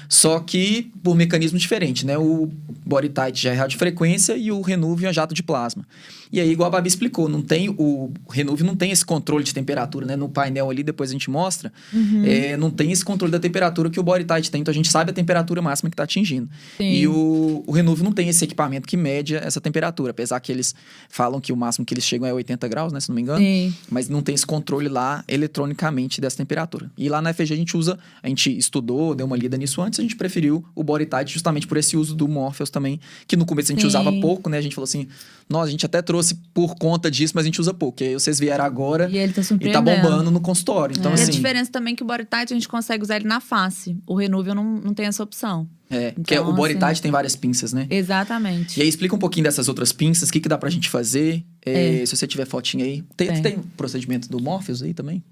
só 0.09 0.41
que 0.41 0.93
por 1.03 1.17
mecanismo 1.17 1.59
diferente, 1.59 2.05
né? 2.05 2.19
O 2.19 2.51
body 2.85 3.09
tight 3.09 3.41
já 3.41 3.53
é 3.53 3.55
radiofrequência 3.55 4.37
e 4.37 4.53
o 4.53 4.61
Renuvium 4.61 5.09
é 5.09 5.13
jato 5.13 5.35
de 5.35 5.43
plasma. 5.43 5.87
E 6.33 6.39
aí, 6.39 6.51
igual 6.51 6.69
a 6.69 6.71
Babi 6.71 6.87
explicou, 6.87 7.29
não 7.29 7.43
tem 7.43 7.69
o 7.71 8.13
Renuvium 8.31 8.67
não 8.67 8.77
tem 8.77 8.93
esse 8.93 9.05
controle 9.05 9.43
de 9.43 9.53
temperatura, 9.53 10.07
né? 10.07 10.15
No 10.15 10.29
painel 10.29 10.71
ali, 10.71 10.83
depois 10.83 11.11
a 11.11 11.13
gente 11.13 11.29
mostra, 11.29 11.73
uhum. 11.93 12.25
é, 12.25 12.57
não 12.57 12.71
tem 12.71 12.93
esse 12.93 13.05
controle 13.05 13.33
da 13.33 13.41
temperatura 13.41 13.91
que 13.91 13.99
o 13.99 14.03
body 14.03 14.25
tight 14.25 14.51
tem, 14.51 14.61
então 14.61 14.71
a 14.71 14.75
gente 14.75 14.89
sabe 14.89 15.11
a 15.11 15.15
temperatura 15.15 15.61
máxima 15.61 15.91
que 15.91 15.95
está 15.95 16.05
atingindo. 16.05 16.49
Sim. 16.77 16.93
E 16.93 17.09
o, 17.09 17.65
o 17.67 17.73
Renuvium 17.73 18.05
não 18.05 18.13
tem 18.13 18.29
esse 18.29 18.45
equipamento 18.45 18.87
que 18.87 18.97
mede 18.97 19.35
essa 19.35 19.61
temperatura, 19.61 20.13
apesar 20.13 20.39
que 20.39 20.53
eles 20.53 20.75
falam 21.09 21.41
que 21.41 21.53
o 21.53 21.57
máximo 21.57 21.85
que 21.85 21.93
eles 21.95 22.05
chegam 22.05 22.29
é 22.29 22.33
80 22.33 22.69
graus, 22.69 22.93
né? 22.93 23.01
Se 23.01 23.09
não 23.09 23.17
me 23.17 23.23
engano. 23.23 23.41
Sim. 23.41 23.75
Mas 23.91 24.09
não 24.09 24.23
tem 24.23 24.35
esse 24.35 24.47
controle 24.47 24.89
lá 24.89 25.25
eletronicamente 25.27 26.21
dessa 26.21 26.37
temperatura. 26.37 26.90
E 26.97 27.09
lá 27.09 27.21
na 27.21 27.33
FG 27.33 27.53
a 27.53 27.57
gente 27.57 27.77
usa, 27.77 27.99
a 28.23 28.29
gente 28.29 28.57
estudou, 28.57 29.15
deu 29.15 29.27
uma 29.27 29.37
lida 29.37 29.57
nisso 29.57 29.81
antes, 29.81 29.99
a 29.99 30.03
gente 30.03 30.17
preferiu 30.17 30.65
o 30.75 30.83
body 30.83 31.07
tight 31.07 31.33
justamente 31.33 31.67
por 31.67 31.77
esse 31.77 31.97
uso 31.97 32.15
do 32.15 32.29
Morpheus 32.29 32.71
também, 32.71 33.01
que 33.27 33.37
no 33.37 33.47
começo 33.47 33.71
a 33.71 33.75
gente 33.75 33.83
Sim. 33.83 33.89
usava 33.89 34.13
pouco, 34.21 34.49
né? 34.49 34.59
A 34.59 34.61
gente 34.61 34.75
falou 34.75 34.85
assim, 34.85 35.09
nós 35.49 35.69
a 35.69 35.71
gente 35.71 35.85
até 35.85 36.01
trouxe 36.01 36.37
por 36.55 36.77
conta 36.77 37.11
disso, 37.11 37.33
mas 37.35 37.45
a 37.45 37.47
gente 37.47 37.61
usa 37.61 37.75
pouco. 37.75 38.03
E 38.03 38.09
aí 38.09 38.15
vocês 38.15 38.39
vieram 38.39 38.65
agora 38.65 39.09
e, 39.11 39.19
ele 39.19 39.33
tá 39.33 39.43
e 39.61 39.71
tá 39.71 39.81
bombando 39.81 40.31
no 40.31 40.41
consultório. 40.41 40.97
Então, 40.97 41.11
é. 41.11 41.15
assim, 41.15 41.25
e 41.25 41.29
a 41.29 41.33
diferença 41.33 41.71
também 41.71 41.95
é 41.95 41.97
que 41.97 42.03
o 42.03 42.07
body 42.07 42.25
tight 42.25 42.53
a 42.53 42.55
gente 42.55 42.69
consegue 42.69 43.03
usar 43.03 43.17
ele 43.17 43.27
na 43.27 43.41
face. 43.41 43.97
O 44.07 44.15
Renuvium 44.15 44.55
não, 44.55 44.65
não 44.65 44.95
tem 44.95 45.07
essa 45.07 45.23
opção. 45.23 45.69
É, 45.91 46.11
então, 46.11 46.23
porque 46.23 46.39
o 46.39 46.53
body 46.53 46.75
tight 46.75 46.85
assim, 46.85 47.03
tem 47.03 47.11
várias 47.11 47.35
pinças, 47.35 47.73
né? 47.73 47.87
Exatamente. 47.91 48.79
E 48.79 48.83
aí 48.83 48.89
explica 48.89 49.15
um 49.15 49.19
pouquinho 49.19 49.43
dessas 49.43 49.69
outras 49.69 49.93
pinças, 49.93 50.29
o 50.29 50.33
que, 50.33 50.39
que 50.39 50.49
dá 50.49 50.57
pra 50.57 50.71
gente 50.71 50.89
fazer. 50.89 51.45
É, 51.67 52.03
é. 52.03 52.07
Se 52.07 52.17
você 52.17 52.29
tiver 52.29 52.47
fotinha 52.47 52.85
aí. 52.85 53.03
Tem, 53.17 53.29
tem. 53.29 53.43
tem 53.43 53.59
procedimento 53.77 54.29
do 54.29 54.41
Morpheus 54.41 54.83
aí 54.83 54.95
também? 54.95 55.23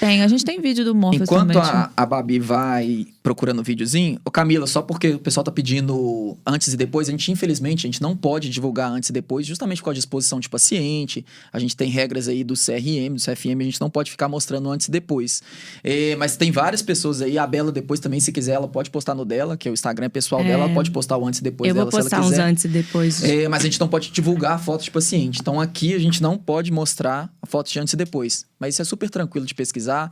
Tem, 0.00 0.22
a 0.22 0.28
gente 0.28 0.44
tem 0.44 0.60
vídeo 0.60 0.84
do 0.84 0.94
Morpheus 0.94 1.22
Enquanto 1.22 1.40
também. 1.40 1.56
Enquanto 1.56 1.74
a, 1.74 1.90
a 1.96 2.06
Babi 2.06 2.38
vai 2.38 3.06
procurando 3.28 3.58
o 3.58 3.62
videozinho, 3.62 4.18
ô 4.24 4.30
Camila, 4.30 4.66
só 4.66 4.80
porque 4.80 5.10
o 5.10 5.18
pessoal 5.18 5.44
tá 5.44 5.52
pedindo 5.52 6.34
antes 6.46 6.72
e 6.72 6.76
depois, 6.78 7.08
a 7.08 7.10
gente 7.10 7.30
infelizmente 7.30 7.86
a 7.86 7.88
gente 7.88 8.00
não 8.00 8.16
pode 8.16 8.48
divulgar 8.48 8.90
antes 8.90 9.10
e 9.10 9.12
depois, 9.12 9.46
justamente 9.46 9.82
por 9.82 9.84
causa 9.84 9.96
de 9.96 10.00
exposição 10.00 10.40
de 10.40 10.48
paciente. 10.48 11.26
A 11.52 11.58
gente 11.58 11.76
tem 11.76 11.90
regras 11.90 12.26
aí 12.26 12.42
do 12.42 12.54
CRM, 12.54 13.16
do 13.16 13.20
CFM, 13.20 13.60
a 13.60 13.64
gente 13.64 13.78
não 13.82 13.90
pode 13.90 14.10
ficar 14.10 14.30
mostrando 14.30 14.70
antes 14.70 14.88
e 14.88 14.90
depois. 14.90 15.42
É, 15.84 16.16
mas 16.16 16.38
tem 16.38 16.50
várias 16.50 16.80
pessoas 16.80 17.20
aí, 17.20 17.36
a 17.36 17.46
Bela 17.46 17.70
depois 17.70 18.00
também, 18.00 18.18
se 18.18 18.32
quiser, 18.32 18.52
ela 18.52 18.66
pode 18.66 18.88
postar 18.88 19.14
no 19.14 19.26
dela, 19.26 19.58
que 19.58 19.68
é 19.68 19.70
o 19.70 19.74
Instagram 19.74 20.08
pessoal 20.08 20.40
é. 20.40 20.44
dela, 20.44 20.64
ela 20.64 20.72
pode 20.72 20.90
postar 20.90 21.18
o 21.18 21.26
antes 21.26 21.40
e 21.40 21.42
depois 21.42 21.68
Eu 21.68 21.74
dela, 21.74 21.90
vou 21.90 22.00
postar 22.00 22.22
uns 22.22 22.32
antes 22.32 22.64
e 22.64 22.68
depois. 22.68 23.22
É, 23.22 23.46
mas 23.46 23.60
a 23.60 23.64
gente 23.64 23.78
não 23.78 23.88
pode 23.88 24.10
divulgar 24.10 24.52
a 24.52 24.58
foto 24.58 24.84
de 24.84 24.90
paciente. 24.90 25.38
Então 25.42 25.60
aqui 25.60 25.92
a 25.92 25.98
gente 25.98 26.22
não 26.22 26.38
pode 26.38 26.72
mostrar 26.72 27.30
a 27.42 27.46
foto 27.46 27.70
de 27.70 27.78
antes 27.78 27.92
e 27.92 27.96
depois. 27.98 28.46
Mas 28.58 28.74
isso 28.74 28.80
é 28.80 28.86
super 28.86 29.10
tranquilo 29.10 29.44
de 29.44 29.54
pesquisar. 29.54 30.10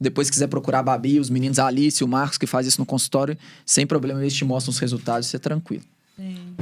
Depois, 0.00 0.26
se 0.26 0.32
quiser 0.32 0.46
procurar 0.46 0.80
a 0.80 0.82
Babi, 0.82 1.18
os 1.18 1.30
meninos, 1.30 1.58
a 1.58 1.66
Alice, 1.66 2.02
o 2.04 2.08
Marcos, 2.08 2.38
que 2.38 2.46
faz 2.46 2.66
isso 2.66 2.80
no 2.80 2.86
consultório, 2.86 3.36
sem 3.64 3.86
problema, 3.86 4.20
eles 4.20 4.34
te 4.34 4.44
mostram 4.44 4.70
os 4.70 4.78
resultados, 4.78 5.26
isso 5.26 5.36
é 5.36 5.38
tranquilo. 5.38 5.84
Sim. 6.16 6.54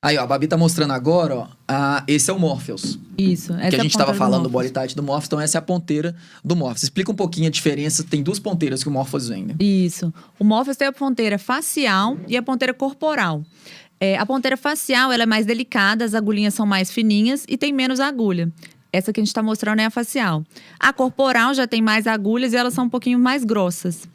Aí, 0.00 0.16
ó, 0.18 0.22
a 0.22 0.26
Babi 0.26 0.46
tá 0.46 0.56
mostrando 0.56 0.92
agora, 0.92 1.34
ó, 1.34 1.48
a, 1.66 2.04
esse 2.06 2.30
é 2.30 2.32
o 2.32 2.38
Morpheus. 2.38 2.96
Isso, 3.18 3.52
essa 3.54 3.70
Que 3.70 3.76
a 3.76 3.78
é 3.78 3.82
gente 3.82 3.90
estava 3.90 4.14
falando 4.14 4.44
do 4.44 4.48
body 4.48 4.70
tight 4.70 4.94
do 4.94 5.02
Morpheus, 5.02 5.26
então 5.26 5.40
essa 5.40 5.58
é 5.58 5.60
a 5.60 5.62
ponteira 5.62 6.14
do 6.44 6.54
Morpheus. 6.54 6.84
Explica 6.84 7.10
um 7.10 7.14
pouquinho 7.14 7.48
a 7.48 7.50
diferença, 7.50 8.04
tem 8.04 8.22
duas 8.22 8.38
ponteiras 8.38 8.82
que 8.82 8.88
o 8.88 8.92
Morpheus 8.92 9.28
vem, 9.28 9.44
né? 9.46 9.54
Isso. 9.58 10.12
O 10.38 10.44
Morpheus 10.44 10.76
tem 10.76 10.86
a 10.86 10.92
ponteira 10.92 11.38
facial 11.38 12.16
e 12.28 12.36
a 12.36 12.42
ponteira 12.42 12.72
corporal. 12.72 13.42
É, 13.98 14.16
a 14.18 14.26
ponteira 14.26 14.56
facial 14.56 15.10
ela 15.10 15.22
é 15.22 15.26
mais 15.26 15.46
delicada, 15.46 16.04
as 16.04 16.14
agulhinhas 16.14 16.54
são 16.54 16.66
mais 16.66 16.90
fininhas 16.90 17.44
e 17.48 17.56
tem 17.56 17.72
menos 17.72 17.98
agulha. 17.98 18.52
Essa 18.96 19.12
que 19.12 19.20
a 19.20 19.22
gente 19.22 19.28
está 19.28 19.42
mostrando 19.42 19.80
é 19.80 19.84
a 19.84 19.90
facial. 19.90 20.44
A 20.80 20.92
corporal 20.92 21.52
já 21.54 21.66
tem 21.66 21.82
mais 21.82 22.06
agulhas 22.06 22.52
e 22.52 22.56
elas 22.56 22.74
são 22.74 22.86
um 22.86 22.88
pouquinho 22.88 23.18
mais 23.18 23.44
grossas. 23.44 24.08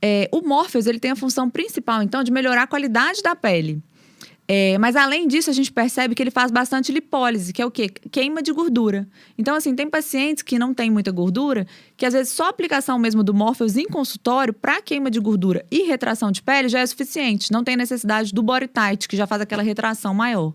É, 0.00 0.28
o 0.30 0.42
Morpheus 0.42 0.86
ele 0.86 1.00
tem 1.00 1.10
a 1.10 1.16
função 1.16 1.48
principal, 1.48 2.02
então, 2.02 2.22
de 2.22 2.30
melhorar 2.30 2.64
a 2.64 2.66
qualidade 2.66 3.22
da 3.22 3.34
pele. 3.34 3.82
É, 4.48 4.78
mas 4.78 4.94
além 4.94 5.26
disso, 5.26 5.50
a 5.50 5.52
gente 5.52 5.72
percebe 5.72 6.14
que 6.14 6.22
ele 6.22 6.30
faz 6.30 6.52
bastante 6.52 6.92
lipólise, 6.92 7.52
que 7.52 7.60
é 7.60 7.66
o 7.66 7.70
quê? 7.70 7.88
Queima 7.88 8.42
de 8.42 8.52
gordura. 8.52 9.08
Então, 9.36 9.56
assim, 9.56 9.74
tem 9.74 9.88
pacientes 9.90 10.42
que 10.42 10.58
não 10.58 10.72
têm 10.72 10.88
muita 10.88 11.10
gordura, 11.10 11.66
que 11.96 12.06
às 12.06 12.12
vezes 12.12 12.32
só 12.32 12.44
a 12.44 12.48
aplicação 12.50 12.98
mesmo 12.98 13.24
do 13.24 13.34
Morpheus 13.34 13.76
em 13.76 13.86
consultório 13.86 14.54
para 14.54 14.80
queima 14.80 15.10
de 15.10 15.18
gordura 15.18 15.64
e 15.70 15.82
retração 15.82 16.30
de 16.30 16.42
pele 16.42 16.68
já 16.68 16.78
é 16.78 16.86
suficiente. 16.86 17.50
Não 17.50 17.64
tem 17.64 17.76
necessidade 17.76 18.32
do 18.32 18.42
body 18.42 18.68
tight, 18.68 19.08
que 19.08 19.16
já 19.16 19.26
faz 19.26 19.42
aquela 19.42 19.62
retração 19.62 20.14
maior. 20.14 20.52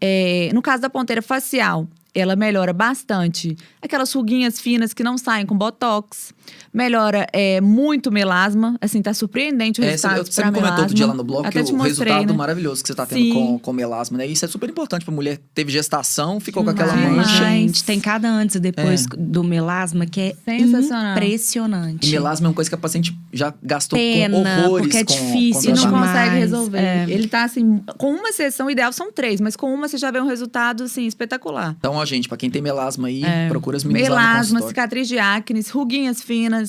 É, 0.00 0.50
no 0.52 0.60
caso 0.60 0.82
da 0.82 0.90
ponteira 0.90 1.22
facial, 1.22 1.88
ela 2.14 2.34
melhora 2.36 2.72
bastante 2.72 3.56
aquelas 3.80 4.12
ruguinhas 4.12 4.60
finas 4.60 4.92
que 4.92 5.02
não 5.02 5.18
saem 5.18 5.46
com 5.46 5.56
botox. 5.56 6.32
Melhora 6.72 7.26
é, 7.32 7.60
muito 7.60 8.10
melasma. 8.10 8.76
Assim, 8.80 9.02
tá 9.02 9.12
surpreendente 9.12 9.80
o 9.80 9.84
é, 9.84 9.90
resultado. 9.90 10.26
Você, 10.26 10.32
você 10.32 10.44
me 10.44 10.52
comentou 10.52 10.80
outro 10.80 10.94
dia 10.94 11.06
lá 11.06 11.14
no 11.14 11.24
blog 11.24 11.46
Até 11.46 11.62
que 11.62 11.70
o 11.70 11.76
mostrei, 11.76 11.88
resultado 11.88 12.32
né? 12.32 12.36
maravilhoso 12.36 12.82
que 12.82 12.88
você 12.88 12.94
tá 12.94 13.06
tendo 13.06 13.34
com, 13.34 13.58
com 13.58 13.72
melasma, 13.72 14.18
né? 14.18 14.26
Isso 14.26 14.44
é 14.44 14.48
super 14.48 14.68
importante 14.68 15.04
pra 15.04 15.14
mulher. 15.14 15.38
Teve 15.54 15.72
gestação, 15.72 16.40
ficou 16.40 16.64
com 16.64 16.70
aquela 16.70 16.94
mancha. 16.96 17.44
Gente, 17.44 17.84
tem 17.84 18.00
cada 18.00 18.28
antes 18.28 18.56
e 18.56 18.60
depois 18.60 19.04
é. 19.04 19.16
do 19.16 19.42
melasma 19.42 20.06
que 20.06 20.20
é 20.20 20.36
Sensacional. 20.44 21.12
impressionante. 21.12 22.08
E 22.08 22.12
melasma 22.12 22.46
é 22.46 22.48
uma 22.48 22.54
coisa 22.54 22.70
que 22.70 22.74
a 22.74 22.78
paciente 22.78 23.18
já 23.32 23.52
gastou 23.62 23.98
Pena, 23.98 24.36
com 24.36 24.40
horrores. 24.42 24.86
Porque 24.86 24.98
é 24.98 25.04
com, 25.04 25.12
difícil 25.12 25.74
com 25.74 25.78
e 25.78 25.84
não 25.84 25.90
consegue 25.90 26.36
resolver. 26.38 26.78
É. 26.78 27.06
Ele 27.08 27.28
tá 27.28 27.44
assim, 27.44 27.82
com 27.96 28.12
uma 28.12 28.32
sessão 28.32 28.70
ideal 28.70 28.92
são 28.92 29.12
três, 29.12 29.40
mas 29.40 29.56
com 29.56 29.72
uma 29.72 29.88
você 29.88 29.96
já 29.96 30.10
vê 30.10 30.20
um 30.20 30.26
resultado 30.26 30.84
assim 30.84 31.06
espetacular. 31.06 31.74
Então, 31.78 31.94
ó, 31.94 32.04
gente, 32.04 32.28
para 32.28 32.36
quem 32.36 32.50
tem 32.50 32.60
melasma 32.60 33.08
aí, 33.08 33.24
é. 33.24 33.48
procura 33.48 33.76
as 33.76 33.84
meninas 33.84 34.08
Melasma, 34.08 34.62
cicatriz 34.62 35.08
de 35.08 35.18
acne, 35.18 35.64
ruguinhas 35.70 36.22
finas. 36.22 36.67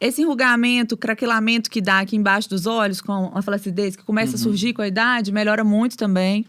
Esse 0.00 0.22
enrugamento, 0.22 0.96
craquelamento 0.96 1.68
que 1.68 1.80
dá 1.80 2.00
aqui 2.00 2.16
embaixo 2.16 2.48
dos 2.48 2.66
olhos 2.66 3.00
com 3.00 3.32
a 3.34 3.42
flacidez, 3.42 3.96
que 3.96 4.04
começa 4.04 4.32
uhum. 4.32 4.36
a 4.36 4.38
surgir 4.38 4.72
com 4.72 4.82
a 4.82 4.86
idade, 4.86 5.32
melhora 5.32 5.64
muito 5.64 5.96
também. 5.96 6.46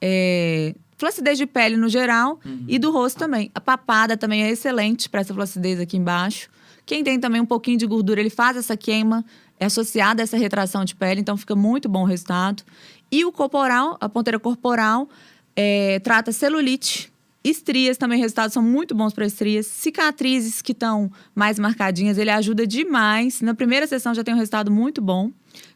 É, 0.00 0.74
flacidez 0.98 1.38
de 1.38 1.46
pele 1.46 1.76
no 1.76 1.88
geral 1.88 2.40
uhum. 2.44 2.64
e 2.66 2.78
do 2.78 2.90
rosto 2.90 3.18
também. 3.18 3.50
A 3.54 3.60
papada 3.60 4.16
também 4.16 4.42
é 4.42 4.50
excelente 4.50 5.08
para 5.08 5.20
essa 5.20 5.32
flacidez 5.32 5.78
aqui 5.78 5.96
embaixo. 5.96 6.48
Quem 6.84 7.04
tem 7.04 7.20
também 7.20 7.40
um 7.40 7.46
pouquinho 7.46 7.78
de 7.78 7.86
gordura, 7.86 8.20
ele 8.20 8.30
faz 8.30 8.56
essa 8.56 8.76
queima, 8.76 9.24
é 9.60 9.66
associada 9.66 10.20
a 10.20 10.24
essa 10.24 10.36
retração 10.36 10.84
de 10.84 10.96
pele, 10.96 11.20
então 11.20 11.36
fica 11.36 11.54
muito 11.54 11.88
bom 11.88 12.02
o 12.02 12.06
resultado. 12.06 12.64
E 13.10 13.24
o 13.24 13.30
corporal, 13.30 13.96
a 14.00 14.08
ponteira 14.08 14.38
corporal, 14.40 15.08
é, 15.54 16.00
trata 16.00 16.32
celulite, 16.32 17.11
Estrias 17.44 17.96
também, 17.96 18.20
resultados 18.20 18.52
são 18.54 18.62
muito 18.62 18.94
bons 18.94 19.12
para 19.12 19.26
estrias. 19.26 19.66
Cicatrizes 19.66 20.62
que 20.62 20.72
estão 20.72 21.10
mais 21.34 21.58
marcadinhas, 21.58 22.18
ele 22.18 22.30
ajuda 22.30 22.66
demais. 22.66 23.40
Na 23.40 23.54
primeira 23.54 23.86
sessão 23.86 24.14
já 24.14 24.22
tem 24.22 24.34
um 24.34 24.38
resultado 24.38 24.70
muito 24.70 25.00
bom. 25.02 25.30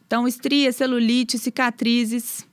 Então, 0.07 0.29
estrias, 0.29 0.77
celulite, 0.77 1.39
cicatrizes, 1.39 2.47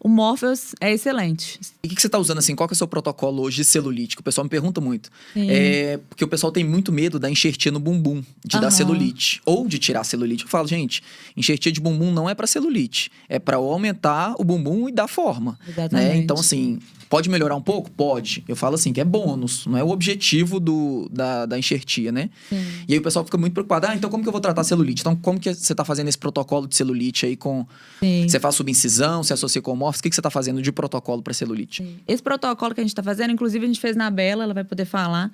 o 0.00 0.08
Morpheus 0.08 0.74
é 0.80 0.92
excelente. 0.92 1.60
E 1.82 1.86
o 1.86 1.90
que, 1.90 1.94
que, 1.94 2.00
você 2.00 2.08
está 2.08 2.18
usando 2.18 2.38
assim? 2.38 2.56
Qual 2.56 2.66
é 2.68 2.72
o 2.72 2.74
seu 2.74 2.88
protocolo 2.88 3.42
hoje 3.42 3.58
de 3.58 3.64
celulite? 3.64 4.16
Que 4.16 4.22
o 4.22 4.24
pessoal 4.24 4.44
me 4.44 4.48
pergunta 4.48 4.80
muito. 4.80 5.10
É, 5.36 6.00
porque 6.08 6.24
o 6.24 6.28
pessoal 6.28 6.50
tem 6.50 6.64
muito 6.64 6.90
medo 6.90 7.18
da 7.18 7.30
enxertia 7.30 7.70
no 7.70 7.78
bumbum, 7.78 8.22
de 8.42 8.56
uhum. 8.56 8.62
dar 8.62 8.70
celulite. 8.70 9.42
Ou 9.44 9.68
de 9.68 9.78
tirar 9.78 10.02
celulite. 10.04 10.44
Eu 10.44 10.48
falo, 10.48 10.66
gente, 10.66 11.02
enxertia 11.36 11.70
de 11.70 11.80
bumbum 11.80 12.10
não 12.12 12.28
é 12.28 12.34
para 12.34 12.46
celulite. 12.46 13.10
É 13.28 13.38
para 13.38 13.58
aumentar 13.58 14.34
o 14.38 14.44
bumbum 14.44 14.88
e 14.88 14.92
dar 14.92 15.06
forma. 15.06 15.58
Né? 15.66 15.72
Exatamente. 15.72 16.08
Né? 16.08 16.16
Então, 16.16 16.36
assim, 16.38 16.78
Pode 17.10 17.28
melhorar 17.28 17.56
um 17.56 17.60
pouco? 17.60 17.90
Pode. 17.90 18.44
Eu 18.46 18.54
falo 18.54 18.76
assim, 18.76 18.92
que 18.92 19.00
é 19.00 19.04
bônus, 19.04 19.66
não 19.66 19.76
é 19.76 19.82
o 19.82 19.88
objetivo 19.88 20.60
do, 20.60 21.10
da, 21.12 21.44
da 21.44 21.58
enxertia, 21.58 22.12
né? 22.12 22.30
Sim. 22.48 22.64
E 22.86 22.92
aí 22.92 23.00
o 23.00 23.02
pessoal 23.02 23.24
fica 23.24 23.36
muito 23.36 23.52
preocupado. 23.52 23.88
Ah, 23.88 23.96
então 23.96 24.08
como 24.08 24.22
que 24.22 24.28
eu 24.28 24.32
vou 24.32 24.40
tratar 24.40 24.62
celulite? 24.62 25.00
Então, 25.00 25.16
como 25.16 25.40
que 25.40 25.52
você 25.52 25.72
está 25.72 25.84
fazendo 25.84 26.06
esse 26.06 26.16
protocolo 26.16 26.68
de 26.68 26.76
celulite 26.76 27.26
aí 27.26 27.36
com. 27.36 27.66
Sim. 27.98 28.28
Você 28.28 28.38
faz 28.38 28.54
subincisão, 28.54 29.24
você 29.24 29.32
associa 29.32 29.60
com 29.60 29.72
morfos? 29.90 30.00
O 30.00 30.02
que, 30.02 30.08
que 30.08 30.14
você 30.14 30.20
está 30.20 30.30
fazendo 30.30 30.62
de 30.62 30.70
protocolo 30.70 31.22
para 31.22 31.34
celulite? 31.34 32.02
Esse 32.06 32.22
protocolo 32.22 32.74
que 32.74 32.80
a 32.80 32.84
gente 32.84 32.92
está 32.92 33.02
fazendo, 33.02 33.32
inclusive 33.32 33.64
a 33.64 33.68
gente 33.68 33.80
fez 33.80 33.96
na 33.96 34.10
Bela, 34.10 34.44
ela 34.44 34.54
vai 34.54 34.64
poder 34.64 34.84
falar. 34.84 35.30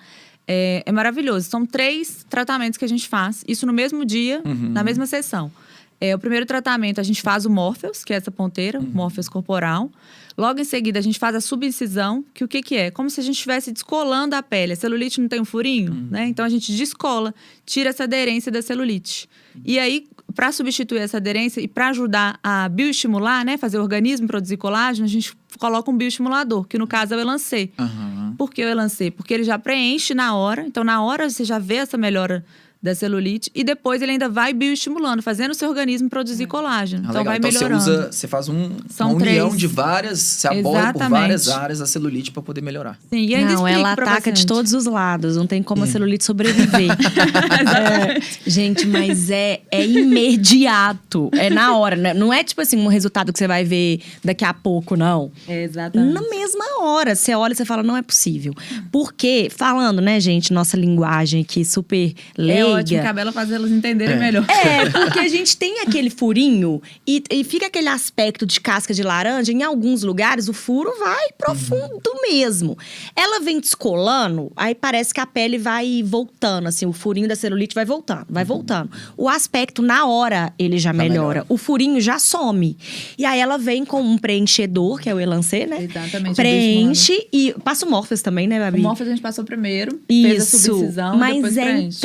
É, 0.49 0.83
é, 0.87 0.93
maravilhoso. 0.93 1.49
São 1.49 1.67
três 1.67 2.25
tratamentos 2.29 2.79
que 2.79 2.85
a 2.85 2.89
gente 2.89 3.09
faz, 3.09 3.45
isso 3.47 3.67
no 3.67 3.73
mesmo 3.73 4.05
dia, 4.05 4.41
uhum. 4.45 4.71
na 4.71 4.83
mesma 4.83 5.07
sessão. 5.07 5.51
É, 6.01 6.15
o 6.15 6.19
primeiro 6.19 6.45
tratamento 6.45 7.01
a 7.01 7.03
gente 7.03 7.23
faz 7.23 7.47
o 7.47 7.51
Morpheus, 7.51 8.05
que 8.05 8.13
é 8.13 8.17
essa 8.17 8.31
ponteira, 8.31 8.79
uhum. 8.79 8.87
Morpheus 8.93 9.29
corporal. 9.29 9.91
Logo 10.37 10.61
em 10.61 10.65
seguida, 10.65 10.99
a 10.99 11.03
gente 11.03 11.19
faz 11.19 11.35
a 11.35 11.41
subincisão, 11.41 12.23
que 12.35 12.45
o 12.45 12.49
que, 12.49 12.63
que 12.63 12.77
é? 12.77 12.91
Como 12.91 13.09
se 13.09 13.19
a 13.19 13.23
gente 13.23 13.37
estivesse 13.37 13.73
descolando 13.73 14.37
a 14.37 14.43
pele. 14.43 14.75
A 14.75 14.77
celulite 14.77 15.21
não 15.21 15.29
tem 15.29 15.41
um 15.41 15.45
furinho, 15.45 15.93
uhum. 15.93 16.09
né? 16.11 16.27
Então 16.29 16.45
a 16.45 16.49
gente 16.49 16.71
descola, 16.77 17.35
tira 17.65 17.89
essa 17.89 18.05
aderência 18.05 18.53
da 18.53 18.61
celulite. 18.61 19.29
E 19.65 19.79
aí, 19.79 20.07
para 20.37 20.53
substituir 20.53 20.99
essa 20.99 21.17
aderência 21.17 21.63
e 21.63 21.67
para 21.67 21.89
ajudar 21.89 22.39
a 22.43 22.69
bioestimular, 22.69 23.43
né, 23.43 23.57
fazer 23.57 23.79
o 23.79 23.83
organismo 23.83 24.27
produzir 24.29 24.59
colágeno, 24.59 25.07
a 25.07 25.09
gente 25.09 25.35
coloca 25.59 25.91
um 25.91 25.97
bioestimulador, 25.97 26.65
que 26.69 26.77
no 26.77 26.87
caso 26.87 27.15
é 27.15 27.17
o 27.17 27.21
Elancê. 27.21 27.71
Uhum. 27.79 28.35
Por 28.37 28.51
que 28.51 28.63
o 28.63 28.69
Elancê? 28.69 29.11
Porque 29.11 29.33
ele 29.33 29.45
já 29.45 29.59
preenche 29.59 30.15
na 30.15 30.37
hora, 30.37 30.67
então 30.67 30.85
na 30.85 31.03
hora 31.03 31.31
você 31.31 31.43
já 31.43 31.59
vê 31.59 31.77
essa 31.77 31.97
melhora 31.97 32.45
da 32.83 32.95
celulite 32.95 33.51
e 33.55 33.65
depois 33.65 34.03
ele 34.03 34.13
ainda 34.13 34.29
vai 34.29 34.53
bioestimulando, 34.53 35.23
fazendo 35.23 35.51
o 35.51 35.55
seu 35.55 35.69
organismo 35.69 36.09
produzir 36.09 36.45
é. 36.45 36.47
colágeno. 36.47 37.05
Ah, 37.07 37.11
então 37.11 37.21
legal. 37.21 37.25
vai 37.25 37.39
então, 37.39 37.51
melhorando. 37.51 37.83
Você, 37.83 37.91
usa, 37.91 38.13
você 38.13 38.29
faz 38.29 38.49
um, 38.49 38.71
São 38.89 39.11
uma 39.11 39.17
união 39.17 39.49
três. 39.49 39.61
de 39.61 39.67
várias, 39.67 40.21
você 40.21 40.49
aborda 40.49 40.93
por 40.93 41.09
várias 41.09 41.49
áreas 41.49 41.81
a 41.81 41.87
celulite 41.87 42.31
para 42.31 42.43
poder 42.43 42.61
melhorar. 42.61 42.99
Sim, 43.11 43.27
e 43.27 43.35
ainda 43.35 43.55
não, 43.55 43.67
ela 43.67 43.93
ataca 43.93 44.31
de 44.31 44.47
todos 44.47 44.73
os 44.73 44.85
lados, 44.85 45.37
não 45.37 45.47
tem 45.47 45.63
como 45.63 45.85
a 45.85 45.87
celulite 45.87 46.25
sobreviver. 46.25 46.91
é, 47.77 48.21
gente, 48.49 48.87
mas 48.87 49.31
é, 49.31 49.61
é 49.71 49.87
imediato, 49.87 51.31
é 51.33 51.51
na 51.51 51.77
hora, 51.77 51.97
né? 51.97 52.15
não 52.15 52.33
é 52.33 52.45
tipo 52.45 52.61
assim 52.61 52.77
um 52.77 52.89
resultado 52.89 53.33
que 53.33 53.39
você 53.39 53.49
vai 53.49 53.65
ver 53.65 54.01
daqui 54.25 54.45
a 54.45 54.55
pouco, 54.55 54.97
não. 54.97 55.31
É 55.49 55.63
exatamente. 55.63 56.13
Na 56.13 56.21
mesma 56.29 56.83
hora, 56.83 57.15
você 57.15 57.35
olha 57.35 57.53
e 57.53 57.57
você 57.57 57.65
fala, 57.65 57.83
não 57.83 57.97
é 57.97 58.03
possível. 58.03 58.53
Porque, 58.93 59.49
falando, 59.51 60.01
né, 60.01 60.21
gente, 60.21 60.53
nossa 60.53 60.77
linguagem 60.77 61.43
aqui 61.43 61.65
super 61.65 62.15
leiga. 62.37 62.66
É 62.67 62.81
ótimo, 62.81 63.03
cabelo 63.03 63.33
faz 63.33 63.51
elas 63.51 63.71
entenderem 63.71 64.17
é. 64.17 64.19
melhor. 64.19 64.47
É, 64.49 64.89
porque 64.91 65.19
a 65.19 65.29
gente 65.29 65.57
tem 65.57 65.81
aquele 65.81 66.11
furinho 66.11 66.83
e, 67.07 67.23
e, 67.31 67.45
fica 67.45 67.67
aquele 67.67 67.89
aspecto 67.89 68.47
de 68.47 68.61
casca 68.61 68.93
de 68.93 69.03
laranja. 69.03 69.53
Em 69.53 69.63
alguns 69.63 70.03
lugares, 70.03 70.49
o 70.49 70.53
furo 70.53 70.93
vai 70.99 71.29
profundo 71.39 72.03
uhum. 72.07 72.23
mesmo. 72.23 72.79
Ela 73.15 73.41
vem 73.41 73.61
descolando, 73.61 74.53
aí 74.57 74.75
parece 74.75 75.15
que 75.15 75.21
a 75.21 75.27
pele 75.27 75.59
vai 75.59 76.03
voltando, 76.05 76.67
assim, 76.69 76.87
o 76.87 76.93
furinho 76.93 77.29
da 77.29 77.37
celulite 77.37 77.75
vai 77.75 77.85
voltando, 77.85 78.27
vai 78.29 78.43
uhum. 78.43 78.49
voltando. 78.49 78.91
O 79.17 79.29
aspecto, 79.29 79.83
na 79.83 80.07
hora, 80.07 80.53
ele 80.59 80.79
já, 80.79 80.93
melhora. 80.93 81.11
melhora. 81.11 81.47
O 81.49 81.57
furinho 81.57 82.01
já 82.01 82.19
some. 82.19 82.77
E 83.19 83.25
aí 83.25 83.41
ela 83.41 83.57
vem 83.59 83.85
com 83.85 84.01
um 84.01 84.19
preenchedor, 84.19 85.01
que 85.01 85.09
é 85.09 85.15
o 85.15 85.21
Elancê, 85.21 85.67
né? 85.67 85.83
Exatamente. 85.83 86.37
Preenche 86.37 87.29
e 87.33 87.55
passa 87.65 87.87
o 87.87 87.91
Morpheus 87.91 88.23
também, 88.23 88.47
né, 88.47 88.59
Babi? 88.59 88.81
O 88.81 88.83
Morpheus 88.83 89.09
a 89.09 89.13
gente 89.13 89.23
passou 89.23 89.45
primeiro, 89.45 90.01
Isso. 90.09 90.29
fez 90.29 90.43
a 90.43 90.59
subcisão, 90.59 91.17
Mas 91.17 91.57
é 91.57 91.79
impressionante, 91.79 92.01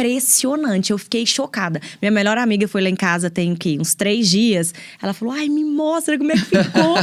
eu 0.90 0.98
fiquei 0.98 1.26
chocada. 1.26 1.82
Minha 2.02 2.12
melhor 2.12 2.38
amiga 2.38 2.68
foi 2.68 2.82
lá 2.82 2.90
em 2.90 2.96
casa 2.96 3.30
tem 3.30 3.56
que 3.56 3.78
uns 3.80 3.94
três 3.94 4.30
dias. 4.30 4.74
Ela 5.02 5.14
falou: 5.14 5.34
ai, 5.34 5.50
me 5.50 5.64
mostra 5.64 6.18
como 6.18 6.32
é 6.32 6.36
que 6.36 6.46
ficou 6.46 6.98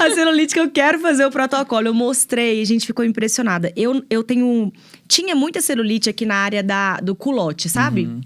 a 0.00 0.10
celulite 0.14 0.54
que 0.54 0.60
eu 0.60 0.70
quero 0.70 0.98
fazer 1.00 1.24
o 1.24 1.30
protocolo. 1.30 1.86
Eu 1.86 1.94
mostrei, 1.94 2.60
a 2.60 2.64
gente 2.64 2.86
ficou 2.86 3.04
impressionada. 3.04 3.72
Eu, 3.76 4.04
eu 4.08 4.22
tenho. 4.22 4.72
Tinha 5.08 5.34
muita 5.34 5.60
celulite 5.60 6.08
aqui 6.08 6.24
na 6.24 6.36
área 6.36 6.62
da, 6.62 6.98
do 6.98 7.14
culote, 7.14 7.68
sabe? 7.68 8.06
Uhum. 8.06 8.20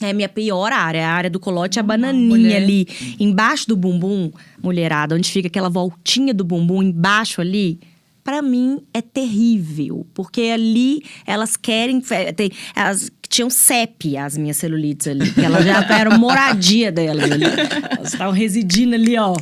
É 0.00 0.10
a 0.10 0.14
minha 0.14 0.28
pior 0.28 0.72
área, 0.72 1.06
a 1.06 1.12
área 1.12 1.30
do 1.30 1.38
colote, 1.38 1.78
a 1.78 1.82
bananinha 1.82 2.28
Mulher. 2.28 2.62
ali, 2.62 2.88
embaixo 3.20 3.68
do 3.68 3.76
bumbum, 3.76 4.32
mulherada, 4.60 5.14
onde 5.14 5.30
fica 5.30 5.46
aquela 5.46 5.68
voltinha 5.68 6.34
do 6.34 6.44
bumbum 6.44 6.82
embaixo 6.82 7.40
ali 7.40 7.78
para 8.24 8.40
mim 8.40 8.80
é 8.94 9.00
terrível, 9.00 10.06
porque 10.14 10.42
ali 10.42 11.02
elas 11.26 11.56
querem 11.56 12.00
tem, 12.36 12.50
elas 12.74 13.10
tinham 13.32 13.48
CEP 13.48 14.18
as 14.18 14.36
minhas 14.36 14.58
celulites 14.58 15.06
ali, 15.06 15.32
que 15.32 15.40
elas 15.40 15.64
já 15.64 15.80
eram 15.98 16.18
moradia 16.18 16.92
delas 16.92 17.32
ali. 17.32 17.44
Elas 17.90 18.12
estavam 18.12 18.34
residindo 18.34 18.94
ali, 18.94 19.16
ó. 19.16 19.34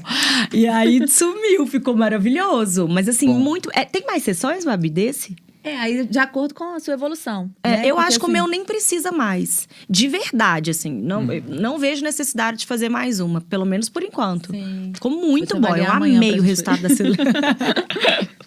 E 0.53 0.69
aí 0.69 1.07
sumiu, 1.09 1.67
ficou 1.67 1.97
maravilhoso, 1.97 2.87
mas 2.87 3.09
assim, 3.09 3.27
Bom. 3.27 3.41
muito, 3.41 3.69
é, 3.75 3.85
tem 3.85 4.07
mais 4.07 4.23
sessões, 4.23 4.65
Babi, 4.65 4.89
desse? 4.91 5.35
É, 5.65 5.77
aí 5.77 6.07
de 6.07 6.19
acordo 6.21 6.55
com 6.55 6.73
a 6.73 6.79
sua 6.79 6.95
evolução. 6.95 7.51
É, 7.65 7.71
né? 7.71 7.77
eu 7.85 7.97
Porque, 7.97 8.09
acho 8.09 8.19
que 8.19 8.25
assim... 8.25 8.31
o 8.31 8.33
meu 8.33 8.47
nem 8.47 8.65
precisa 8.65 9.11
mais. 9.11 9.69
De 9.91 10.07
verdade, 10.07 10.71
assim. 10.71 10.93
Não, 10.93 11.23
hum. 11.23 11.43
não 11.49 11.77
vejo 11.77 12.03
necessidade 12.03 12.59
de 12.59 12.67
fazer 12.67 12.89
mais 12.89 13.19
uma, 13.19 13.41
pelo 13.41 13.67
menos 13.67 13.89
por 13.89 14.05
enquanto. 14.05 14.53
Sim. 14.53 14.93
Ficou 14.95 15.11
muito 15.11 15.57
Você 15.57 15.61
bom. 15.61 15.77
Eu 15.77 15.91
amei 15.91 16.39
o 16.39 16.43
resultado 16.43 16.81
da 16.81 16.89
celulite. 16.89 17.25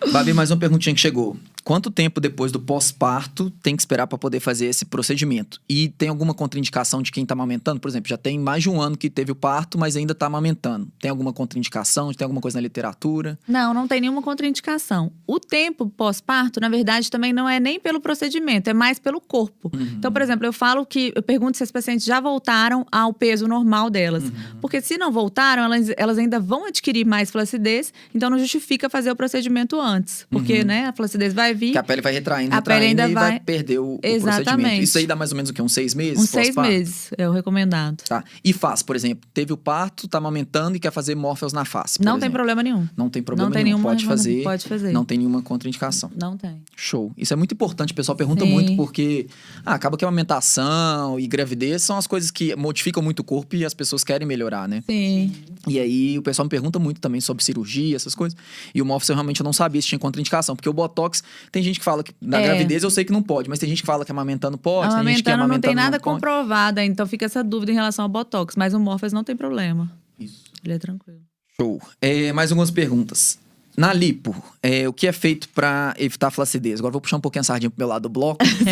Babi, 0.12 0.32
mais 0.32 0.50
uma 0.50 0.56
perguntinha 0.56 0.94
que 0.94 1.00
chegou. 1.00 1.36
Quanto 1.64 1.90
tempo 1.90 2.20
depois 2.20 2.50
do 2.50 2.60
pós-parto 2.60 3.50
tem 3.62 3.76
que 3.76 3.82
esperar 3.82 4.06
para 4.06 4.18
poder 4.18 4.40
fazer 4.40 4.66
esse 4.66 4.84
procedimento? 4.84 5.60
E 5.68 5.88
tem 5.88 6.08
alguma 6.08 6.34
contraindicação 6.34 7.02
de 7.02 7.12
quem 7.12 7.22
está 7.22 7.34
amamentando? 7.34 7.80
Por 7.80 7.88
exemplo, 7.88 8.08
já 8.08 8.16
tem 8.16 8.38
mais 8.38 8.62
de 8.62 8.70
um 8.70 8.80
ano 8.80 8.96
que 8.96 9.10
teve 9.10 9.32
o 9.32 9.34
parto, 9.34 9.78
mas 9.78 9.96
ainda 9.96 10.12
está 10.12 10.26
amamentando. 10.26 10.88
Tem 10.98 11.10
alguma 11.10 11.32
contraindicação? 11.32 12.12
Tem 12.12 12.24
alguma 12.24 12.40
coisa 12.40 12.58
na 12.58 12.62
literatura? 12.62 13.38
Não, 13.46 13.74
não 13.74 13.86
tem 13.86 14.00
nenhuma 14.00 14.22
contraindicação. 14.22 15.12
O 15.26 15.38
tempo 15.38 15.88
pós-parto, 15.88 16.60
na 16.60 16.68
verdade, 16.68 17.10
também 17.10 17.32
não 17.32 17.48
é 17.48 17.60
nem 17.60 17.78
pelo 17.78 18.00
procedimento, 18.00 18.70
é 18.70 18.74
mais 18.74 18.98
pelo 18.98 19.20
corpo. 19.20 19.70
Uhum. 19.74 19.94
Então, 19.98 20.10
por 20.10 20.22
exemplo, 20.22 20.46
eu 20.46 20.52
falo 20.52 20.84
que 20.86 21.12
eu 21.14 21.22
pergunto 21.22 21.56
se 21.56 21.62
as 21.62 21.70
pacientes 21.70 22.04
já 22.06 22.20
voltaram 22.20 22.86
ao 22.90 23.12
peso 23.12 23.46
normal 23.46 23.90
delas. 23.90 24.24
Uhum. 24.24 24.32
Porque 24.60 24.80
se 24.80 24.96
não 24.96 25.12
voltaram, 25.12 25.64
elas, 25.64 25.90
elas 25.96 26.18
ainda 26.18 26.40
vão 26.40 26.66
adquirir 26.66 27.04
mais 27.04 27.30
flacidez, 27.30 27.92
então 28.14 28.30
não 28.30 28.38
justifica 28.38 28.88
fazer 28.88 29.10
o 29.10 29.16
procedimento 29.16 29.80
antes. 29.80 30.26
Porque, 30.30 30.60
uhum. 30.60 30.66
né, 30.66 30.86
a 30.86 30.92
flacidez 30.92 31.32
vai 31.32 31.49
vir. 31.54 31.72
Que 31.72 31.78
a 31.78 31.82
pele 31.82 32.02
vai 32.02 32.12
retraindo, 32.12 32.52
a 32.52 32.56
retraindo 32.56 32.80
pele 32.80 33.00
ainda 33.00 33.08
e 33.08 33.14
vai... 33.14 33.30
vai 33.30 33.40
perder 33.40 33.78
o, 33.78 33.98
Exatamente. 34.02 34.40
o 34.40 34.44
procedimento. 34.44 34.82
Isso 34.82 34.98
aí 34.98 35.06
dá 35.06 35.16
mais 35.16 35.30
ou 35.32 35.36
menos 35.36 35.50
o 35.50 35.54
quê? 35.54 35.62
Uns 35.62 35.72
seis 35.72 35.94
meses? 35.94 36.22
Uns 36.22 36.30
seis 36.30 36.54
meses, 36.56 37.10
é 37.16 37.28
o 37.28 37.32
recomendado. 37.32 38.02
Tá. 38.08 38.24
E 38.44 38.52
faz, 38.52 38.82
por 38.82 38.96
exemplo, 38.96 39.28
teve 39.32 39.52
o 39.52 39.56
parto, 39.56 40.08
tá 40.08 40.18
amamentando 40.18 40.76
e 40.76 40.80
quer 40.80 40.92
fazer 40.92 41.14
Morpheus 41.14 41.52
na 41.52 41.64
face. 41.64 42.00
Não 42.00 42.12
exemplo. 42.12 42.20
tem 42.20 42.30
problema 42.30 42.62
nenhum. 42.62 42.88
Não 42.96 43.08
tem 43.08 43.22
problema 43.22 43.48
não 43.48 43.54
tem 43.54 43.64
nenhum. 43.64 43.76
Nenhuma, 43.76 43.90
pode 43.90 44.06
fazer. 44.06 44.42
Pode 44.42 44.68
fazer. 44.68 44.92
Não 44.92 45.04
tem 45.04 45.18
nenhuma 45.18 45.42
contraindicação. 45.42 46.10
Não 46.16 46.36
tem. 46.36 46.62
Show. 46.76 47.12
Isso 47.16 47.32
é 47.32 47.36
muito 47.36 47.52
importante. 47.52 47.92
O 47.92 47.94
pessoal 47.96 48.16
pergunta 48.16 48.44
Sim. 48.44 48.52
muito 48.52 48.76
porque 48.76 49.26
ah, 49.64 49.74
acaba 49.74 49.96
que 49.96 50.04
a 50.04 50.08
amamentação 50.08 51.18
e 51.18 51.26
gravidez 51.26 51.82
são 51.82 51.96
as 51.96 52.06
coisas 52.06 52.30
que 52.30 52.54
modificam 52.56 53.02
muito 53.02 53.20
o 53.20 53.24
corpo 53.24 53.56
e 53.56 53.64
as 53.64 53.74
pessoas 53.74 54.04
querem 54.04 54.26
melhorar, 54.26 54.68
né? 54.68 54.82
Sim. 54.86 55.32
E 55.66 55.78
aí 55.78 56.18
o 56.18 56.22
pessoal 56.22 56.44
me 56.44 56.50
pergunta 56.50 56.78
muito 56.78 57.00
também 57.00 57.20
sobre 57.20 57.44
cirurgia, 57.44 57.96
essas 57.96 58.14
coisas. 58.14 58.36
E 58.74 58.80
o 58.80 58.84
Morpheus 58.84 59.10
eu 59.10 59.14
realmente 59.14 59.42
não 59.42 59.52
sabia 59.52 59.80
se 59.80 59.88
tinha 59.88 59.98
contraindicação, 59.98 60.56
porque 60.56 60.68
o 60.68 60.72
Botox, 60.72 61.22
tem 61.50 61.62
gente 61.62 61.78
que 61.78 61.84
fala 61.84 62.02
que 62.02 62.14
na 62.20 62.40
é. 62.40 62.44
gravidez 62.44 62.82
eu 62.82 62.90
sei 62.90 63.04
que 63.04 63.12
não 63.12 63.22
pode, 63.22 63.48
mas 63.48 63.58
tem 63.58 63.68
gente 63.68 63.82
que 63.82 63.86
fala 63.86 64.04
que 64.04 64.10
amamentando 64.10 64.56
pode, 64.58 64.86
amamentando 64.86 65.06
tem 65.06 65.14
gente 65.14 65.24
que 65.24 65.30
amamentando 65.30 65.54
não 65.54 65.60
tem 65.60 65.74
nada 65.74 65.96
não 65.96 66.02
comprovado, 66.02 66.80
então 66.80 67.06
fica 67.06 67.24
essa 67.24 67.42
dúvida 67.42 67.72
em 67.72 67.74
relação 67.74 68.04
ao 68.04 68.08
Botox, 68.08 68.56
mas 68.56 68.74
o 68.74 68.80
Morpheus 68.80 69.12
não 69.12 69.24
tem 69.24 69.36
problema. 69.36 69.90
Isso. 70.18 70.44
Ele 70.64 70.74
é 70.74 70.78
tranquilo. 70.78 71.20
Show. 71.56 71.80
É, 72.00 72.32
mais 72.32 72.50
algumas 72.50 72.70
perguntas. 72.70 73.38
Na 73.80 73.94
lipo, 73.94 74.36
é, 74.62 74.86
o 74.86 74.92
que 74.92 75.06
é 75.06 75.12
feito 75.12 75.48
para 75.48 75.94
evitar 75.96 76.26
a 76.26 76.30
flacidez? 76.30 76.80
Agora 76.80 76.92
vou 76.92 77.00
puxar 77.00 77.16
um 77.16 77.20
pouquinho 77.20 77.40
a 77.40 77.44
sardinha 77.44 77.70
pro 77.70 77.78
meu 77.78 77.88
lado 77.88 78.02
do 78.02 78.08
bloco. 78.10 78.44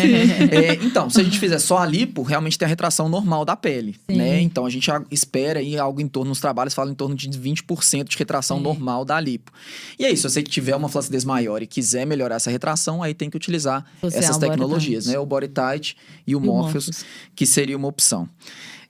é, 0.51 0.75
então, 0.85 1.09
se 1.09 1.19
a 1.19 1.23
gente 1.23 1.39
fizer 1.39 1.57
só 1.57 1.79
a 1.79 1.85
lipo, 1.87 2.21
realmente 2.21 2.59
tem 2.59 2.67
a 2.67 2.69
retração 2.69 3.09
normal 3.09 3.43
da 3.43 3.55
pele, 3.55 3.95
Sim. 4.07 4.17
né? 4.17 4.39
Então 4.39 4.67
a 4.67 4.69
gente 4.69 4.87
espera 5.09 5.61
aí 5.61 5.79
algo 5.79 5.99
em 5.99 6.07
torno, 6.07 6.29
nos 6.29 6.39
trabalhos 6.39 6.75
falam 6.75 6.91
em 6.91 6.95
torno 6.95 7.15
de 7.15 7.27
20% 7.27 8.03
de 8.03 8.17
retração 8.17 8.57
Sim. 8.57 8.63
normal 8.63 9.03
da 9.03 9.19
lipo. 9.19 9.51
E 9.97 10.05
aí, 10.05 10.15
se 10.15 10.21
você 10.21 10.43
tiver 10.43 10.75
uma 10.75 10.89
flacidez 10.89 11.25
maior 11.25 11.63
e 11.63 11.65
quiser 11.65 12.05
melhorar 12.05 12.35
essa 12.35 12.51
retração, 12.51 13.01
aí 13.01 13.15
tem 13.15 13.31
que 13.31 13.37
utilizar 13.37 13.83
Social 14.01 14.21
essas 14.21 14.37
tecnologias, 14.37 15.07
né? 15.07 15.17
O 15.17 15.25
Body 15.25 15.47
Tight 15.47 15.97
e 16.27 16.35
o, 16.35 16.39
e 16.39 16.45
Morpheus, 16.45 16.85
Morpheus, 16.85 17.05
que 17.35 17.47
seria 17.47 17.75
uma 17.75 17.87
opção. 17.87 18.29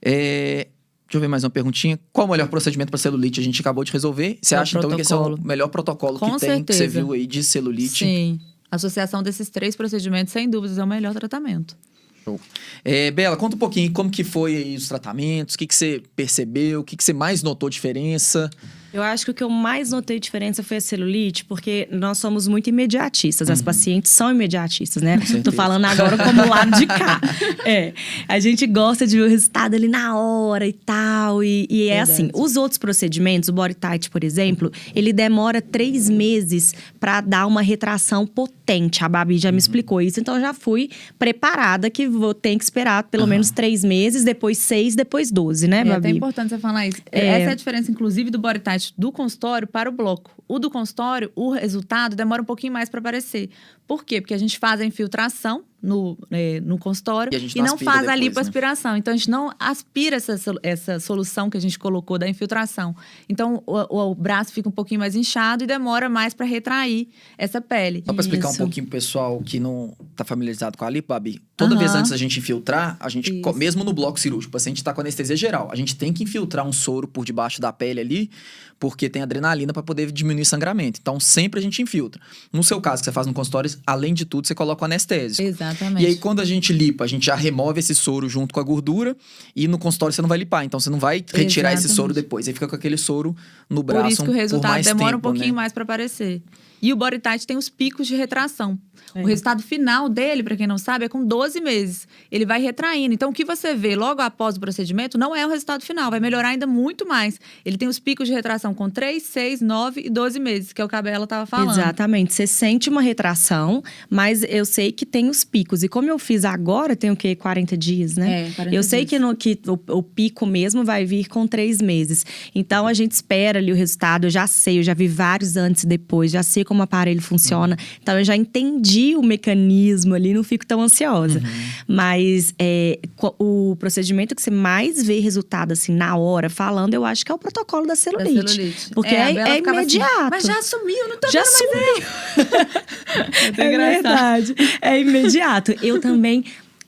É, 0.02 0.66
Deixa 1.10 1.16
eu 1.16 1.22
ver 1.22 1.26
mais 1.26 1.42
uma 1.42 1.50
perguntinha. 1.50 1.98
Qual 2.12 2.24
o 2.24 2.30
melhor 2.30 2.46
procedimento 2.46 2.88
para 2.88 2.98
celulite? 2.98 3.40
A 3.40 3.42
gente 3.42 3.60
acabou 3.60 3.82
de 3.82 3.90
resolver. 3.90 4.38
Você 4.40 4.54
é 4.54 4.58
acha 4.58 4.78
então 4.78 4.90
que 4.90 5.00
esse 5.00 5.12
é 5.12 5.16
o 5.16 5.36
melhor 5.36 5.66
protocolo 5.66 6.20
Com 6.20 6.34
que 6.34 6.38
certeza. 6.38 6.54
tem, 6.54 6.64
que 6.64 6.72
você 6.72 6.86
viu 6.86 7.12
aí 7.12 7.26
de 7.26 7.42
celulite? 7.42 8.04
Sim. 8.04 8.38
A 8.70 8.76
associação 8.76 9.20
desses 9.20 9.50
três 9.50 9.74
procedimentos, 9.74 10.32
sem 10.32 10.48
dúvidas, 10.48 10.78
é 10.78 10.84
o 10.84 10.86
melhor 10.86 11.12
tratamento. 11.12 11.76
Show. 12.22 12.40
É, 12.84 13.10
Bela, 13.10 13.36
conta 13.36 13.56
um 13.56 13.58
pouquinho 13.58 13.90
como 13.90 14.08
que 14.08 14.22
foi 14.22 14.54
aí 14.54 14.76
os 14.76 14.86
tratamentos, 14.86 15.56
o 15.56 15.58
que, 15.58 15.66
que 15.66 15.74
você 15.74 16.00
percebeu, 16.14 16.78
o 16.78 16.84
que, 16.84 16.96
que 16.96 17.02
você 17.02 17.12
mais 17.12 17.42
notou 17.42 17.68
diferença. 17.68 18.48
Eu 18.92 19.02
acho 19.02 19.24
que 19.24 19.30
o 19.30 19.34
que 19.34 19.42
eu 19.42 19.50
mais 19.50 19.90
notei 19.90 20.18
diferença 20.18 20.62
foi 20.62 20.78
a 20.78 20.80
celulite, 20.80 21.44
porque 21.44 21.88
nós 21.92 22.18
somos 22.18 22.48
muito 22.48 22.68
imediatistas. 22.68 23.48
As 23.48 23.60
uhum. 23.60 23.64
pacientes 23.64 24.10
são 24.10 24.30
imediatistas, 24.30 25.02
né? 25.02 25.18
Tô 25.44 25.52
falando 25.52 25.84
agora 25.84 26.18
como 26.18 26.48
lado 26.48 26.76
de 26.78 26.86
cá. 26.86 27.20
é. 27.64 27.92
A 28.26 28.40
gente 28.40 28.66
gosta 28.66 29.06
de 29.06 29.16
ver 29.16 29.22
o 29.22 29.28
resultado 29.28 29.74
ali 29.74 29.86
na 29.86 30.18
hora 30.18 30.66
e 30.66 30.72
tal. 30.72 31.44
E, 31.44 31.66
e 31.70 31.88
é 31.88 32.00
assim. 32.00 32.30
Os 32.34 32.56
outros 32.56 32.78
procedimentos, 32.78 33.48
o 33.48 33.52
body 33.52 33.74
tight, 33.74 34.10
por 34.10 34.24
exemplo, 34.24 34.72
ele 34.94 35.12
demora 35.12 35.62
três 35.62 36.10
meses 36.10 36.74
para 36.98 37.20
dar 37.20 37.46
uma 37.46 37.62
retração 37.62 38.26
potente. 38.26 39.04
A 39.04 39.08
Babi 39.08 39.38
já 39.38 39.50
me 39.50 39.56
uhum. 39.56 39.58
explicou 39.58 40.00
isso, 40.00 40.20
então 40.20 40.34
eu 40.34 40.40
já 40.40 40.54
fui 40.54 40.90
preparada 41.18 41.88
que 41.90 42.08
vou 42.08 42.34
ter 42.34 42.56
que 42.56 42.64
esperar 42.64 43.04
pelo 43.04 43.24
uhum. 43.24 43.30
menos 43.30 43.50
três 43.50 43.84
meses, 43.84 44.24
depois 44.24 44.58
seis, 44.58 44.94
depois 44.94 45.30
doze, 45.30 45.68
né, 45.68 45.84
Babi? 45.84 45.90
É 45.90 45.96
até 45.96 46.10
importante 46.10 46.50
você 46.50 46.58
falar 46.58 46.86
isso. 46.86 47.00
É... 47.12 47.26
Essa 47.26 47.50
é 47.50 47.52
a 47.52 47.54
diferença, 47.54 47.90
inclusive, 47.90 48.30
do 48.30 48.38
body 48.38 48.58
tight 48.58 48.79
do 48.96 49.12
consultório 49.12 49.68
para 49.68 49.88
o 49.88 49.92
bloco. 49.92 50.39
O 50.50 50.58
do 50.58 50.68
consultório, 50.68 51.30
o 51.36 51.52
resultado 51.52 52.16
demora 52.16 52.42
um 52.42 52.44
pouquinho 52.44 52.72
mais 52.72 52.88
para 52.88 52.98
aparecer. 52.98 53.50
Por 53.86 54.04
quê? 54.04 54.20
Porque 54.20 54.34
a 54.34 54.38
gente 54.38 54.58
faz 54.58 54.80
a 54.80 54.84
infiltração 54.84 55.64
no, 55.82 56.18
é, 56.30 56.60
no 56.60 56.78
consultório 56.78 57.32
e, 57.32 57.58
e 57.58 57.62
não, 57.62 57.78
faz 57.78 58.00
depois, 58.00 58.08
a 58.08 58.16
lipoaspiração. 58.16 58.92
Né? 58.92 58.98
Então, 58.98 59.14
a 59.14 59.16
gente 59.16 59.30
não 59.30 59.52
aspira 59.58 60.16
essa, 60.16 60.34
essa 60.62 61.00
solução 61.00 61.48
que 61.48 61.56
a 61.56 61.60
gente 61.60 61.78
colocou 61.78 62.18
da 62.18 62.28
infiltração. 62.28 62.94
Então, 63.28 63.62
o, 63.66 64.10
o 64.10 64.14
braço 64.14 64.52
fica 64.52 64.68
um 64.68 64.72
pouquinho 64.72 65.00
mais 65.00 65.14
inchado 65.14 65.64
e 65.64 65.66
demora 65.66 66.08
mais 66.08 66.34
para 66.34 66.46
retrair 66.46 67.08
essa 67.38 67.60
pele. 67.60 68.02
Só 68.04 68.12
para 68.12 68.22
explicar 68.22 68.50
um 68.50 68.56
pouquinho 68.56 68.86
pro 68.86 68.92
pessoal 68.92 69.40
que 69.40 69.58
não 69.58 69.96
está 70.10 70.24
familiarizado 70.24 70.76
com 70.76 70.84
a 70.84 70.90
lipo, 70.90 71.08
Babi. 71.08 71.40
Toda 71.56 71.74
uhum. 71.74 71.78
vez 71.78 71.94
antes 71.94 72.10
da 72.10 72.16
gente 72.16 72.38
infiltrar, 72.38 72.96
a 73.00 73.08
gente, 73.08 73.40
Isso. 73.40 73.52
mesmo 73.54 73.84
no 73.84 73.92
bloco 73.92 74.20
cirúrgico, 74.20 74.50
o 74.50 74.52
paciente 74.52 74.78
está 74.78 74.92
com 74.92 75.00
anestesia 75.00 75.36
geral. 75.36 75.68
A 75.72 75.76
gente 75.76 75.96
tem 75.96 76.12
que 76.12 76.22
infiltrar 76.24 76.66
um 76.66 76.72
soro 76.72 77.08
por 77.08 77.24
debaixo 77.24 77.60
da 77.60 77.72
pele 77.72 78.00
ali, 78.00 78.30
porque 78.78 79.08
tem 79.08 79.22
adrenalina 79.22 79.72
para 79.72 79.82
poder 79.82 80.10
diminuir 80.12 80.39
sangramento. 80.44 80.98
Então, 81.00 81.18
sempre 81.20 81.60
a 81.60 81.62
gente 81.62 81.82
infiltra. 81.82 82.20
No 82.52 82.62
seu 82.62 82.80
caso, 82.80 83.02
que 83.02 83.06
você 83.06 83.12
faz 83.12 83.26
no 83.26 83.32
consultório, 83.32 83.70
além 83.86 84.14
de 84.14 84.24
tudo, 84.24 84.46
você 84.46 84.54
coloca 84.54 84.82
o 84.82 84.84
anestésico. 84.84 85.42
Exatamente. 85.46 86.02
E 86.02 86.06
aí, 86.06 86.16
quando 86.16 86.40
a 86.40 86.44
gente 86.44 86.72
lipa, 86.72 87.04
a 87.04 87.06
gente 87.06 87.26
já 87.26 87.34
remove 87.34 87.80
esse 87.80 87.94
soro 87.94 88.28
junto 88.28 88.54
com 88.54 88.60
a 88.60 88.62
gordura 88.62 89.16
e 89.54 89.68
no 89.68 89.78
consultório 89.78 90.12
você 90.12 90.22
não 90.22 90.28
vai 90.28 90.38
lipar. 90.38 90.64
Então, 90.64 90.78
você 90.80 90.90
não 90.90 90.98
vai 90.98 91.18
retirar 91.18 91.70
Exatamente. 91.70 91.78
esse 91.78 91.94
soro 91.94 92.14
depois. 92.14 92.48
Aí 92.48 92.54
fica 92.54 92.68
com 92.68 92.76
aquele 92.76 92.96
soro 92.96 93.34
no 93.68 93.82
braço. 93.82 94.02
Por 94.02 94.12
isso 94.12 94.24
que 94.24 94.30
o 94.30 94.34
resultado 94.34 94.82
demora 94.82 95.16
tempo, 95.16 95.18
um 95.18 95.20
pouquinho 95.20 95.48
né? 95.48 95.52
mais 95.52 95.72
para 95.72 95.82
aparecer. 95.82 96.42
E 96.82 96.92
o 96.92 96.96
body 96.96 97.18
tight 97.18 97.46
tem 97.46 97.56
os 97.56 97.68
picos 97.68 98.06
de 98.06 98.16
retração. 98.16 98.78
É. 99.14 99.22
O 99.22 99.26
resultado 99.26 99.62
final 99.62 100.08
dele, 100.08 100.42
para 100.42 100.56
quem 100.56 100.66
não 100.66 100.78
sabe, 100.78 101.04
é 101.04 101.08
com 101.08 101.24
12 101.24 101.60
meses. 101.60 102.06
Ele 102.30 102.46
vai 102.46 102.60
retraindo. 102.60 103.14
Então, 103.14 103.30
o 103.30 103.32
que 103.32 103.44
você 103.44 103.74
vê 103.74 103.96
logo 103.96 104.20
após 104.20 104.56
o 104.56 104.60
procedimento 104.60 105.18
não 105.18 105.34
é 105.34 105.44
o 105.46 105.48
resultado 105.48 105.84
final, 105.84 106.10
vai 106.10 106.20
melhorar 106.20 106.48
ainda 106.48 106.66
muito 106.66 107.06
mais. 107.06 107.40
Ele 107.64 107.76
tem 107.76 107.88
os 107.88 107.98
picos 107.98 108.28
de 108.28 108.34
retração 108.34 108.74
com 108.74 108.88
3, 108.88 109.22
6, 109.22 109.60
9 109.60 110.02
e 110.06 110.10
12 110.10 110.38
meses, 110.38 110.72
que 110.72 110.80
é 110.80 110.84
o 110.84 110.88
que 110.88 110.96
a 110.96 111.02
Bela 111.02 111.24
estava 111.24 111.46
falando. 111.46 111.70
Exatamente. 111.70 112.32
Você 112.32 112.46
sente 112.46 112.88
uma 112.88 113.02
retração, 113.02 113.82
mas 114.08 114.44
eu 114.48 114.64
sei 114.64 114.92
que 114.92 115.04
tem 115.04 115.28
os 115.28 115.44
picos. 115.44 115.82
E 115.82 115.88
como 115.88 116.08
eu 116.08 116.18
fiz 116.18 116.44
agora, 116.44 116.94
tem 116.94 117.10
o 117.10 117.16
quê? 117.16 117.34
40 117.34 117.76
dias, 117.76 118.16
né? 118.16 118.48
É, 118.48 118.50
40 118.52 118.76
eu 118.76 118.82
sei 118.82 119.00
dias. 119.00 119.10
que, 119.10 119.18
no, 119.18 119.34
que 119.36 119.60
o, 119.66 119.98
o, 119.98 120.02
pico 120.02 120.46
mesmo 120.46 120.84
vai 120.84 121.04
vir 121.04 121.28
com 121.28 121.46
3 121.46 121.80
meses. 121.82 122.24
Então, 122.54 122.86
a 122.86 122.94
gente 122.94 123.12
espera 123.12 123.58
ali 123.58 123.72
o 123.72 123.74
resultado. 123.74 124.26
Eu 124.26 124.30
já 124.30 124.46
sei, 124.46 124.78
eu 124.78 124.82
já 124.82 124.94
vi 124.94 125.08
vários 125.08 125.56
antes 125.56 125.84
e 125.84 125.86
depois, 125.86 126.30
já 126.30 126.42
sei 126.42 126.64
como 126.70 126.82
o 126.82 126.84
aparelho 126.84 127.20
funciona. 127.20 127.76
Então, 128.00 128.16
eu 128.16 128.24
já 128.24 128.36
entendi 128.36 129.16
o 129.16 129.22
mecanismo 129.24 130.14
ali, 130.14 130.32
não 130.32 130.44
fico 130.44 130.64
tão 130.64 130.80
ansiosa. 130.80 131.40
Uhum. 131.40 131.44
Mas 131.88 132.54
é, 132.60 132.96
o 133.40 133.74
procedimento 133.76 134.36
que 134.36 134.40
você 134.40 134.52
mais 134.52 135.02
vê 135.02 135.18
resultado, 135.18 135.72
assim, 135.72 135.92
na 135.92 136.16
hora, 136.16 136.48
falando, 136.48 136.94
eu 136.94 137.04
acho 137.04 137.26
que 137.26 137.32
é 137.32 137.34
o 137.34 137.38
protocolo 137.38 137.88
da 137.88 137.96
celulite. 137.96 138.34
Da 138.36 138.48
celulite. 138.48 138.90
Porque 138.94 139.12
é, 139.12 139.32
é, 139.32 139.48
é 139.48 139.58
imediato. 139.58 140.12
Assim, 140.12 140.30
mas 140.30 140.44
já 140.44 140.62
sumiu, 140.62 141.08
não 141.08 141.18
tô 141.18 141.28
já 141.28 141.44
sumiu. 141.44 142.04
é, 143.58 143.64
é 143.64 143.92
verdade. 143.92 144.54
É 144.80 145.00
imediato. 145.00 145.74
Eu 145.82 146.00
também 146.00 146.44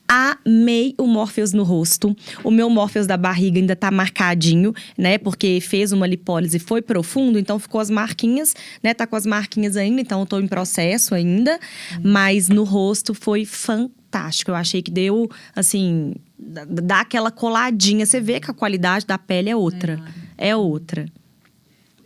amei 0.07 0.93
o 0.97 1.07
Morpheus 1.07 1.53
no 1.53 1.63
rosto. 1.63 2.15
O 2.43 2.51
meu 2.51 2.69
Morpheus 2.69 3.07
da 3.07 3.17
barriga 3.17 3.59
ainda 3.59 3.75
tá 3.75 3.89
marcadinho, 3.89 4.73
né? 4.97 5.17
Porque 5.17 5.59
fez 5.61 5.91
uma 5.91 6.05
lipólise, 6.05 6.59
foi 6.59 6.81
profundo, 6.81 7.39
então 7.39 7.57
ficou 7.57 7.81
as 7.81 7.89
marquinhas, 7.89 8.53
né? 8.81 8.93
Tá 8.93 9.07
com 9.07 9.15
as 9.15 9.25
marquinhas 9.25 9.77
ainda, 9.77 10.01
então 10.01 10.19
eu 10.19 10.25
tô 10.25 10.39
em 10.39 10.47
processo 10.47 11.15
ainda. 11.15 11.59
Mas 12.03 12.49
no 12.49 12.63
rosto 12.63 13.13
foi 13.13 13.45
fantástico. 13.45 14.51
Eu 14.51 14.55
achei 14.55 14.81
que 14.81 14.91
deu, 14.91 15.29
assim, 15.55 16.13
dá 16.37 17.01
aquela 17.01 17.31
coladinha. 17.31 18.05
Você 18.05 18.19
vê 18.19 18.39
que 18.39 18.51
a 18.51 18.53
qualidade 18.53 19.05
da 19.05 19.17
pele 19.17 19.49
é 19.49 19.55
outra. 19.55 19.99
É, 20.37 20.49
é 20.49 20.55
outra. 20.55 21.05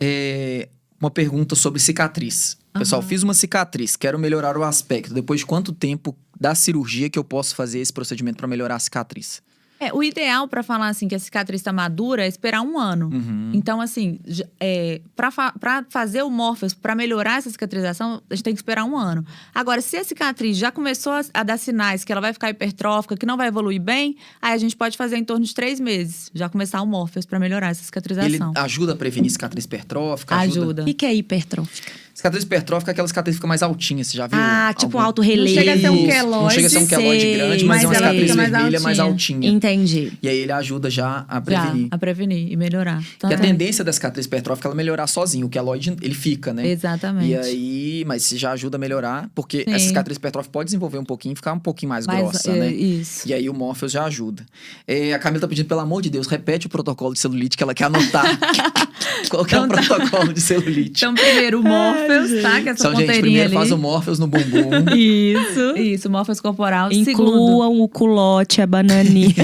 É, 0.00 0.68
uma 1.00 1.10
pergunta 1.10 1.54
sobre 1.54 1.80
cicatriz. 1.80 2.56
Pessoal, 2.72 3.02
fiz 3.02 3.22
uma 3.22 3.34
cicatriz, 3.34 3.96
quero 3.96 4.18
melhorar 4.18 4.56
o 4.56 4.62
aspecto. 4.62 5.12
Depois 5.12 5.40
de 5.40 5.46
quanto 5.46 5.72
tempo 5.72 6.16
da 6.40 6.54
cirurgia 6.54 7.10
que 7.10 7.18
eu 7.18 7.24
posso 7.24 7.54
fazer 7.54 7.80
esse 7.80 7.92
procedimento 7.92 8.36
para 8.38 8.46
melhorar 8.46 8.76
a 8.76 8.78
cicatriz? 8.78 9.42
É, 9.80 9.92
o 9.92 10.02
ideal 10.02 10.48
para 10.48 10.62
falar 10.62 10.88
assim 10.88 11.06
que 11.06 11.14
a 11.14 11.18
cicatriz 11.20 11.60
está 11.60 11.72
madura 11.72 12.24
é 12.24 12.28
esperar 12.28 12.62
um 12.62 12.78
ano. 12.78 13.10
Uhum. 13.12 13.52
Então, 13.54 13.80
assim, 13.80 14.18
é, 14.58 15.00
para 15.14 15.30
fa 15.30 15.54
fazer 15.88 16.22
o 16.22 16.30
Morpheus, 16.30 16.74
para 16.74 16.96
melhorar 16.96 17.38
essa 17.38 17.48
cicatrização, 17.48 18.20
a 18.28 18.34
gente 18.34 18.42
tem 18.42 18.54
que 18.54 18.58
esperar 18.58 18.84
um 18.84 18.96
ano. 18.96 19.24
Agora, 19.54 19.80
se 19.80 19.96
a 19.96 20.02
cicatriz 20.02 20.56
já 20.56 20.72
começou 20.72 21.12
a, 21.12 21.20
a, 21.32 21.42
dar 21.44 21.58
sinais 21.58 22.02
que 22.02 22.10
ela 22.10 22.20
vai 22.20 22.32
ficar 22.32 22.50
hipertrófica, 22.50 23.16
que 23.16 23.24
não 23.24 23.36
vai 23.36 23.48
evoluir 23.48 23.80
bem, 23.80 24.16
aí 24.42 24.52
a 24.52 24.58
gente 24.58 24.76
pode 24.76 24.96
fazer 24.96 25.16
em 25.16 25.24
torno 25.24 25.44
de 25.44 25.54
três 25.54 25.78
meses, 25.78 26.28
já 26.34 26.48
começar 26.48 26.82
o 26.82 26.86
Morpheus 26.86 27.24
para 27.24 27.38
melhorar 27.38 27.68
essa 27.68 27.84
cicatrização. 27.84 28.50
Ele 28.50 28.58
ajuda 28.58 28.94
a 28.94 28.96
prevenir 28.96 29.30
cicatriz 29.30 29.64
hipertrófica? 29.64 30.34
Ajuda. 30.34 30.82
O 30.82 30.92
que 30.92 31.06
é 31.06 31.14
hipertrófica? 31.14 32.07
Cicatriz 32.18 32.42
hipertrófica 32.42 32.90
é 32.90 32.92
aquela 32.92 33.06
cicatriz 33.06 33.36
que 33.36 33.38
fica 33.38 33.46
mais 33.46 33.62
altinha, 33.62 34.02
você 34.02 34.16
já 34.16 34.26
viu? 34.26 34.36
Ah, 34.42 34.74
tipo 34.76 34.86
algum... 34.86 34.98
um 34.98 35.00
alto 35.06 35.22
relevo. 35.22 35.54
Não 35.54 35.54
chega 35.54 35.72
a 35.72 35.78
ser 35.78 35.88
um 35.88 36.04
queloide. 36.04 36.42
Não 36.42 36.50
chega 36.50 36.66
a 36.66 36.70
ser 36.70 36.78
um 36.78 36.86
queloide 36.88 37.32
grande, 37.32 37.64
mas, 37.64 37.64
mas 37.64 37.84
é 37.84 37.86
uma 37.86 37.94
cicatriz 37.94 38.34
mais 38.34 38.50
vermelha 38.50 38.64
altinha. 38.64 38.80
mais 38.80 38.98
altinha. 38.98 39.48
Entendi. 39.48 40.12
E 40.20 40.28
aí 40.28 40.38
ele 40.38 40.50
ajuda 40.50 40.90
já 40.90 41.24
a 41.28 41.40
prevenir. 41.40 41.82
Já, 41.82 41.88
a 41.92 41.98
prevenir 41.98 42.50
e 42.50 42.56
melhorar. 42.56 43.00
Então, 43.16 43.30
e 43.30 43.34
a 43.34 43.38
tendência 43.38 43.84
da 43.84 43.92
cicatriz 43.92 44.26
hipertrófica 44.26 44.66
é 44.66 44.68
ela 44.68 44.74
melhorar 44.74 45.06
sozinho. 45.06 45.46
O 45.46 45.48
queloide, 45.48 45.96
ele 46.02 46.12
fica, 46.12 46.52
né? 46.52 46.66
Exatamente. 46.66 47.28
E 47.28 47.36
aí, 47.36 48.04
mas 48.04 48.28
já 48.30 48.50
ajuda 48.50 48.78
a 48.78 48.80
melhorar, 48.80 49.30
porque 49.32 49.58
Sim. 49.58 49.74
essa 49.74 49.86
cicatriz 49.86 50.16
hipertrófica 50.16 50.52
pode 50.52 50.64
desenvolver 50.64 50.98
um 50.98 51.04
pouquinho 51.04 51.34
e 51.34 51.36
ficar 51.36 51.52
um 51.52 51.60
pouquinho 51.60 51.90
mais, 51.90 52.04
mais 52.04 52.18
grossa, 52.18 52.50
é, 52.50 52.58
né? 52.58 52.72
Isso. 52.72 53.28
E 53.28 53.32
aí 53.32 53.48
o 53.48 53.54
Morpheus 53.54 53.92
já 53.92 54.02
ajuda. 54.02 54.44
É, 54.88 55.14
a 55.14 55.20
Camila 55.20 55.42
tá 55.42 55.46
pedindo, 55.46 55.68
pelo 55.68 55.82
amor 55.82 56.02
de 56.02 56.10
Deus, 56.10 56.26
repete 56.26 56.66
o 56.66 56.68
protocolo 56.68 57.14
de 57.14 57.20
celulite 57.20 57.56
que 57.56 57.62
ela 57.62 57.74
quer 57.74 57.84
anotar. 57.84 58.24
Qual 59.30 59.44
que 59.44 59.54
é 59.54 59.60
o 59.60 59.66
então 59.66 59.76
tá. 59.76 59.84
protocolo 59.84 60.32
de 60.32 60.40
celulite? 60.40 61.04
Então, 61.04 61.14
primeiro 61.14 61.60
o 61.60 61.62
Morpheus, 61.62 62.07
tá? 62.42 62.60
Que 62.60 62.68
é 62.68 62.72
essa 62.72 62.88
então, 62.88 62.96
gente, 62.96 63.20
primeiro 63.20 63.46
ali. 63.46 63.54
faz 63.54 63.70
o 63.70 63.78
Morpheus 63.78 64.18
no 64.18 64.26
bumbum. 64.26 64.94
Isso. 64.96 65.76
Isso, 65.78 66.10
Morpheus 66.10 66.40
corporal. 66.40 66.90
Incluam 66.92 67.62
Segundo. 67.62 67.82
o 67.82 67.88
culote, 67.88 68.60
a 68.60 68.66
bananinha. 68.66 69.34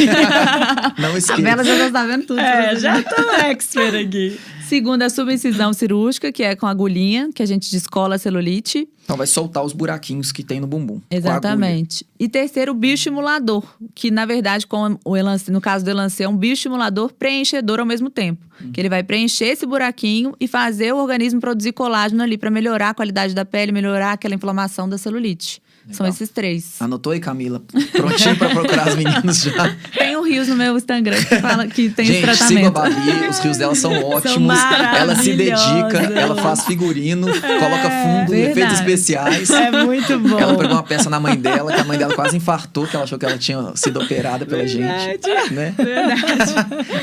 Não 0.99 1.17
esqueça. 1.17 1.41
A 1.41 1.43
Bela 1.43 1.65
já 1.65 1.91
tá 1.91 2.07
vendo 2.07 2.27
tudo. 2.27 2.41
É, 2.41 2.77
já 2.77 3.03
tô 3.03 3.31
expert 3.47 3.95
aqui. 3.95 4.39
Segundo, 4.69 5.03
a 5.03 5.11
subincisão 5.11 5.73
cirúrgica, 5.73 6.33
que 6.33 6.43
é 6.43 6.57
com 6.57 6.67
agulhinha, 6.67 7.31
que 7.35 7.43
a 7.43 7.47
gente 7.47 7.71
descola 7.71 8.15
a 8.15 8.19
celulite. 8.19 8.89
Então 9.05 9.17
vai 9.17 9.27
soltar 9.27 9.63
os 9.63 9.73
buraquinhos 9.73 10.33
que 10.33 10.43
tem 10.43 10.61
no 10.61 10.67
bumbum. 10.67 11.01
Exatamente. 11.11 12.07
E 12.19 12.29
terceiro, 12.29 12.73
o 12.73 12.75
bioestimulador, 12.75 13.63
que 13.95 14.11
na 14.11 14.25
verdade, 14.25 14.67
com 14.67 14.99
o 15.05 15.17
elance, 15.17 15.51
no 15.51 15.61
caso 15.61 15.85
do 15.85 15.91
Elance, 15.91 16.23
é 16.23 16.29
um 16.29 16.37
bioestimulador 16.37 17.13
preenchedor 17.13 17.81
ao 17.81 17.87
mesmo 17.87 18.09
tempo. 18.09 18.43
Hum. 18.63 18.73
Que 18.73 18.81
ele 18.81 18.89
vai 18.89 19.03
preencher 19.03 19.47
esse 19.47 19.67
buraquinho 19.67 20.35
e 20.41 20.49
fazer 20.49 20.93
o 20.93 20.97
organismo 20.97 21.41
produzir 21.41 21.73
colágeno 21.73 22.23
ali 22.23 22.39
para 22.39 22.51
melhorar 22.51 22.91
a 22.91 22.95
qualidade 22.95 23.35
da 23.35 23.45
pele, 23.45 23.73
melhorar 23.73 24.13
aquela 24.13 24.35
inflamação 24.35 24.89
da 24.89 24.97
celulite. 24.97 25.61
Legal. 25.85 25.97
São 25.97 26.07
esses 26.07 26.31
três. 26.31 26.81
Anotou 26.81 27.13
aí, 27.13 27.21
Camila? 27.21 27.63
Prontinho 27.93 28.37
pra 28.37 28.49
procurar 28.49 28.89
as 28.89 28.97
meninas 28.97 29.43
já. 29.43 29.77
Tem 29.93 30.17
o 30.17 30.23
Rios 30.23 30.49
no 30.49 30.57
meu 30.57 30.77
Instagram 30.77 31.23
que 31.23 31.37
fala 31.37 31.67
que 31.67 31.91
tem 31.91 32.07
Gente, 32.07 32.17
esse 32.17 32.39
tratamento. 32.39 32.65
Siga 32.65 32.69
a 32.69 32.71
Babi, 32.71 33.29
os 33.29 33.39
rios 33.41 33.59
dela 33.59 33.75
são 33.75 33.93
ótimos. 34.03 34.59
São 34.59 34.73
ela 34.97 35.15
se 35.17 35.35
dedica, 35.35 35.99
ela 36.15 36.37
faz 36.37 36.65
figurino, 36.65 37.29
é, 37.29 37.41
coloca 37.41 37.91
fundo, 37.91 38.31
verdade. 38.31 38.51
efeitos 38.51 38.79
especiais. 38.79 39.51
É 39.51 39.85
muito 39.85 40.19
bom. 40.21 40.39
Ela 40.39 40.57
pegou 40.57 40.73
uma 40.73 40.83
peça 40.83 41.11
na 41.11 41.21
mãe 41.21 41.37
dela, 41.37 41.73
que 41.73 41.81
a 41.81 41.85
mãe 41.85 41.99
dela 41.99 42.15
quase 42.15 42.37
infartou, 42.37 42.87
que 42.87 42.97
ela 42.97 43.05
achou 43.05 43.19
que 43.19 43.27
ela 43.27 43.37
tinha 43.37 43.73
sido 43.77 44.01
operada 44.01 44.47
pela 44.47 44.65
verdade. 44.65 45.05
gente. 45.05 45.53
Né? 45.53 45.75
Verdade. 45.77 46.55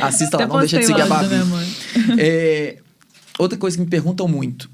Assista 0.01 0.37
lá, 0.37 0.47
não 0.47 0.59
deixa 0.59 0.79
de 0.79 0.85
seguir 0.85 1.01
a 1.01 1.05
Babi. 1.05 1.35
É, 2.17 2.77
outra 3.37 3.57
coisa 3.57 3.77
que 3.77 3.83
me 3.83 3.89
perguntam 3.89 4.27
muito 4.27 4.69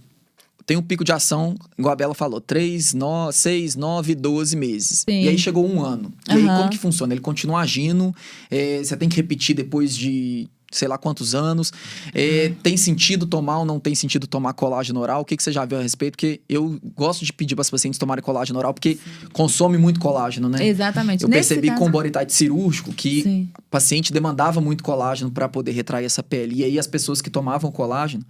tem 0.67 0.75
um 0.75 0.81
pico 0.81 1.05
de 1.05 1.13
ação, 1.13 1.55
igual 1.79 1.93
a 1.93 1.95
Bela 1.95 2.13
falou, 2.13 2.41
3, 2.41 2.93
9, 2.93 3.31
6, 3.31 3.75
9, 3.77 4.13
12 4.15 4.55
meses. 4.57 5.05
Sim. 5.09 5.23
E 5.23 5.29
aí 5.29 5.37
chegou 5.37 5.65
um 5.65 5.81
ano. 5.81 6.13
E 6.27 6.33
uhum. 6.33 6.37
aí 6.37 6.57
como 6.57 6.69
que 6.69 6.77
funciona? 6.77 7.13
Ele 7.13 7.21
continua 7.21 7.61
agindo, 7.61 8.13
é, 8.51 8.83
você 8.83 8.97
tem 8.97 9.07
que 9.07 9.15
repetir 9.15 9.55
depois 9.55 9.95
de 9.95 10.49
sei 10.69 10.85
lá 10.85 10.97
quantos 10.97 11.33
anos. 11.33 11.71
É, 12.13 12.51
tem 12.61 12.75
sentido 12.75 13.25
tomar 13.25 13.59
ou 13.59 13.65
não 13.65 13.79
tem 13.79 13.95
sentido 13.95 14.27
tomar 14.27 14.51
colágeno 14.51 14.99
oral? 14.99 15.21
O 15.21 15.25
que, 15.25 15.37
que 15.37 15.41
você 15.41 15.53
já 15.53 15.63
viu 15.63 15.79
a 15.79 15.81
respeito? 15.81 16.13
Porque 16.13 16.41
eu 16.49 16.77
gosto 16.93 17.23
de 17.23 17.31
pedir 17.31 17.55
para 17.55 17.61
os 17.61 17.69
pacientes 17.69 17.97
tomarem 17.97 18.21
colágeno 18.21 18.59
oral 18.59 18.73
porque 18.73 18.95
Sim. 18.95 19.27
consome 19.31 19.77
muito 19.77 20.01
colágeno, 20.01 20.49
né? 20.49 20.67
Exatamente. 20.67 21.23
Eu 21.23 21.29
Nesse 21.29 21.49
percebi 21.49 21.69
caso... 21.69 21.79
com 21.79 21.87
o 21.87 21.89
body 21.89 22.11
cirúrgico 22.27 22.91
que 22.91 23.23
Sim. 23.23 23.49
o 23.57 23.61
paciente 23.69 24.11
demandava 24.11 24.59
muito 24.59 24.83
colágeno 24.83 25.31
para 25.31 25.47
poder 25.47 25.71
retrair 25.71 26.05
essa 26.05 26.21
pele. 26.21 26.57
E 26.57 26.63
aí 26.65 26.77
as 26.77 26.87
pessoas 26.87 27.21
que 27.21 27.29
tomavam 27.29 27.71
colágeno 27.71 28.25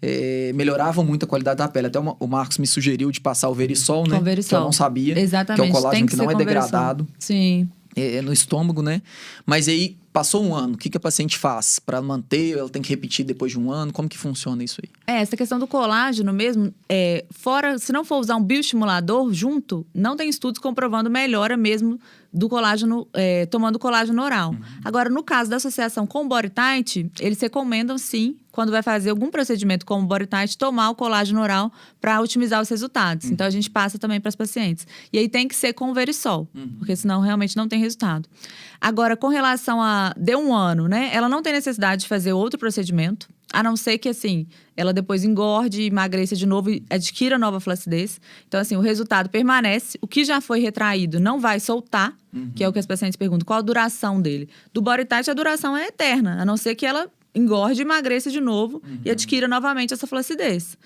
é, 0.00 0.52
melhoravam 0.54 1.04
muito 1.04 1.24
a 1.24 1.28
qualidade 1.28 1.58
da 1.58 1.68
pele. 1.68 1.86
Até 1.86 1.98
o 1.98 2.26
Marcos 2.26 2.58
me 2.58 2.66
sugeriu 2.66 3.10
de 3.10 3.20
passar 3.20 3.48
o 3.48 3.54
verisol, 3.54 4.06
né? 4.06 4.18
Com 4.18 4.24
verisol. 4.24 4.48
Que 4.48 4.54
eu 4.54 4.60
não 4.60 4.72
sabia. 4.72 5.18
Exatamente. 5.18 5.62
Que 5.62 5.68
é 5.68 5.70
o 5.70 5.72
colágeno 5.72 6.06
que, 6.06 6.16
que 6.16 6.22
não 6.22 6.30
é 6.30 6.34
degradado. 6.34 7.06
Sim. 7.18 7.68
É, 7.94 8.20
no 8.20 8.32
estômago, 8.32 8.82
né? 8.82 9.00
Mas 9.46 9.68
aí 9.68 9.96
Passou 10.16 10.42
um 10.42 10.54
ano, 10.54 10.76
o 10.76 10.78
que, 10.78 10.88
que 10.88 10.96
a 10.96 11.00
paciente 11.00 11.36
faz? 11.36 11.78
Para 11.78 12.00
manter, 12.00 12.56
ela 12.56 12.70
tem 12.70 12.80
que 12.80 12.88
repetir 12.88 13.22
depois 13.22 13.52
de 13.52 13.60
um 13.60 13.70
ano? 13.70 13.92
Como 13.92 14.08
que 14.08 14.16
funciona 14.16 14.64
isso 14.64 14.80
aí? 14.82 14.88
É, 15.14 15.20
essa 15.20 15.36
questão 15.36 15.58
do 15.58 15.66
colágeno 15.66 16.32
mesmo, 16.32 16.72
é, 16.88 17.26
fora, 17.30 17.78
se 17.78 17.92
não 17.92 18.02
for 18.02 18.16
usar 18.16 18.34
um 18.36 18.42
bioestimulador 18.42 19.30
junto, 19.34 19.86
não 19.94 20.16
tem 20.16 20.30
estudos 20.30 20.58
comprovando 20.58 21.10
melhora 21.10 21.54
mesmo 21.54 22.00
do 22.32 22.48
colágeno, 22.48 23.06
é, 23.12 23.46
tomando 23.46 23.78
colágeno 23.78 24.22
oral. 24.22 24.50
Uhum. 24.50 24.60
Agora, 24.84 25.08
no 25.08 25.22
caso 25.22 25.50
da 25.50 25.56
associação 25.56 26.06
com 26.06 26.24
o 26.24 26.28
body 26.28 26.50
tight, 26.50 27.10
eles 27.20 27.40
recomendam 27.40 27.96
sim, 27.98 28.36
quando 28.52 28.70
vai 28.70 28.82
fazer 28.82 29.10
algum 29.10 29.30
procedimento 29.30 29.84
como 29.84 30.04
o 30.04 30.06
body 30.06 30.26
tight, 30.26 30.56
tomar 30.56 30.90
o 30.90 30.94
colágeno 30.94 31.40
oral 31.40 31.72
para 32.00 32.20
otimizar 32.20 32.60
os 32.60 32.68
resultados. 32.68 33.26
Uhum. 33.26 33.32
Então, 33.32 33.46
a 33.46 33.50
gente 33.50 33.70
passa 33.70 33.98
também 33.98 34.20
para 34.20 34.28
as 34.28 34.36
pacientes. 34.36 34.86
E 35.12 35.18
aí 35.18 35.28
tem 35.28 35.46
que 35.46 35.54
ser 35.54 35.72
com 35.72 35.92
verisol, 35.92 36.48
uhum. 36.54 36.74
porque 36.78 36.96
senão 36.96 37.20
realmente 37.20 37.56
não 37.56 37.68
tem 37.68 37.80
resultado. 37.80 38.28
Agora, 38.80 39.16
com 39.16 39.28
relação 39.28 39.80
a. 39.80 40.14
Deu 40.16 40.38
um 40.38 40.54
ano, 40.54 40.88
né? 40.88 41.10
Ela 41.12 41.28
não 41.28 41.42
tem 41.42 41.52
necessidade 41.52 42.02
de 42.02 42.08
fazer 42.08 42.32
outro 42.32 42.58
procedimento, 42.58 43.28
a 43.56 43.62
não 43.62 43.74
ser 43.74 43.96
que, 43.96 44.10
assim, 44.10 44.46
ela 44.76 44.92
depois 44.92 45.24
engorde, 45.24 45.84
emagreça 45.84 46.36
de 46.36 46.44
novo 46.44 46.68
e 46.68 46.84
adquira 46.90 47.38
nova 47.38 47.58
flacidez. 47.58 48.20
Então, 48.46 48.60
assim, 48.60 48.76
o 48.76 48.80
resultado 48.80 49.30
permanece. 49.30 49.96
O 50.02 50.06
que 50.06 50.26
já 50.26 50.42
foi 50.42 50.60
retraído 50.60 51.18
não 51.18 51.40
vai 51.40 51.58
soltar, 51.58 52.14
uhum. 52.34 52.52
que 52.54 52.62
é 52.62 52.68
o 52.68 52.72
que 52.72 52.78
as 52.78 52.84
pacientes 52.84 53.16
perguntam. 53.16 53.46
Qual 53.46 53.58
a 53.58 53.62
duração 53.62 54.20
dele? 54.20 54.46
Do 54.74 54.82
body 54.82 55.06
tight, 55.06 55.30
a 55.30 55.32
duração 55.32 55.74
é 55.74 55.86
eterna, 55.86 56.38
a 56.38 56.44
não 56.44 56.58
ser 56.58 56.74
que 56.74 56.84
ela 56.84 57.10
engorde, 57.34 57.80
emagreça 57.80 58.30
de 58.30 58.42
novo 58.42 58.82
uhum. 58.86 59.00
e 59.02 59.10
adquira 59.10 59.48
novamente 59.48 59.94
essa 59.94 60.06
flacidez. 60.06 60.76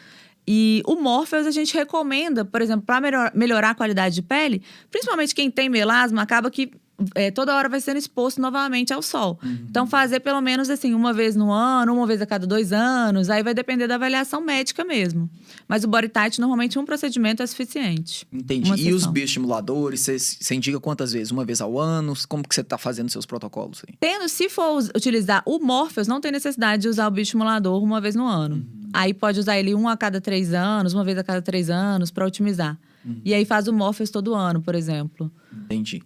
E 0.46 0.80
o 0.86 0.94
Morpheus 0.94 1.44
a 1.44 1.50
gente 1.50 1.74
recomenda, 1.74 2.44
por 2.44 2.62
exemplo, 2.62 2.86
para 2.86 3.00
melhor, 3.00 3.32
melhorar 3.34 3.70
a 3.70 3.74
qualidade 3.74 4.14
de 4.14 4.22
pele, 4.22 4.62
principalmente 4.92 5.34
quem 5.34 5.50
tem 5.50 5.68
melasma, 5.68 6.22
acaba 6.22 6.48
que 6.52 6.70
é, 7.14 7.30
toda 7.30 7.54
hora 7.54 7.68
vai 7.68 7.80
sendo 7.80 7.96
exposto 7.96 8.40
novamente 8.40 8.92
ao 8.92 9.02
sol. 9.02 9.38
Uhum. 9.42 9.66
Então, 9.68 9.86
fazer 9.86 10.20
pelo 10.20 10.40
menos 10.40 10.70
assim, 10.70 10.94
uma 10.94 11.12
vez 11.12 11.34
no 11.34 11.50
ano, 11.50 11.94
uma 11.94 12.06
vez 12.06 12.20
a 12.20 12.26
cada 12.26 12.46
dois 12.46 12.72
anos, 12.72 13.30
aí 13.30 13.42
vai 13.42 13.54
depender 13.54 13.86
da 13.86 13.94
avaliação 13.94 14.40
médica 14.40 14.84
mesmo. 14.84 15.28
Mas 15.66 15.84
o 15.84 15.88
body 15.88 16.08
tight, 16.08 16.40
normalmente, 16.40 16.78
um 16.78 16.84
procedimento 16.84 17.42
é 17.42 17.46
suficiente. 17.46 18.26
Entendi. 18.32 18.88
e 18.88 18.92
os 18.92 19.06
bioestimuladores, 19.06 20.00
você, 20.00 20.54
indica 20.54 20.78
quantas 20.80 21.12
vezes? 21.12 21.30
Uma 21.30 21.44
vez 21.44 21.60
ao 21.60 21.78
ano? 21.78 22.14
Como 22.28 22.46
que 22.46 22.54
você 22.54 22.60
está 22.60 22.76
fazendo 22.76 23.10
seus 23.10 23.26
protocolos 23.26 23.82
aí? 23.86 23.94
Tendo, 23.98 24.28
se 24.28 24.48
for 24.48 24.82
utilizar 24.94 25.42
o 25.46 25.58
Morpheus, 25.58 26.06
não 26.06 26.20
tem 26.20 26.32
necessidade 26.32 26.82
de 26.82 26.88
usar 26.88 27.08
o 27.08 27.10
bioestimulador 27.10 27.82
uma 27.82 28.00
vez 28.00 28.14
no 28.14 28.26
ano. 28.26 28.56
Uhum. 28.56 28.90
Aí 28.92 29.14
pode 29.14 29.38
usar 29.38 29.58
ele 29.58 29.74
um 29.74 29.88
a 29.88 29.96
cada 29.96 30.20
três 30.20 30.52
anos, 30.52 30.94
uma 30.94 31.04
vez 31.04 31.16
a 31.16 31.24
cada 31.24 31.40
três 31.40 31.70
anos, 31.70 32.10
para 32.10 32.26
otimizar. 32.26 32.78
Uhum. 33.04 33.20
E 33.24 33.34
aí 33.34 33.44
faz 33.44 33.68
o 33.68 33.72
Morpheus 33.72 34.10
todo 34.10 34.34
ano, 34.34 34.60
por 34.60 34.74
exemplo. 34.74 35.30
Entendi. 35.64 36.02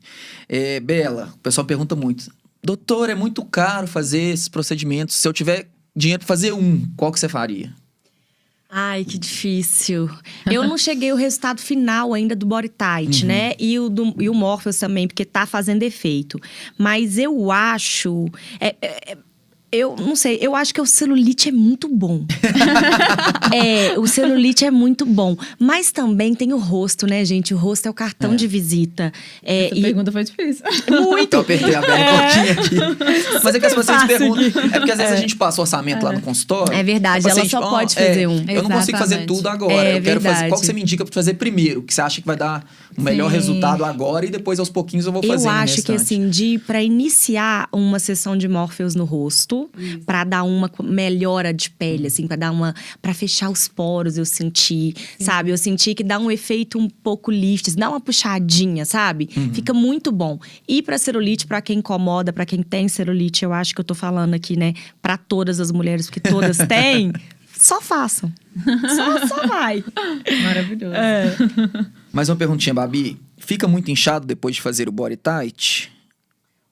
É, 0.48 0.80
Bela, 0.80 1.32
o 1.34 1.38
pessoal 1.38 1.66
pergunta 1.66 1.96
muito. 1.96 2.30
Doutor, 2.62 3.10
é 3.10 3.14
muito 3.14 3.44
caro 3.44 3.86
fazer 3.86 4.20
esses 4.20 4.48
procedimentos. 4.48 5.16
Se 5.16 5.28
eu 5.28 5.32
tiver 5.32 5.68
dinheiro 5.94 6.20
para 6.20 6.28
fazer 6.28 6.52
um, 6.52 6.86
qual 6.96 7.12
que 7.12 7.20
você 7.20 7.28
faria? 7.28 7.72
Ai, 8.76 9.04
que 9.04 9.18
difícil. 9.18 10.10
Eu 10.50 10.64
não 10.64 10.76
cheguei 10.78 11.10
ao 11.10 11.16
resultado 11.16 11.60
final 11.60 12.12
ainda 12.12 12.34
do 12.34 12.44
Body 12.44 12.68
Tight, 12.68 13.22
uhum. 13.22 13.28
né? 13.28 13.52
E 13.58 13.78
o, 13.78 13.88
do, 13.88 14.14
e 14.18 14.28
o 14.28 14.34
Morpheus 14.34 14.78
também, 14.78 15.06
porque 15.06 15.24
tá 15.24 15.46
fazendo 15.46 15.82
efeito. 15.82 16.40
Mas 16.76 17.18
eu 17.18 17.52
acho... 17.52 18.26
É, 18.58 18.74
é, 18.82 19.18
eu 19.74 19.96
não 19.96 20.14
sei, 20.14 20.38
eu 20.40 20.54
acho 20.54 20.72
que 20.72 20.80
o 20.80 20.86
celulite 20.86 21.48
é 21.48 21.52
muito 21.52 21.88
bom. 21.88 22.24
é, 23.52 23.98
o 23.98 24.06
celulite 24.06 24.64
é 24.64 24.70
muito 24.70 25.04
bom. 25.04 25.36
Mas 25.58 25.90
também 25.90 26.34
tem 26.34 26.52
o 26.52 26.58
rosto, 26.58 27.06
né, 27.06 27.24
gente? 27.24 27.52
O 27.52 27.56
rosto 27.56 27.86
é 27.86 27.90
o 27.90 27.94
cartão 27.94 28.34
é. 28.34 28.36
de 28.36 28.46
visita. 28.46 29.12
É, 29.42 29.66
Essa 29.66 29.74
e... 29.74 29.82
pergunta 29.82 30.12
foi 30.12 30.22
difícil. 30.24 30.64
Muito. 30.88 31.34
Eu 31.34 31.40
apertei 31.40 31.74
a 31.74 31.80
Bela 31.80 31.96
é. 31.96 32.50
aqui. 32.52 32.76
Mas 33.42 33.54
é 33.54 33.60
que 33.60 33.66
as 33.66 33.74
pacientes 33.74 34.06
perguntam. 34.06 34.44
É 34.44 34.78
porque 34.78 34.92
às 34.92 34.98
vezes 34.98 35.12
é. 35.12 35.16
a 35.16 35.20
gente 35.20 35.36
passa 35.36 35.60
o 35.60 35.62
orçamento 35.62 36.04
lá 36.04 36.12
no 36.12 36.20
consultório. 36.20 36.72
É 36.72 36.82
verdade, 36.82 37.28
ela 37.28 37.44
só 37.44 37.60
pode 37.60 37.94
fazer 37.94 38.22
é, 38.22 38.28
um. 38.28 38.32
Eu 38.32 38.36
Exatamente. 38.36 38.62
não 38.62 38.70
consigo 38.70 38.98
fazer 38.98 39.26
tudo 39.26 39.48
agora. 39.48 39.74
É 39.74 39.98
eu 39.98 40.02
quero 40.02 40.20
verdade. 40.20 40.36
fazer. 40.36 40.48
Qual 40.48 40.60
que 40.60 40.66
você 40.66 40.72
me 40.72 40.82
indica 40.82 41.04
para 41.04 41.12
fazer 41.12 41.34
primeiro? 41.34 41.82
Que 41.82 41.92
você 41.92 42.00
acha 42.00 42.20
que 42.20 42.26
vai 42.26 42.36
dar 42.36 42.64
o 42.96 43.02
melhor 43.02 43.28
Sim. 43.28 43.36
resultado 43.36 43.84
agora 43.84 44.24
e 44.24 44.30
depois 44.30 44.60
aos 44.60 44.70
pouquinhos 44.70 45.06
eu 45.06 45.12
vou 45.12 45.22
fazer. 45.22 45.46
Eu 45.46 45.50
acho 45.50 45.82
que 45.82 45.92
assim, 45.92 46.28
de 46.28 46.58
para 46.60 46.82
iniciar 46.82 47.68
uma 47.72 47.98
sessão 47.98 48.36
de 48.36 48.46
Morpheus 48.48 48.94
no 48.94 49.04
rosto, 49.04 49.63
para 50.04 50.24
dar 50.24 50.42
uma 50.42 50.70
melhora 50.82 51.52
de 51.52 51.70
pele, 51.70 52.06
assim, 52.06 52.26
para 52.26 52.36
dar 52.36 52.50
uma. 52.50 52.74
para 53.00 53.14
fechar 53.14 53.50
os 53.50 53.68
poros, 53.68 54.16
eu 54.16 54.24
senti, 54.24 54.94
Sim. 54.96 55.24
sabe? 55.24 55.50
Eu 55.50 55.58
senti 55.58 55.94
que 55.94 56.04
dá 56.04 56.18
um 56.18 56.30
efeito 56.30 56.78
um 56.78 56.88
pouco 56.88 57.30
lift, 57.30 57.74
dá 57.76 57.88
uma 57.88 58.00
puxadinha, 58.00 58.84
sabe? 58.84 59.28
Uhum. 59.36 59.54
Fica 59.54 59.72
muito 59.72 60.10
bom. 60.10 60.38
E 60.68 60.82
para 60.82 60.98
celulite, 60.98 61.46
para 61.46 61.60
quem 61.60 61.78
incomoda, 61.78 62.32
para 62.32 62.46
quem 62.46 62.62
tem 62.62 62.88
celulite, 62.88 63.44
eu 63.44 63.52
acho 63.52 63.74
que 63.74 63.80
eu 63.80 63.84
tô 63.84 63.94
falando 63.94 64.34
aqui, 64.34 64.56
né, 64.56 64.74
para 65.00 65.16
todas 65.16 65.60
as 65.60 65.70
mulheres, 65.70 66.06
porque 66.06 66.20
todas 66.20 66.58
têm. 66.68 67.12
Só 67.56 67.80
façam. 67.80 68.32
Só, 68.94 69.26
só 69.26 69.46
vai. 69.46 69.84
Maravilhoso. 70.42 70.94
É. 70.94 71.34
Mais 72.12 72.28
uma 72.28 72.36
perguntinha, 72.36 72.74
Babi. 72.74 73.18
Fica 73.38 73.68
muito 73.68 73.90
inchado 73.90 74.26
depois 74.26 74.56
de 74.56 74.62
fazer 74.62 74.88
o 74.88 74.92
body 74.92 75.16
tight? 75.16 75.93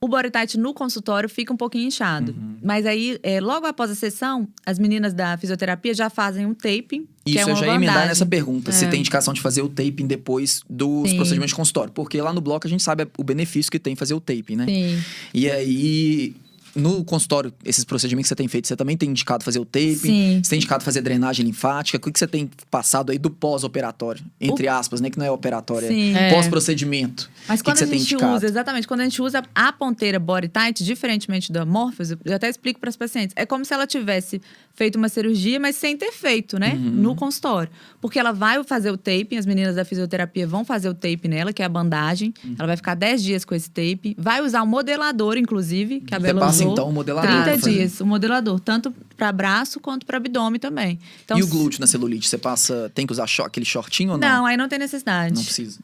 O 0.03 0.09
body 0.09 0.31
tight 0.33 0.59
no 0.59 0.75
consultório 0.75 1.29
fica 1.29 1.53
um 1.53 1.57
pouquinho 1.57 1.87
inchado. 1.87 2.33
Uhum. 2.33 2.57
Mas 2.61 2.85
aí, 2.85 3.21
é, 3.23 3.41
logo 3.41 3.67
após 3.67 3.89
a 3.89 3.95
sessão, 3.95 4.49
as 4.67 4.77
meninas 4.77 5.15
da 5.15 5.39
fisioterapia 5.39 5.95
já 5.95 6.11
fazem 6.11 6.45
um 6.45 6.53
taping. 6.53 7.07
Isso, 7.25 7.39
é 7.39 7.53
eu 7.53 7.55
já 7.55 7.67
ia 7.67 7.75
emendar 7.75 8.09
nessa 8.09 8.27
pergunta. 8.27 8.71
É. 8.71 8.73
Se 8.73 8.89
tem 8.89 8.99
indicação 8.99 9.33
de 9.33 9.41
fazer 9.41 9.63
o 9.63 9.69
taping 9.69 10.09
depois 10.09 10.61
dos 10.69 11.11
Sim. 11.11 11.15
procedimentos 11.15 11.51
de 11.51 11.55
consultório. 11.55 11.93
Porque 11.93 12.21
lá 12.21 12.33
no 12.33 12.41
bloco 12.41 12.67
a 12.67 12.71
gente 12.71 12.83
sabe 12.83 13.07
o 13.17 13.23
benefício 13.23 13.71
que 13.71 13.79
tem 13.79 13.95
fazer 13.95 14.15
o 14.15 14.21
taping, 14.21 14.57
né? 14.57 14.67
Sim. 14.67 15.01
E 15.33 15.49
aí, 15.49 16.35
no 16.75 17.05
consultório, 17.05 17.53
esses 17.65 17.85
procedimentos 17.85 18.27
que 18.27 18.29
você 18.29 18.37
tem 18.37 18.49
feito, 18.49 18.67
você 18.67 18.77
também 18.77 18.97
tem 18.97 19.11
indicado 19.11 19.45
fazer 19.45 19.59
o 19.59 19.65
taping? 19.65 19.97
Sim. 19.97 20.41
Você 20.43 20.51
tem 20.51 20.57
indicado 20.57 20.83
fazer 20.83 21.03
drenagem 21.03 21.45
linfática? 21.45 21.99
O 21.99 22.13
que 22.13 22.19
você 22.19 22.27
tem 22.27 22.51
passado 22.71 23.13
aí 23.13 23.19
do 23.19 23.31
pós-operatório? 23.31 24.25
Entre 24.41 24.67
o... 24.67 24.73
aspas, 24.73 25.01
né? 25.01 25.11
Que 25.11 25.19
não 25.19 25.27
é 25.27 25.31
operatório, 25.31 25.89
Sim. 25.89 26.15
é, 26.17 26.33
pós-procedimento. 26.33 27.31
Mas 27.47 27.61
que 27.61 27.71
quando 27.71 27.79
que 27.79 27.85
a 27.85 27.87
gente 27.87 28.17
usa, 28.17 28.47
exatamente, 28.47 28.89
quando 28.89 29.01
a 29.01 29.05
gente 29.05 29.21
usa 29.21 29.43
a 29.55 29.73
ponteira 29.73 30.19
body 30.19 30.49
tight, 30.49 30.83
diferentemente 30.85 31.53
da 31.53 31.65
Morpheus, 31.67 32.11
eu 32.11 32.35
até 32.35 32.49
explico 32.49 32.81
para 32.81 32.89
as 32.89 32.97
pacientes, 32.97 33.35
é 33.37 33.45
como 33.45 33.65
se 33.65 33.75
ela 33.75 33.87
tivesse 33.87 34.41
feito 34.75 34.97
uma 34.97 35.09
cirurgia, 35.09 35.61
mas 35.61 35.77
sem 35.77 35.97
ter 35.97 36.13
feito, 36.13 36.59
né? 36.59 36.75
Uhum. 36.75 36.91
No 36.91 37.15
consultório. 37.15 37.71
Porque 38.01 38.19
ela 38.19 38.33
vai 38.33 38.63
fazer 38.65 38.91
o 38.91 38.97
taping, 38.97 39.37
as 39.37 39.47
meninas 39.47 39.77
da 39.77 39.85
fisioterapia 39.85 40.47
vão 40.47 40.65
fazer 40.65 40.89
o 40.89 40.95
tape 40.95 41.29
nela, 41.29 41.53
que 41.53 41.63
é 41.63 41.65
a 41.65 41.69
bandagem. 41.69 42.33
Uhum. 42.45 42.57
Ela 42.59 42.67
vai 42.69 42.77
ficar 42.77 42.95
10 42.95 43.23
dias 43.23 43.45
com 43.45 43.55
esse 43.55 43.71
tape. 43.71 44.17
Vai 44.19 44.41
usar 44.41 44.63
o 44.63 44.67
modelador, 44.67 45.37
inclusive, 45.37 46.01
que 46.01 46.15
a 46.15 46.19
Bela 46.19 46.49
usou. 46.49 46.73
então 46.73 46.89
o 46.89 46.93
modelador. 46.93 47.45
30 47.45 47.71
dias, 47.71 48.01
o 48.01 48.07
modelador, 48.07 48.59
tanto 48.61 48.93
para 49.17 49.31
braço 49.31 49.79
quanto 49.79 50.07
para 50.07 50.17
abdômen 50.17 50.59
também. 50.59 50.99
Então, 51.25 51.39
e 51.39 51.43
o 51.43 51.47
glúteo 51.47 51.81
na 51.81 51.87
celulite, 51.87 52.29
você 52.29 52.39
passa, 52.39 52.91
tem 52.95 53.07
que 53.07 53.13
usar 53.13 53.27
aquele 53.45 53.67
shortinho 53.67 54.13
ou 54.13 54.19
não? 54.19 54.29
Não, 54.29 54.47
aí 54.47 54.57
não 54.57 54.69
tem 54.69 54.79
necessidade. 54.79 55.35
Não 55.35 55.45
precisa. 55.45 55.79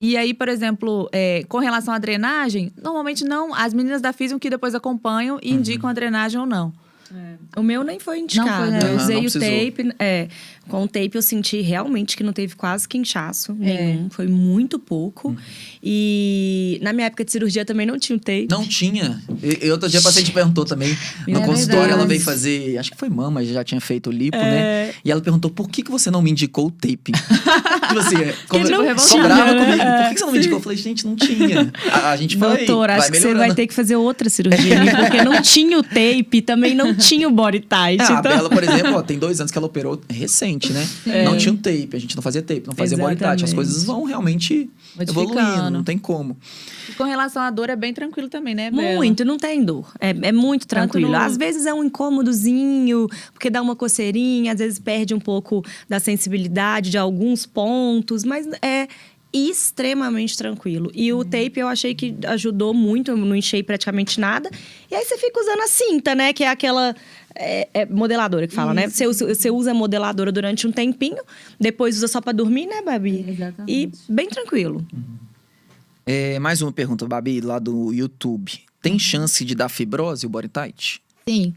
E 0.00 0.16
aí, 0.16 0.34
por 0.34 0.48
exemplo, 0.48 1.08
é, 1.12 1.44
com 1.48 1.58
relação 1.58 1.94
à 1.94 1.98
drenagem, 1.98 2.72
normalmente 2.82 3.24
não. 3.24 3.54
As 3.54 3.72
meninas 3.72 4.02
da 4.02 4.12
Fisium 4.12 4.36
que 4.36 4.50
depois 4.50 4.74
acompanham 4.74 5.38
e 5.40 5.52
uhum. 5.52 5.58
indicam 5.58 5.88
a 5.88 5.92
drenagem 5.92 6.40
ou 6.40 6.46
não. 6.46 6.72
É. 7.14 7.60
O 7.60 7.62
meu 7.62 7.84
nem 7.84 7.98
foi 7.98 8.18
indicado. 8.20 8.48
Não 8.48 8.80
foi, 8.80 8.88
né? 8.88 8.92
Eu 8.92 8.96
usei 8.96 9.26
o 9.26 9.30
tape. 9.30 9.94
É, 9.98 10.28
com 10.68 10.84
o 10.84 10.88
tape 10.88 11.10
eu 11.14 11.22
senti 11.22 11.60
realmente 11.60 12.16
que 12.16 12.22
não 12.22 12.32
teve 12.32 12.54
quase 12.54 12.88
que 12.88 12.96
inchaço 12.96 13.52
é. 13.60 13.64
nenhum. 13.64 14.10
Foi 14.10 14.26
muito 14.26 14.78
pouco. 14.78 15.30
Hum. 15.30 15.36
E 15.82 16.78
na 16.82 16.92
minha 16.92 17.06
época 17.06 17.24
de 17.24 17.32
cirurgia 17.32 17.64
também 17.64 17.86
não 17.86 17.98
tinha 17.98 18.16
o 18.16 18.20
tape. 18.20 18.46
Não 18.50 18.66
tinha. 18.66 19.20
E, 19.42 19.70
outro 19.70 19.88
dia 19.88 20.00
a 20.00 20.02
paciente 20.02 20.30
perguntou 20.32 20.64
também. 20.64 20.96
No 21.26 21.40
é 21.40 21.46
consultório 21.46 21.80
verdade. 21.80 21.92
ela 21.92 22.06
veio 22.06 22.20
fazer, 22.20 22.78
acho 22.78 22.92
que 22.92 22.96
foi 22.96 23.08
mama, 23.08 23.44
já 23.44 23.64
tinha 23.64 23.80
feito 23.80 24.08
o 24.08 24.12
lipo, 24.12 24.36
né? 24.36 24.58
é. 24.58 24.86
né? 24.86 24.94
E 25.04 25.10
ela 25.10 25.20
perguntou 25.20 25.50
por 25.50 25.68
que, 25.68 25.82
que 25.82 25.90
você 25.90 26.10
não 26.10 26.22
me 26.22 26.30
indicou 26.30 26.66
o 26.66 26.70
tape? 26.70 27.12
tipo 27.12 27.98
assim, 27.98 28.16
é, 28.16 28.34
como, 28.48 28.68
não 28.68 28.98
sobrava 28.98 29.52
né? 29.52 29.64
comigo. 29.64 29.82
Por 29.82 30.08
que, 30.08 30.14
que 30.14 30.18
você 30.18 30.24
não 30.24 30.32
me 30.32 30.38
indicou? 30.38 30.58
Eu 30.58 30.62
falei, 30.62 30.78
gente, 30.78 31.06
não 31.06 31.16
tinha. 31.16 31.72
A, 31.90 32.10
a 32.10 32.16
gente 32.16 32.36
vai. 32.36 32.58
Doutor, 32.58 32.90
acho 32.90 33.10
que 33.10 33.20
você 33.20 33.34
vai 33.34 33.54
ter 33.54 33.66
que 33.66 33.74
fazer 33.74 33.96
outra 33.96 34.30
cirurgia, 34.30 34.76
porque 34.96 35.22
não 35.22 35.42
tinha 35.42 35.78
o 35.78 35.82
tape, 35.82 36.42
também 36.42 36.74
não 36.74 36.94
tinha 36.94 37.28
o 37.28 37.30
body 37.30 37.60
tight. 37.60 38.00
É, 38.00 38.04
então... 38.04 38.16
A 38.16 38.22
Bela, 38.22 38.48
por 38.48 38.62
exemplo, 38.62 38.94
ó, 38.94 39.02
tem 39.02 39.18
dois 39.18 39.40
anos 39.40 39.50
que 39.50 39.58
ela 39.58 39.66
operou 39.66 40.00
recente, 40.08 40.51
né? 40.72 40.88
É. 41.06 41.24
Não 41.24 41.36
tinha 41.36 41.52
um 41.52 41.56
tape, 41.56 41.90
a 41.92 41.98
gente 41.98 42.16
não 42.16 42.22
fazia 42.22 42.42
tape, 42.42 42.64
não 42.66 42.74
fazia 42.74 42.96
Exatamente. 42.96 43.18
body 43.18 43.30
tight. 43.30 43.44
As 43.44 43.52
coisas 43.52 43.84
vão 43.84 44.04
realmente 44.04 44.70
evoluindo, 44.98 45.70
não 45.70 45.84
tem 45.84 45.98
como. 45.98 46.36
E 46.88 46.92
com 46.92 47.04
relação 47.04 47.42
à 47.42 47.50
dor, 47.50 47.70
é 47.70 47.76
bem 47.76 47.92
tranquilo 47.92 48.28
também, 48.28 48.54
né, 48.54 48.70
Bela? 48.70 48.96
Muito, 48.96 49.24
não 49.24 49.38
tem 49.38 49.64
dor. 49.64 49.92
É, 50.00 50.10
é 50.10 50.32
muito 50.32 50.66
tranquilo. 50.66 51.10
No... 51.10 51.16
Às 51.16 51.36
vezes 51.36 51.66
é 51.66 51.72
um 51.72 51.84
incômodozinho, 51.84 53.08
porque 53.32 53.50
dá 53.50 53.62
uma 53.62 53.76
coceirinha, 53.76 54.52
às 54.52 54.58
vezes 54.58 54.78
perde 54.78 55.14
um 55.14 55.20
pouco 55.20 55.64
da 55.88 56.00
sensibilidade 56.00 56.90
de 56.90 56.98
alguns 56.98 57.46
pontos, 57.46 58.24
mas 58.24 58.46
é 58.60 58.88
extremamente 59.32 60.36
tranquilo. 60.36 60.90
E 60.94 61.12
o 61.12 61.18
uhum. 61.18 61.24
tape 61.24 61.54
eu 61.56 61.66
achei 61.66 61.94
que 61.94 62.14
ajudou 62.26 62.74
muito, 62.74 63.10
eu 63.10 63.16
não 63.16 63.34
enchei 63.34 63.62
praticamente 63.62 64.20
nada. 64.20 64.50
E 64.90 64.94
aí 64.94 65.04
você 65.04 65.16
fica 65.16 65.40
usando 65.40 65.60
a 65.60 65.68
cinta, 65.68 66.14
né? 66.14 66.32
Que 66.32 66.44
é 66.44 66.48
aquela 66.48 66.94
é, 67.34 67.68
é 67.74 67.86
modeladora 67.86 68.46
que 68.46 68.54
fala, 68.54 68.74
né? 68.74 68.86
Isso. 68.86 69.04
né? 69.04 69.12
Você, 69.12 69.34
você 69.34 69.50
usa 69.50 69.74
modeladora 69.74 70.30
durante 70.32 70.66
um 70.66 70.72
tempinho, 70.72 71.22
depois 71.58 71.96
usa 71.96 72.08
só 72.08 72.20
para 72.20 72.32
dormir, 72.32 72.66
né, 72.66 72.82
Babi? 72.82 73.24
Exatamente. 73.28 73.72
E 73.72 74.12
bem 74.12 74.28
tranquilo. 74.28 74.86
Uhum. 74.92 75.22
É, 76.04 76.38
mais 76.38 76.60
uma 76.62 76.72
pergunta, 76.72 77.06
Babi, 77.06 77.40
lá 77.40 77.58
do 77.58 77.92
YouTube. 77.92 78.52
Tem 78.80 78.98
chance 78.98 79.44
de 79.44 79.54
dar 79.54 79.68
fibrose 79.68 80.26
o 80.26 80.28
body 80.28 80.48
tight? 80.48 81.00
Sim. 81.28 81.54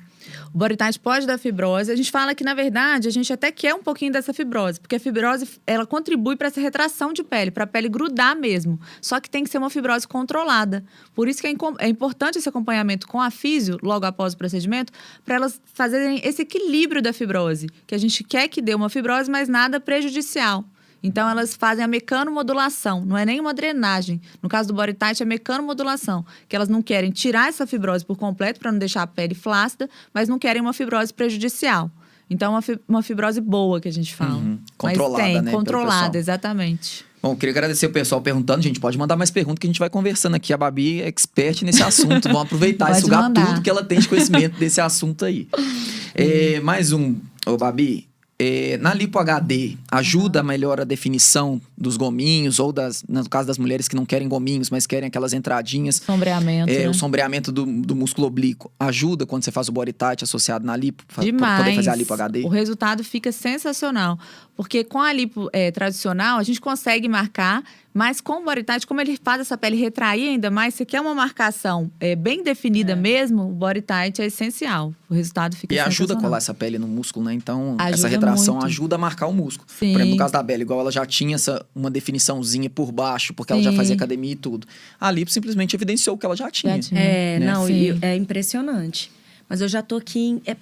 O 0.54 0.60
tight 0.76 1.00
pode 1.00 1.26
dar 1.26 1.38
fibrose. 1.38 1.92
A 1.92 1.96
gente 1.96 2.12
fala 2.12 2.34
que, 2.34 2.44
na 2.44 2.54
verdade, 2.54 3.08
a 3.08 3.12
gente 3.12 3.32
até 3.32 3.52
quer 3.52 3.74
um 3.74 3.84
pouquinho 3.84 4.12
dessa 4.12 4.34
fibrose, 4.34 4.80
porque 4.80 4.96
a 4.96 5.00
fibrose 5.00 5.48
ela 5.66 5.86
contribui 5.86 6.36
para 6.36 6.48
essa 6.48 6.60
retração 6.60 7.14
de 7.14 7.24
pele, 7.24 7.52
para 7.52 7.64
a 7.64 7.68
pele 7.68 7.90
grudar 7.90 8.36
mesmo. 8.36 8.80
Só 9.02 9.20
que 9.20 9.30
tem 9.30 9.44
que 9.44 9.50
ser 9.50 9.58
uma 9.58 9.70
fibrose 9.70 10.08
controlada. 10.08 10.84
Por 11.14 11.28
isso 11.28 11.42
que 11.42 11.48
é, 11.48 11.54
é 11.80 11.88
importante 11.88 12.38
esse 12.38 12.50
acompanhamento 12.50 13.08
com 13.08 13.22
a 13.22 13.30
físio, 13.30 13.78
logo 13.82 14.06
após 14.06 14.34
o 14.34 14.38
procedimento, 14.38 14.92
para 15.24 15.36
elas 15.36 15.62
fazerem 15.74 16.22
esse 16.24 16.42
equilíbrio 16.42 17.02
da 17.02 17.14
fibrose, 17.14 17.68
que 17.86 17.96
a 17.96 17.98
gente 17.98 18.24
quer 18.24 18.48
que 18.48 18.62
dê 18.62 18.74
uma 18.74 18.90
fibrose, 18.90 19.30
mas 19.30 19.48
nada 19.48 19.80
prejudicial. 19.80 20.64
Então, 21.04 21.30
elas 21.30 21.56
fazem 21.56 21.84
a 21.84 21.88
mecanomodulação, 21.88 23.06
não 23.06 23.18
é 23.18 23.26
nem 23.26 23.40
uma 23.40 23.54
drenagem. 23.54 24.20
No 24.42 24.50
caso 24.50 24.70
do 24.70 24.74
body 24.74 24.94
tight, 24.94 25.22
é 25.22 25.26
mecanomodulação, 25.26 26.26
que 26.48 26.56
elas 26.56 26.70
não 26.70 26.82
querem 26.82 27.12
tirar 27.12 27.50
essa 27.50 27.68
fibrose 27.68 28.06
por 28.06 28.18
completo 28.18 28.60
para 28.60 28.72
não 28.72 28.80
deixar 28.80 29.04
a 29.04 29.08
pele 29.08 29.36
flácida, 29.36 29.90
mas 30.14 30.28
não 30.28 30.40
querem 30.40 30.62
uma 30.62 30.74
fibrose 30.74 31.14
prejudicial. 31.14 31.92
Então, 32.30 32.54
uma, 32.54 32.62
fi 32.62 32.80
uma 32.88 33.04
fibrose 33.04 33.40
boa 33.40 33.80
que 33.80 33.88
a 33.88 33.92
gente 33.92 34.16
fala. 34.16 34.36
Uhum. 34.36 34.60
Controlada, 34.78 35.24
mas 35.24 35.34
tem, 35.34 35.42
né? 35.42 35.52
Controlada, 35.52 36.18
exatamente. 36.18 37.06
Bom, 37.22 37.36
queria 37.36 37.52
agradecer 37.52 37.88
o 37.88 37.92
pessoal 37.92 38.22
perguntando. 38.22 38.62
Gente, 38.62 38.80
pode 38.80 38.98
mandar 38.98 39.16
mais 39.16 39.32
perguntas 39.32 39.60
que 39.60 39.66
a 39.66 39.70
gente 39.70 39.80
vai 39.80 39.90
conversando 39.90 40.36
aqui. 40.36 40.54
A 40.54 40.58
Babi 40.58 41.02
é 41.02 41.08
expert 41.08 41.64
nesse 41.64 41.82
assunto. 41.82 42.28
Vamos 42.28 42.44
aproveitar 42.44 42.92
e 42.98 43.02
sugar 43.02 43.24
mandar. 43.24 43.48
tudo 43.48 43.62
que 43.62 43.70
ela 43.70 43.84
tem 43.84 44.00
de 44.00 44.08
conhecimento 44.08 44.58
desse 44.60 44.82
assunto 44.82 45.26
aí. 45.26 45.48
É, 46.18 46.62
mais 46.62 46.94
um. 46.94 47.18
Ô, 47.46 47.58
Babi, 47.58 48.08
é, 48.38 48.78
na 48.78 48.94
lipo 48.94 49.20
HD, 49.20 49.78
ajuda 49.92 50.42
a 50.42 50.44
melhor 50.44 50.82
a 50.82 50.84
definição 50.84 51.62
dos 51.78 51.98
gominhos, 51.98 52.60
ou 52.60 52.72
das, 52.72 53.04
no 53.08 53.28
caso 53.30 53.48
das 53.48 53.58
mulheres 53.58 53.88
que 53.88 53.96
não 53.96 54.06
querem 54.06 54.28
gominhos, 54.28 54.70
mas 54.70 54.88
querem 54.88 55.08
aquelas 55.08 55.34
entradinhas. 55.34 55.96
Sombreamento. 55.98 56.72
É, 56.72 56.80
né? 56.80 56.90
O 56.90 56.94
sombreamento 56.94 57.52
do, 57.52 57.66
do 57.66 57.96
músculo 57.96 58.28
oblíquo. 58.28 58.72
Ajuda 58.80 59.26
quando 59.26 59.44
você 59.44 59.52
faz 59.52 59.68
o 59.70 59.72
body 59.72 59.94
tight 59.94 60.24
associado 60.24 60.66
na 60.66 60.76
lipo, 60.76 61.04
para 61.06 61.24
poder 61.24 61.76
fazer 61.76 61.90
a 61.90 61.96
lipo 61.96 62.14
HD. 62.14 62.42
O 62.44 62.50
resultado 62.50 63.04
fica 63.04 63.32
sensacional. 63.32 64.18
Porque 64.56 64.84
com 64.84 65.00
a 65.00 65.12
lipo 65.12 65.50
é, 65.52 65.70
tradicional, 65.72 66.40
a 66.40 66.44
gente 66.44 66.62
consegue 66.62 67.08
marcar 67.10 67.64
mas 67.96 68.20
com 68.20 68.42
o 68.42 68.44
body 68.44 68.62
tight, 68.62 68.86
como 68.86 69.00
ele 69.00 69.18
faz 69.24 69.40
essa 69.40 69.58
pele 69.58 69.78
retrair 69.78 70.28
ainda 70.28 70.52
mais, 70.52 70.74
se 70.74 70.86
quer 70.86 71.00
uma 71.00 71.16
marcação 71.16 71.90
é, 71.98 72.14
bem 72.14 72.44
definida 72.44 72.92
é. 72.92 72.96
mesmo, 72.96 73.48
o 73.48 73.54
body 73.54 73.82
tight 73.82 74.22
é 74.22 74.26
essencial. 74.26 74.94
O 75.10 75.14
resultado 75.14 75.56
fica 75.56 75.74
E 75.74 75.80
ajuda 75.80 76.14
a 76.14 76.20
colar 76.20 76.40
essa 76.40 76.54
pele 76.54 76.78
no 76.78 76.90
músculo, 76.90 77.26
né? 77.26 77.34
Então, 77.34 77.78
ajuda 77.80 77.96
essa 77.96 78.08
retração 78.10 78.56
muito. 78.56 78.66
ajuda 78.66 78.96
a 78.96 78.98
marcar 78.98 79.28
o 79.28 79.34
músculo. 79.34 79.66
Sim. 79.72 79.94
Por 79.94 80.02
exemplo, 80.02 80.12
no 80.12 80.18
caso 80.18 80.34
da 80.34 80.44
Bela, 80.44 80.62
igual 80.62 80.82
ela 80.82 80.92
já 80.92 81.06
tinha 81.06 81.36
essa, 81.36 81.65
uma 81.74 81.90
definiçãozinha 81.90 82.70
por 82.70 82.92
baixo, 82.92 83.34
porque 83.34 83.54
Sim. 83.54 83.60
ela 83.60 83.72
já 83.72 83.78
fazia 83.78 83.96
academia 83.96 84.34
e 84.34 84.36
tudo. 84.36 84.68
A 85.00 85.10
Lipo 85.12 85.32
simplesmente 85.32 85.76
evidenciou 85.76 86.16
o 86.16 86.20
que 86.20 86.26
ela 86.26 86.36
já 86.36 86.50
tinha. 86.52 86.76
Já 86.76 86.90
tinha. 86.90 87.00
É, 87.00 87.40
né? 87.40 87.46
não, 87.46 87.68
é 88.02 88.16
impressionante. 88.16 89.12
Mas 89.48 89.62
eu 89.62 89.68
já 89.68 89.84
tô 89.84 89.98
aqui 89.98 90.20
em, 90.20 90.42
é, 90.48 90.58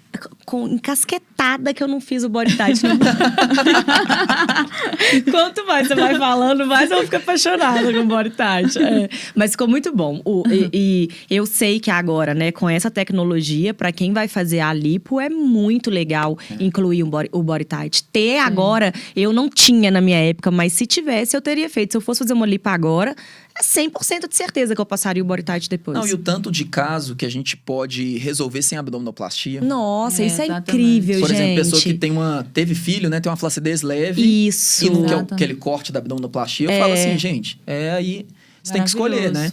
com, 0.45 0.67
encasquetada 0.67 1.73
que 1.73 1.81
eu 1.81 1.87
não 1.87 2.01
fiz 2.01 2.25
o 2.25 2.29
body 2.29 2.57
tight. 2.57 2.81
Quanto 5.31 5.65
mais 5.65 5.87
você 5.87 5.95
vai 5.95 6.17
falando, 6.17 6.67
mais 6.67 6.91
eu 6.91 7.01
fico 7.03 7.15
apaixonada 7.15 7.93
com 7.93 7.99
o 7.99 8.05
body 8.05 8.31
tight. 8.31 8.77
É. 8.77 9.07
Mas 9.33 9.51
ficou 9.51 9.69
muito 9.69 9.95
bom. 9.95 10.21
O, 10.25 10.43
e, 10.49 10.69
e, 10.73 11.09
eu 11.29 11.45
sei 11.45 11.79
que 11.79 11.89
agora, 11.89 12.33
né, 12.33 12.51
com 12.51 12.69
essa 12.69 12.91
tecnologia, 12.91 13.73
para 13.73 13.89
quem 13.93 14.11
vai 14.11 14.27
fazer 14.27 14.59
a 14.59 14.73
lipo, 14.73 15.17
é 15.17 15.29
muito 15.29 15.89
legal 15.89 16.37
é. 16.51 16.61
incluir 16.61 17.03
um 17.03 17.09
body, 17.09 17.29
o 17.31 17.41
body 17.41 17.63
tight. 17.63 18.03
Ter 18.11 18.39
agora, 18.39 18.91
eu 19.15 19.31
não 19.31 19.49
tinha 19.49 19.89
na 19.89 20.01
minha 20.01 20.19
época, 20.19 20.51
mas 20.51 20.73
se 20.73 20.85
tivesse, 20.85 21.37
eu 21.37 21.41
teria 21.41 21.69
feito. 21.69 21.93
Se 21.93 21.97
eu 21.97 22.01
fosse 22.01 22.19
fazer 22.19 22.33
uma 22.33 22.45
lipo 22.45 22.67
agora, 22.67 23.15
é 23.57 23.61
100% 23.61 24.27
de 24.27 24.35
certeza 24.35 24.73
que 24.73 24.81
eu 24.81 24.85
passaria 24.85 25.21
o 25.21 25.25
body 25.25 25.43
tight 25.43 25.69
depois. 25.69 25.97
Não, 25.97 26.07
e 26.07 26.13
o 26.13 26.17
tanto 26.17 26.51
de 26.51 26.65
caso 26.65 27.15
que 27.15 27.25
a 27.25 27.29
gente 27.29 27.55
pode 27.55 28.17
resolver 28.17 28.61
sem 28.61 28.77
abdominoplastia. 28.77 29.61
Nossa, 29.61 30.23
é, 30.23 30.27
isso 30.27 30.41
é 30.41 30.45
exatamente. 30.45 30.69
incrível, 30.71 31.19
Por 31.19 31.27
gente. 31.29 31.37
Por 31.37 31.43
exemplo, 31.43 31.63
pessoa 31.63 31.81
que 31.81 31.93
tem 31.93 32.11
uma, 32.11 32.47
teve 32.53 32.73
filho, 32.73 33.09
né, 33.09 33.19
tem 33.19 33.29
uma 33.29 33.37
flacidez 33.37 33.81
leve. 33.81 34.21
Isso. 34.47 34.85
E 34.85 34.89
não 34.89 35.05
quer 35.05 35.33
aquele 35.33 35.55
corte 35.55 35.91
da 35.91 35.99
abdominoplastia. 35.99 36.67
Eu 36.67 36.71
é. 36.71 36.79
falo 36.79 36.93
assim, 36.93 37.17
gente, 37.17 37.59
é 37.67 37.91
aí 37.91 38.25
você 38.63 38.73
tem 38.73 38.81
que 38.81 38.87
escolher, 38.87 39.31
né? 39.31 39.51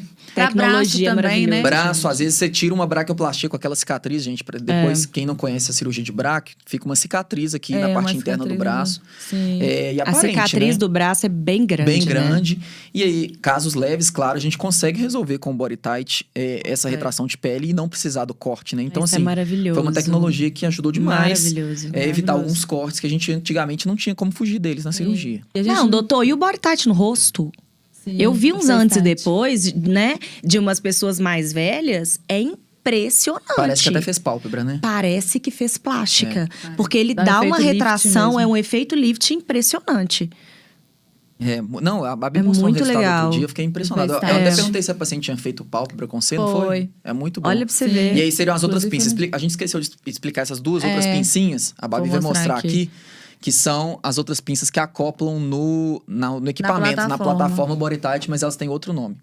Tecnologia 0.48 1.14
também, 1.14 1.46
né? 1.46 1.62
Braço, 1.62 2.08
às 2.08 2.18
vezes 2.18 2.34
você 2.34 2.48
tira 2.48 2.74
uma 2.74 2.86
braquioplastia 2.86 3.48
com 3.48 3.56
aquela 3.56 3.76
cicatriz, 3.76 4.22
gente. 4.22 4.44
Depois, 4.62 5.04
é. 5.04 5.08
quem 5.12 5.26
não 5.26 5.34
conhece 5.34 5.70
a 5.70 5.74
cirurgia 5.74 6.02
de 6.02 6.12
braço, 6.12 6.30
fica 6.66 6.84
uma 6.84 6.96
cicatriz 6.96 7.54
aqui 7.54 7.74
é, 7.74 7.80
na 7.80 7.94
parte 7.94 8.16
interna 8.16 8.44
do 8.44 8.54
braço. 8.54 9.00
Sim. 9.18 9.62
É, 9.62 9.94
e 9.94 10.00
aparente, 10.00 10.26
a 10.26 10.44
cicatriz 10.44 10.74
né? 10.76 10.78
do 10.78 10.88
braço 10.88 11.26
é 11.26 11.28
bem 11.28 11.66
grande. 11.66 11.90
Bem 11.90 12.00
né? 12.00 12.06
grande. 12.06 12.56
Né? 12.56 12.62
E 12.94 13.02
aí, 13.02 13.28
casos 13.42 13.74
leves, 13.74 14.10
claro, 14.10 14.36
a 14.36 14.40
gente 14.40 14.56
consegue 14.58 15.00
resolver 15.00 15.38
com 15.38 15.50
o 15.50 15.54
body 15.54 15.76
tight 15.76 16.26
é, 16.34 16.62
essa 16.64 16.88
é. 16.88 16.90
retração 16.90 17.26
de 17.26 17.36
pele 17.36 17.70
e 17.70 17.72
não 17.72 17.88
precisar 17.88 18.24
do 18.24 18.34
corte, 18.34 18.76
né? 18.76 18.82
Então, 18.82 19.04
Isso 19.04 19.14
é 19.14 19.18
assim, 19.18 19.24
maravilhoso. 19.24 19.74
foi 19.74 19.82
uma 19.82 19.92
tecnologia 19.92 20.50
que 20.50 20.66
ajudou 20.66 20.92
demais. 20.92 21.44
Maravilhoso. 21.44 21.90
É, 21.92 22.08
evitar 22.08 22.32
alguns 22.32 22.64
cortes 22.64 23.00
que 23.00 23.06
a 23.06 23.10
gente 23.10 23.32
antigamente 23.32 23.86
não 23.86 23.96
tinha 23.96 24.14
como 24.14 24.32
fugir 24.32 24.58
deles 24.58 24.84
na 24.84 24.92
cirurgia. 24.92 25.40
Gente... 25.54 25.66
Não, 25.66 25.88
doutor, 25.88 26.24
e 26.24 26.32
o 26.32 26.36
body 26.36 26.58
tight 26.58 26.88
no 26.88 26.94
rosto? 26.94 27.50
Sim, 28.04 28.16
eu 28.18 28.32
vi 28.32 28.52
uns 28.52 28.68
antes 28.68 28.96
e 28.96 29.00
depois, 29.00 29.72
né, 29.74 30.16
de 30.42 30.58
umas 30.58 30.80
pessoas 30.80 31.20
mais 31.20 31.52
velhas, 31.52 32.18
é 32.28 32.40
impressionante. 32.40 33.54
Parece 33.56 33.82
que 33.82 33.88
até 33.90 34.00
fez 34.00 34.18
pálpebra, 34.18 34.64
né? 34.64 34.78
Parece 34.80 35.38
que 35.38 35.50
fez 35.50 35.76
plástica. 35.76 36.48
É. 36.64 36.70
Porque 36.76 36.96
ele 36.96 37.14
dá, 37.14 37.24
dá 37.24 37.40
uma 37.42 37.58
retração, 37.58 38.40
é 38.40 38.46
um 38.46 38.56
efeito 38.56 38.94
lift 38.94 39.34
impressionante. 39.34 40.30
É, 41.42 41.62
não, 41.80 42.04
a 42.04 42.14
Babi 42.14 42.40
é 42.40 42.42
mostrou 42.42 42.68
muito 42.68 42.82
um 42.82 42.86
resultado 42.86 43.02
legal. 43.02 43.24
outro 43.24 43.38
dia, 43.38 43.44
eu 43.44 43.48
fiquei 43.48 43.64
impressionado. 43.64 44.12
Eu, 44.12 44.16
eu 44.16 44.26
até 44.26 44.54
perguntei 44.54 44.82
se 44.82 44.90
a 44.90 44.94
paciente 44.94 45.24
tinha 45.24 45.36
feito 45.38 45.64
pálpebra 45.64 46.06
com 46.06 46.16
não 46.16 46.22
foi? 46.22 46.66
foi? 46.66 46.90
É 47.02 47.12
muito 47.14 47.40
bom. 47.40 47.48
Olha 47.48 47.64
pra 47.64 47.74
você 47.74 47.88
ver. 47.88 48.14
E 48.14 48.20
aí 48.20 48.32
seriam 48.32 48.54
as 48.54 48.62
outras 48.62 48.84
pinças. 48.84 49.14
A 49.32 49.38
gente 49.38 49.50
esqueceu 49.50 49.80
de 49.80 49.90
explicar 50.06 50.42
essas 50.42 50.60
duas 50.60 50.84
é. 50.84 50.86
outras 50.86 51.06
pincinhas. 51.06 51.74
A 51.78 51.88
Babi 51.88 52.10
vai 52.10 52.20
mostrar 52.20 52.58
aqui. 52.58 52.68
aqui 52.68 52.90
que 53.40 53.50
são 53.50 53.98
as 54.02 54.18
outras 54.18 54.40
pinças 54.40 54.68
que 54.68 54.78
acoplam 54.78 55.40
no, 55.40 56.02
na, 56.06 56.38
no 56.38 56.50
equipamento, 56.50 56.96
na 56.96 57.06
plataforma, 57.06 57.32
na 57.32 57.38
plataforma 57.38 57.76
Body 57.76 57.96
Tight, 57.96 58.28
mas 58.28 58.42
elas 58.42 58.56
têm 58.56 58.68
outro 58.68 58.92
nome. 58.92 59.16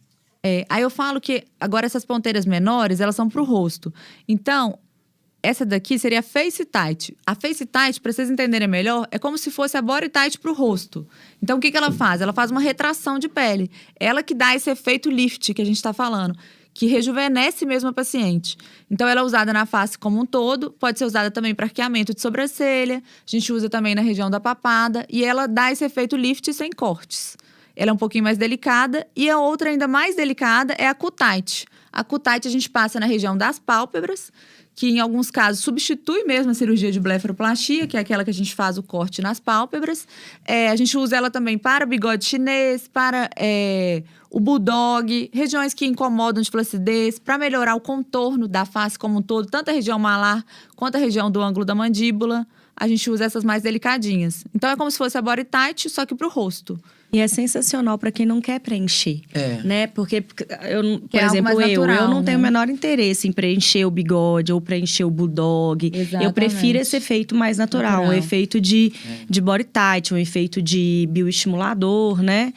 É, 0.43 0.65
aí 0.70 0.82
eu 0.82 0.89
falo 0.89 1.22
que 1.22 1.43
agora 1.59 1.86
essas 1.86 2.05
ponteiras 2.05 2.45
menores, 2.45 2.99
elas 2.99 3.15
são 3.15 3.30
para 3.30 3.41
o 3.41 3.45
rosto. 3.45 3.93
Então, 4.28 4.80
essa 5.43 5.65
daqui 5.65 5.99
seria 5.99 6.20
a 6.20 6.24
Face 6.24 6.65
Tight. 6.65 7.15
A 7.26 7.36
Face 7.36 7.65
Tight, 7.65 8.01
para 8.01 8.11
vocês 8.11 8.30
entenderem 8.30 8.68
melhor, 8.68 9.07
é 9.11 9.20
como 9.20 9.38
se 9.38 9.51
fosse 9.51 9.78
a 9.78 9.82
Body 9.82 10.09
Tight 10.09 10.39
para 10.39 10.51
o 10.51 10.53
rosto. 10.53 11.07
Então, 11.41 11.57
o 11.57 11.61
que, 11.61 11.70
que 11.70 11.78
ela 11.78 11.91
faz? 11.91 12.22
Ela 12.22 12.34
faz 12.34 12.49
uma 12.49 12.59
retração 12.59 13.20
de 13.20 13.28
pele. 13.28 13.70
Ela 13.99 14.24
que 14.24 14.34
dá 14.34 14.55
esse 14.55 14.70
efeito 14.70 15.09
lift 15.11 15.53
que 15.53 15.61
a 15.61 15.65
gente 15.65 15.78
está 15.78 15.93
falando 15.93 16.38
que 16.78 16.86
rejuvenesce 16.86 17.65
mesmo 17.65 17.89
a 17.89 17.91
paciente. 17.91 18.55
Então, 18.89 19.07
ela 19.07 19.21
é 19.21 19.23
usada 19.23 19.51
na 19.51 19.65
face 19.65 19.97
como 19.97 20.21
um 20.21 20.28
todo, 20.28 20.69
pode 20.69 20.99
ser 20.99 21.05
usada 21.05 21.32
também 21.32 21.55
para 21.55 21.65
arqueamento 21.65 22.13
de 22.13 22.21
sobrancelha, 22.21 22.97
a 22.97 23.30
gente 23.32 23.51
usa 23.51 23.67
também 23.67 23.95
na 23.95 24.01
região 24.03 24.30
da 24.30 24.39
papada, 24.39 25.03
e 25.09 25.25
ela 25.25 25.47
dá 25.47 25.71
esse 25.71 25.84
efeito 25.84 26.15
lift 26.15 26.53
sem 26.53 26.69
cortes. 26.69 27.36
Ela 27.75 27.89
é 27.89 27.93
um 27.93 27.97
pouquinho 27.97 28.23
mais 28.23 28.38
delicada, 28.38 29.07
e 29.15 29.28
a 29.28 29.39
outra 29.39 29.71
ainda 29.71 29.88
mais 29.88 30.15
delicada 30.15 30.75
é 30.78 30.88
a 30.88 30.93
Cutite. 30.93 31.65
A 31.91 32.03
Cutite 32.03 32.47
a 32.47 32.51
gente 32.51 32.69
passa 32.69 32.99
na 32.99 33.07
região 33.07 33.36
das 33.36 33.57
pálpebras, 33.57 34.32
que 34.78 34.88
em 34.88 34.99
alguns 34.99 35.32
casos 35.32 35.63
substitui 35.63 36.23
mesmo 36.23 36.51
a 36.51 36.53
cirurgia 36.53 36.91
de 36.91 36.99
blefaroplastia, 36.99 37.88
que 37.88 37.97
é 37.97 37.99
aquela 37.99 38.23
que 38.23 38.30
a 38.30 38.34
gente 38.34 38.53
faz 38.53 38.78
o 38.78 38.84
corte 38.84 39.23
nas 39.23 39.39
pálpebras. 39.39 40.07
É, 40.45 40.69
a 40.69 40.75
gente 40.75 40.95
usa 40.95 41.17
ela 41.17 41.32
também 41.32 41.57
para 41.57 41.84
bigode 41.84 42.23
chinês, 42.23 42.88
para 42.88 43.28
é, 43.36 44.03
o 44.30 44.39
bulldog, 44.39 45.32
regiões 45.34 45.73
que 45.73 45.88
incomodam 45.88 46.43
de 46.43 46.51
flacidez, 46.51 47.17
para 47.17 47.39
melhorar 47.39 47.73
o 47.73 47.82
contorno 47.82 48.47
da 48.47 48.65
face 48.65 48.99
como 48.99 49.17
um 49.17 49.21
todo, 49.23 49.49
tanto 49.49 49.71
a 49.71 49.73
região 49.73 49.97
malar 49.97 50.45
quanto 50.75 50.93
a 50.93 50.99
região 50.99 51.32
do 51.32 51.41
ângulo 51.41 51.65
da 51.65 51.73
mandíbula. 51.73 52.45
A 52.75 52.88
gente 52.88 53.09
usa 53.09 53.25
essas 53.25 53.43
mais 53.43 53.63
delicadinhas. 53.63 54.45
Então 54.53 54.69
é 54.69 54.75
como 54.75 54.91
se 54.91 54.97
fosse 54.99 55.17
a 55.17 55.21
body 55.23 55.45
tight, 55.45 55.89
só 55.89 56.05
que 56.05 56.13
para 56.13 56.28
o 56.28 56.30
rosto. 56.30 56.80
E 57.12 57.20
é 57.20 57.28
sensacional 57.28 57.97
para 57.97 58.12
quem 58.12 58.26
não 58.26 58.41
quer 58.41 58.60
preencher. 58.60 59.22
É. 59.34 59.62
Né? 59.64 59.88
Porque, 59.88 60.18
eu, 60.18 60.99
por 61.10 61.20
é 61.20 61.26
exemplo, 61.26 61.62
eu, 61.62 61.68
natural, 61.68 62.03
eu 62.03 62.08
não 62.10 62.20
né? 62.20 62.26
tenho 62.26 62.38
o 62.38 62.41
menor 62.41 62.70
interesse 62.70 63.28
em 63.28 63.32
preencher 63.32 63.86
o 63.86 63.91
bigode 63.91 64.51
ou 64.51 64.60
preencher 64.60 65.05
o 65.05 65.10
bulldog. 65.10 65.89
Exatamente. 65.93 66.26
Eu 66.26 66.34
prefiro 66.34 66.78
esse 66.78 66.97
efeito 66.97 67.34
mais 67.34 67.58
natural, 67.58 68.01
natural. 68.01 68.12
um 68.12 68.14
efeito 68.14 68.60
de, 68.60 68.91
é. 69.05 69.26
de 69.30 69.39
body 69.39 69.66
tight, 69.66 70.14
um 70.14 70.18
efeito 70.18 70.62
de 70.62 71.08
bioestimulador, 71.10 72.22
né? 72.22 72.53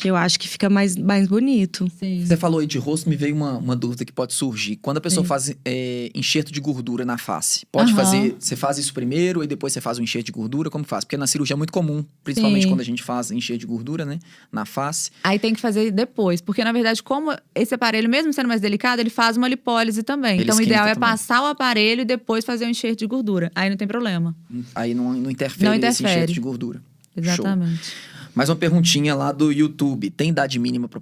Que 0.00 0.08
eu 0.08 0.16
acho 0.16 0.38
que 0.40 0.48
fica 0.48 0.70
mais, 0.70 0.96
mais 0.96 1.28
bonito. 1.28 1.86
Sim. 1.98 2.24
Você 2.24 2.36
falou 2.36 2.60
aí 2.60 2.66
de 2.66 2.78
rosto, 2.78 3.08
me 3.08 3.16
veio 3.16 3.34
uma, 3.34 3.58
uma 3.58 3.76
dúvida 3.76 4.04
que 4.04 4.12
pode 4.12 4.32
surgir. 4.32 4.76
Quando 4.76 4.96
a 4.96 5.00
pessoa 5.00 5.22
Sim. 5.22 5.28
faz 5.28 5.54
é, 5.64 6.10
enxerto 6.14 6.50
de 6.50 6.60
gordura 6.60 7.04
na 7.04 7.18
face, 7.18 7.66
pode 7.70 7.90
uhum. 7.90 7.96
fazer. 7.96 8.36
Você 8.38 8.56
faz 8.56 8.78
isso 8.78 8.94
primeiro 8.94 9.44
e 9.44 9.46
depois 9.46 9.72
você 9.72 9.80
faz 9.80 9.98
o 9.98 10.02
enxerto 10.02 10.26
de 10.26 10.32
gordura? 10.32 10.70
Como 10.70 10.84
faz? 10.84 11.04
Porque 11.04 11.16
na 11.16 11.26
cirurgia 11.26 11.54
é 11.54 11.56
muito 11.56 11.72
comum, 11.72 12.04
principalmente 12.24 12.62
Sim. 12.62 12.68
quando 12.70 12.80
a 12.80 12.84
gente 12.84 13.02
faz 13.02 13.30
enxerto 13.30 13.60
de 13.60 13.66
gordura, 13.66 14.04
né? 14.04 14.18
Na 14.50 14.64
face. 14.64 15.10
Aí 15.22 15.38
tem 15.38 15.54
que 15.54 15.60
fazer 15.60 15.90
depois, 15.90 16.40
porque 16.40 16.64
na 16.64 16.72
verdade, 16.72 17.02
como 17.02 17.36
esse 17.54 17.74
aparelho, 17.74 18.08
mesmo 18.08 18.32
sendo 18.32 18.48
mais 18.48 18.60
delicado, 18.60 19.00
ele 19.00 19.10
faz 19.10 19.36
uma 19.36 19.48
lipólise 19.48 20.02
também. 20.02 20.34
Ele 20.34 20.44
então 20.44 20.56
o 20.56 20.62
ideal 20.62 20.86
é 20.86 20.94
também. 20.94 21.08
passar 21.08 21.42
o 21.42 21.46
aparelho 21.46 22.02
e 22.02 22.04
depois 22.04 22.44
fazer 22.44 22.64
o 22.64 22.68
enxerto 22.68 23.00
de 23.00 23.06
gordura. 23.06 23.52
Aí 23.54 23.68
não 23.68 23.76
tem 23.76 23.86
problema. 23.86 24.34
Aí 24.74 24.94
não, 24.94 25.12
não 25.12 25.30
interfere, 25.30 25.64
não 25.66 25.74
interfere. 25.74 26.08
esse 26.08 26.18
enxerto 26.18 26.32
de 26.32 26.40
gordura. 26.40 26.82
Exatamente. 27.16 27.90
Show. 27.90 28.19
Mais 28.34 28.48
uma 28.48 28.56
perguntinha 28.56 29.14
lá 29.14 29.32
do 29.32 29.52
YouTube. 29.52 30.10
Tem 30.10 30.30
idade 30.30 30.58
mínima 30.58 30.88
para 30.88 31.00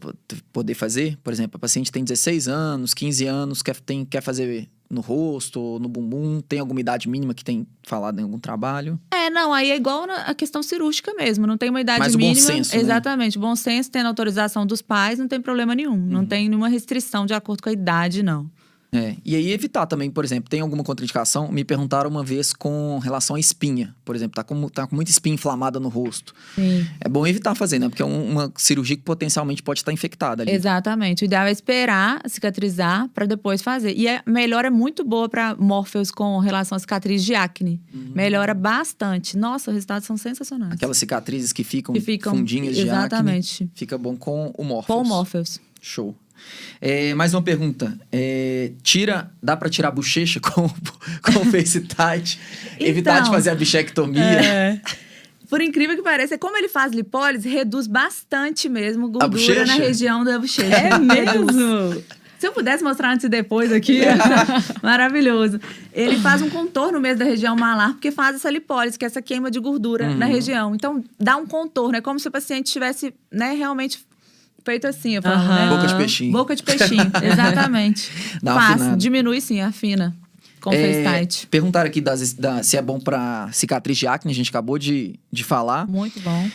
poder 0.52 0.74
fazer? 0.74 1.18
Por 1.22 1.32
exemplo, 1.32 1.56
a 1.56 1.58
paciente 1.58 1.92
tem 1.92 2.04
16 2.04 2.48
anos, 2.48 2.94
15 2.94 3.26
anos, 3.26 3.62
quer, 3.62 3.76
tem, 3.76 4.04
quer 4.04 4.20
fazer 4.20 4.68
no 4.90 5.00
rosto, 5.00 5.78
no 5.80 5.88
bumbum? 5.88 6.40
Tem 6.40 6.58
alguma 6.58 6.80
idade 6.80 7.08
mínima 7.08 7.34
que 7.34 7.44
tem 7.44 7.66
falado 7.82 8.18
em 8.18 8.22
algum 8.22 8.38
trabalho? 8.38 8.98
É, 9.10 9.28
não, 9.28 9.52
aí 9.52 9.70
é 9.70 9.76
igual 9.76 10.06
a 10.10 10.34
questão 10.34 10.62
cirúrgica 10.62 11.12
mesmo. 11.14 11.46
Não 11.46 11.58
tem 11.58 11.70
uma 11.70 11.80
idade 11.80 12.00
Mas 12.00 12.16
mínima. 12.16 12.34
Bom 12.34 12.40
senso, 12.40 12.74
né? 12.74 12.80
Exatamente. 12.80 13.38
Né? 13.38 13.42
Bom 13.42 13.54
senso, 13.54 13.90
tendo 13.90 14.06
autorização 14.06 14.66
dos 14.66 14.80
pais, 14.80 15.18
não 15.18 15.28
tem 15.28 15.40
problema 15.40 15.74
nenhum. 15.74 15.92
Uhum. 15.92 16.06
Não 16.06 16.26
tem 16.26 16.48
nenhuma 16.48 16.68
restrição 16.68 17.26
de 17.26 17.34
acordo 17.34 17.62
com 17.62 17.68
a 17.68 17.72
idade, 17.72 18.22
não. 18.22 18.50
É, 18.90 19.16
e 19.22 19.36
aí 19.36 19.52
evitar 19.52 19.84
também, 19.86 20.10
por 20.10 20.24
exemplo, 20.24 20.48
tem 20.48 20.60
alguma 20.60 20.82
contraindicação? 20.82 21.52
Me 21.52 21.62
perguntaram 21.62 22.08
uma 22.08 22.24
vez 22.24 22.54
com 22.54 22.98
relação 22.98 23.36
à 23.36 23.40
espinha, 23.40 23.94
por 24.02 24.16
exemplo, 24.16 24.34
tá 24.34 24.42
com, 24.42 24.68
tá 24.68 24.86
com 24.86 24.96
muita 24.96 25.10
espinha 25.10 25.34
inflamada 25.34 25.78
no 25.78 25.88
rosto. 25.88 26.34
Sim. 26.54 26.86
É 27.00 27.08
bom 27.08 27.26
evitar 27.26 27.54
fazer, 27.54 27.78
né? 27.78 27.88
Porque 27.88 28.02
é 28.02 28.04
uma 28.06 28.50
cirurgia 28.56 28.96
que 28.96 29.02
potencialmente 29.02 29.62
pode 29.62 29.80
estar 29.80 29.92
infectada 29.92 30.42
ali. 30.42 30.52
Exatamente. 30.52 31.22
O 31.22 31.26
ideal 31.26 31.46
é 31.46 31.52
esperar 31.52 32.22
cicatrizar 32.26 33.08
para 33.10 33.26
depois 33.26 33.60
fazer. 33.60 33.92
E 33.94 34.08
a 34.08 34.22
melhora 34.26 34.68
é 34.68 34.70
muito 34.70 35.04
boa 35.04 35.28
para 35.28 35.54
Morpheus 35.56 36.10
com 36.10 36.38
relação 36.38 36.76
à 36.76 36.78
cicatriz 36.78 37.22
de 37.22 37.34
acne. 37.34 37.82
Uhum. 37.92 38.12
Melhora 38.14 38.54
bastante. 38.54 39.36
Nossa, 39.36 39.70
os 39.70 39.74
resultados 39.74 40.06
são 40.06 40.16
sensacionais. 40.16 40.72
Aquelas 40.72 40.96
cicatrizes 40.96 41.52
que 41.52 41.62
ficam, 41.62 41.94
que 41.94 42.00
ficam 42.00 42.34
fundinhas 42.34 42.74
de 42.74 42.82
exatamente. 42.82 43.64
acne. 43.64 43.70
Fica 43.74 43.98
bom 43.98 44.16
com 44.16 44.50
o 44.56 44.64
Morpheus. 44.64 44.96
Com 44.96 45.02
o 45.02 45.06
Morpheus. 45.06 45.60
Show. 45.80 46.14
É, 46.80 47.14
mais 47.14 47.34
uma 47.34 47.42
pergunta. 47.42 47.98
É, 48.12 48.72
tira, 48.82 49.30
dá 49.42 49.56
para 49.56 49.68
tirar 49.68 49.88
a 49.88 49.92
bochecha 49.92 50.40
com, 50.42 50.68
com 50.68 51.40
o 51.40 51.44
face 51.50 51.80
tight? 51.80 52.38
Então, 52.74 52.86
Evitar 52.86 53.20
de 53.22 53.30
fazer 53.30 53.50
a 53.50 53.54
bichectomia? 53.54 54.22
É. 54.22 54.80
Por 55.48 55.62
incrível 55.62 55.96
que 55.96 56.02
pareça, 56.02 56.36
como 56.36 56.58
ele 56.58 56.68
faz 56.68 56.92
lipólise, 56.92 57.48
reduz 57.48 57.86
bastante 57.86 58.68
mesmo 58.68 59.08
gordura 59.08 59.64
na 59.64 59.74
região 59.74 60.22
da 60.22 60.38
bochecha. 60.38 60.76
É 60.76 60.98
mesmo? 60.98 62.04
Se 62.38 62.46
eu 62.46 62.52
pudesse 62.52 62.84
mostrar 62.84 63.12
antes 63.12 63.24
e 63.24 63.28
depois 63.28 63.72
aqui, 63.72 64.02
maravilhoso. 64.80 65.58
Ele 65.92 66.18
faz 66.18 66.40
um 66.40 66.48
contorno 66.48 67.00
mesmo 67.00 67.18
da 67.18 67.24
região 67.24 67.56
malar, 67.56 67.92
porque 67.92 68.12
faz 68.12 68.36
essa 68.36 68.48
lipólise, 68.48 68.96
que 68.96 69.04
é 69.04 69.06
essa 69.06 69.20
queima 69.20 69.50
de 69.50 69.58
gordura 69.58 70.06
uhum. 70.06 70.16
na 70.16 70.26
região. 70.26 70.72
Então, 70.72 71.02
dá 71.18 71.36
um 71.36 71.46
contorno. 71.46 71.96
É 71.96 72.00
como 72.00 72.20
se 72.20 72.28
o 72.28 72.30
paciente 72.30 72.66
estivesse 72.66 73.12
né, 73.32 73.54
realmente 73.54 74.06
feito 74.64 74.86
assim, 74.86 75.16
eu 75.16 75.22
falo, 75.22 75.48
né? 75.48 75.68
Boca 75.68 75.86
de 75.86 75.96
peixinho. 75.96 76.32
Boca 76.32 76.56
de 76.56 76.62
peixinho, 76.62 77.10
exatamente. 77.22 78.10
Dá 78.42 78.54
Faz, 78.54 78.98
diminui 78.98 79.40
sim, 79.40 79.60
afina. 79.60 80.14
Com 80.60 80.72
é, 80.72 81.04
FaceTite. 81.04 81.46
Perguntaram 81.46 81.88
aqui 81.88 82.00
das, 82.00 82.32
da, 82.32 82.62
se 82.62 82.76
é 82.76 82.82
bom 82.82 82.98
para 82.98 83.48
cicatriz 83.52 83.96
de 83.96 84.06
acne, 84.06 84.32
a 84.32 84.34
gente 84.34 84.50
acabou 84.50 84.78
de, 84.78 85.18
de 85.30 85.44
falar. 85.44 85.86
Muito 85.86 86.20
bom. 86.20 86.50